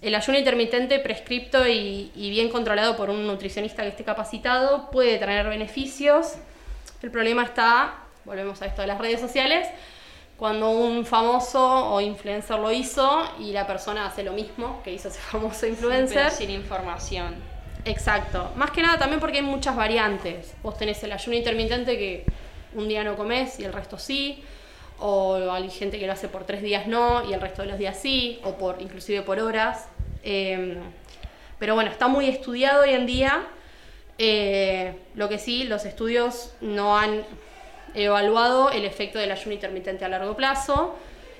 El 0.01 0.15
ayuno 0.15 0.37
intermitente 0.37 0.99
prescripto 0.99 1.67
y, 1.67 2.11
y 2.15 2.29
bien 2.29 2.49
controlado 2.49 2.95
por 2.95 3.09
un 3.09 3.27
nutricionista 3.27 3.83
que 3.83 3.89
esté 3.89 4.05
capacitado 4.05 4.89
puede 4.91 5.17
traer 5.17 5.47
beneficios. 5.49 6.35
El 7.01 7.11
problema 7.11 7.43
está, 7.43 7.95
volvemos 8.23 8.61
a 8.61 8.65
esto 8.65 8.81
de 8.81 8.87
las 8.87 8.97
redes 8.97 9.19
sociales, 9.19 9.67
cuando 10.37 10.69
un 10.69 11.05
famoso 11.05 11.61
o 11.93 11.99
influencer 11.99 12.57
lo 12.57 12.71
hizo 12.71 13.29
y 13.39 13.51
la 13.51 13.67
persona 13.67 14.05
hace 14.05 14.23
lo 14.23 14.31
mismo 14.31 14.81
que 14.83 14.93
hizo 14.93 15.09
ese 15.09 15.19
famoso 15.31 15.67
influencer. 15.67 16.23
Pero 16.23 16.35
sin 16.35 16.49
información. 16.51 17.35
Exacto. 17.85 18.51
Más 18.55 18.71
que 18.71 18.81
nada 18.81 18.97
también 18.97 19.19
porque 19.19 19.37
hay 19.37 19.43
muchas 19.43 19.75
variantes. 19.75 20.53
Vos 20.61 20.77
tenés 20.77 21.03
el 21.03 21.11
ayuno 21.11 21.37
intermitente 21.37 21.97
que 21.97 22.25
un 22.75 22.87
día 22.87 23.03
no 23.03 23.15
comes 23.15 23.59
y 23.59 23.63
el 23.63 23.73
resto 23.73 23.97
sí. 23.97 24.43
O 24.99 25.51
hay 25.51 25.69
gente 25.69 25.97
que 25.97 26.05
lo 26.05 26.13
hace 26.13 26.27
por 26.27 26.43
tres 26.43 26.61
días 26.61 26.87
no 26.87 27.27
y 27.27 27.33
el 27.33 27.39
resto 27.39 27.61
de 27.61 27.69
los 27.69 27.79
días 27.79 27.97
sí. 27.97 28.39
O 28.43 28.57
por 28.57 28.81
inclusive 28.81 29.21
por 29.21 29.39
horas. 29.39 29.87
Eh, 30.23 30.77
pero 31.57 31.75
bueno, 31.75 31.89
está 31.91 32.07
muy 32.07 32.27
estudiado 32.27 32.83
hoy 32.83 32.91
en 32.91 33.05
día. 33.05 33.47
Eh, 34.17 34.93
lo 35.15 35.29
que 35.29 35.39
sí, 35.39 35.63
los 35.63 35.85
estudios 35.85 36.53
no 36.59 36.97
han 36.97 37.23
evaluado 37.93 38.69
el 38.69 38.85
efecto 38.85 39.17
del 39.17 39.31
ayuno 39.31 39.53
intermitente 39.53 40.03
a 40.05 40.09
largo 40.09 40.35
plazo. 40.35 40.95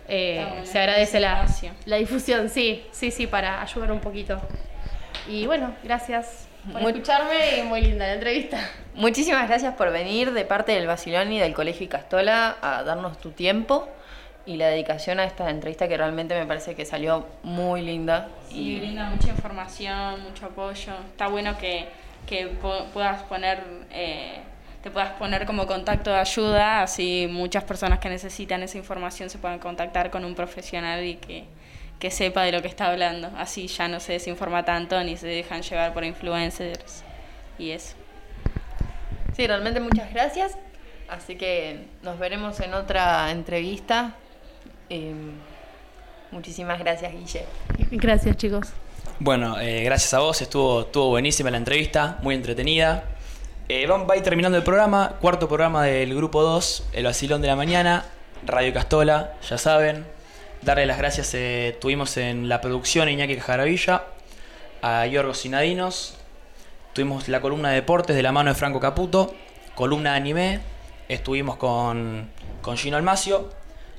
eh, 0.08 0.44
bueno 0.48 0.66
se 0.66 0.78
agradece 0.78 1.20
la, 1.20 1.46
la 1.86 1.96
difusión, 1.96 2.48
sí, 2.48 2.84
sí, 2.92 3.10
sí, 3.10 3.26
para 3.26 3.62
ayudar 3.62 3.92
un 3.92 4.00
poquito. 4.00 4.40
Y 5.28 5.46
bueno, 5.46 5.74
gracias. 5.82 6.46
por 6.72 6.82
Mu- 6.82 6.88
escucharme 6.88 7.58
y 7.58 7.62
muy 7.62 7.80
linda 7.80 8.06
la 8.06 8.14
entrevista. 8.14 8.58
Muchísimas 8.94 9.48
gracias 9.48 9.74
por 9.74 9.90
venir 9.92 10.32
de 10.32 10.44
parte 10.44 10.72
del 10.72 10.86
Basilón 10.86 11.32
y 11.32 11.38
del 11.40 11.54
Colegio 11.54 11.84
Icastola 11.86 12.56
a 12.60 12.82
darnos 12.82 13.18
tu 13.18 13.30
tiempo 13.32 13.88
y 14.46 14.56
la 14.56 14.68
dedicación 14.68 15.18
a 15.18 15.24
esta 15.24 15.50
entrevista 15.50 15.88
que 15.88 15.96
realmente 15.96 16.38
me 16.38 16.46
parece 16.46 16.74
que 16.74 16.84
salió 16.84 17.26
muy 17.42 17.82
linda. 17.82 18.28
Sí, 18.48 18.78
brinda 18.78 19.10
mucha 19.10 19.28
información, 19.28 20.22
mucho 20.22 20.46
apoyo. 20.46 20.92
Está 21.10 21.26
bueno 21.26 21.58
que, 21.58 21.88
que 22.26 22.46
puedas 22.92 23.24
poner, 23.24 23.64
eh, 23.90 24.38
te 24.82 24.90
puedas 24.90 25.10
poner 25.14 25.46
como 25.46 25.66
contacto 25.66 26.10
de 26.10 26.18
ayuda, 26.18 26.82
así 26.82 27.26
muchas 27.28 27.64
personas 27.64 27.98
que 27.98 28.08
necesitan 28.08 28.62
esa 28.62 28.78
información 28.78 29.28
se 29.28 29.38
puedan 29.38 29.58
contactar 29.58 30.10
con 30.10 30.24
un 30.24 30.36
profesional 30.36 31.04
y 31.04 31.16
que, 31.16 31.44
que 31.98 32.12
sepa 32.12 32.44
de 32.44 32.52
lo 32.52 32.62
que 32.62 32.68
está 32.68 32.86
hablando. 32.86 33.32
Así 33.36 33.66
ya 33.66 33.88
no 33.88 33.98
se 33.98 34.12
desinforma 34.12 34.64
tanto 34.64 35.02
ni 35.02 35.16
se 35.16 35.26
dejan 35.26 35.62
llevar 35.62 35.92
por 35.92 36.04
influencers 36.04 37.02
y 37.58 37.72
eso. 37.72 37.96
Sí, 39.34 39.44
realmente 39.46 39.80
muchas 39.80 40.12
gracias. 40.14 40.56
Así 41.08 41.36
que 41.36 41.86
nos 42.02 42.18
veremos 42.18 42.58
en 42.60 42.74
otra 42.74 43.30
entrevista. 43.30 44.14
Eh, 44.90 45.14
muchísimas 46.30 46.78
gracias, 46.78 47.12
Guille. 47.12 47.44
Gracias, 47.90 48.36
chicos. 48.36 48.72
Bueno, 49.18 49.58
eh, 49.58 49.82
gracias 49.82 50.12
a 50.12 50.18
vos, 50.18 50.42
estuvo, 50.42 50.82
estuvo 50.82 51.08
buenísima 51.08 51.50
la 51.50 51.56
entrevista, 51.56 52.18
muy 52.22 52.34
entretenida. 52.34 53.04
Eh, 53.68 53.86
vamos, 53.86 54.08
va 54.08 54.14
a 54.14 54.16
ir 54.18 54.22
terminando 54.22 54.58
el 54.58 54.64
programa, 54.64 55.16
cuarto 55.20 55.48
programa 55.48 55.84
del 55.84 56.14
grupo 56.14 56.42
2, 56.42 56.88
el 56.92 57.04
vacilón 57.04 57.40
de 57.40 57.48
la 57.48 57.56
mañana, 57.56 58.04
Radio 58.44 58.74
Castola, 58.74 59.32
ya 59.48 59.56
saben. 59.56 60.06
Darle 60.60 60.84
las 60.84 60.98
gracias, 60.98 61.32
eh, 61.34 61.78
tuvimos 61.80 62.16
en 62.18 62.48
la 62.48 62.60
producción 62.60 63.08
Iñaki 63.08 63.36
Cajaravilla, 63.36 64.04
a 64.82 65.06
Yorgos 65.06 65.38
Sinadinos, 65.38 66.18
tuvimos 66.92 67.26
la 67.28 67.40
columna 67.40 67.70
de 67.70 67.76
deportes 67.76 68.16
de 68.16 68.22
la 68.22 68.32
mano 68.32 68.50
de 68.50 68.54
Franco 68.54 68.80
Caputo, 68.80 69.34
columna 69.74 70.12
de 70.12 70.16
anime, 70.18 70.60
estuvimos 71.08 71.56
con, 71.56 72.30
con 72.60 72.76
Gino 72.76 72.98
Almacio, 72.98 73.48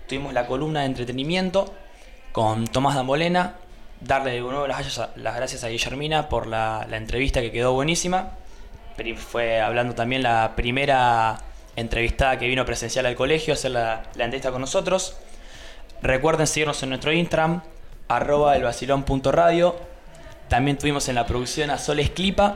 tuvimos 0.08 0.34
la 0.34 0.48
columna 0.48 0.82
de 0.82 0.88
entretenimiento 0.88 1.74
con 2.32 2.68
Tomás 2.68 2.96
Dambolena, 2.96 3.56
darle 4.02 4.32
de 4.32 4.42
nuevo 4.42 4.68
las 4.68 4.78
gracias 5.16 5.64
a, 5.64 5.68
Guillermina 5.68 6.30
por 6.30 6.48
la, 6.48 6.88
entrevista 6.92 7.42
que 7.42 7.52
quedó 7.52 7.74
buenísima. 7.74 8.32
Fue 9.18 9.62
hablando 9.62 9.94
también 9.94 10.24
la 10.24 10.54
primera 10.56 11.38
entrevistada 11.76 12.40
que 12.40 12.48
vino 12.48 12.66
presencial 12.66 13.06
al 13.06 13.16
colegio 13.16 13.54
a 13.54 13.56
hacer 13.56 13.72
la, 13.72 14.04
la 14.16 14.26
entrevista 14.26 14.52
con 14.52 14.62
nosotros. 14.62 15.18
Recuerden 16.02 16.48
seguirnos 16.48 16.82
en 16.84 16.90
nuestro 16.90 17.12
Instagram, 17.12 17.62
arroba 18.08 18.56
elvacilón.radio. 18.56 19.76
También 20.48 20.78
tuvimos 20.78 21.10
en 21.10 21.16
la 21.16 21.26
producción 21.26 21.70
a 21.70 21.78
Soles 21.78 22.10
Clipa. 22.10 22.56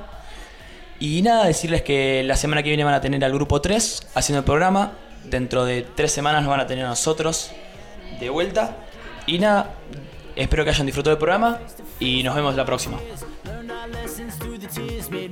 Y 0.99 1.21
nada, 1.23 1.45
decirles 1.45 1.81
que 1.81 2.23
la 2.23 2.35
semana 2.35 2.63
que 2.63 2.69
viene 2.69 2.83
van 2.83 2.93
a 2.93 3.01
tener 3.01 3.23
al 3.25 3.33
grupo 3.33 3.61
3 3.61 4.07
haciendo 4.13 4.39
el 4.39 4.45
programa. 4.45 4.93
Dentro 5.23 5.65
de 5.65 5.83
tres 5.83 6.11
semanas 6.11 6.43
nos 6.43 6.49
van 6.49 6.59
a 6.59 6.67
tener 6.67 6.85
a 6.85 6.89
nosotros 6.89 7.51
de 8.19 8.29
vuelta. 8.29 8.77
Y 9.27 9.39
nada, 9.39 9.75
espero 10.35 10.63
que 10.63 10.71
hayan 10.71 10.85
disfrutado 10.85 11.15
del 11.15 11.19
programa 11.19 11.59
y 11.99 12.23
nos 12.23 12.35
vemos 12.35 12.55
la 12.55 12.65
próxima. 12.65 12.97
Learned 13.45 13.71
our 13.71 13.87
lessons 13.87 14.37
through 14.37 14.59
the 14.59 14.67
tears, 14.67 15.09
made 15.09 15.31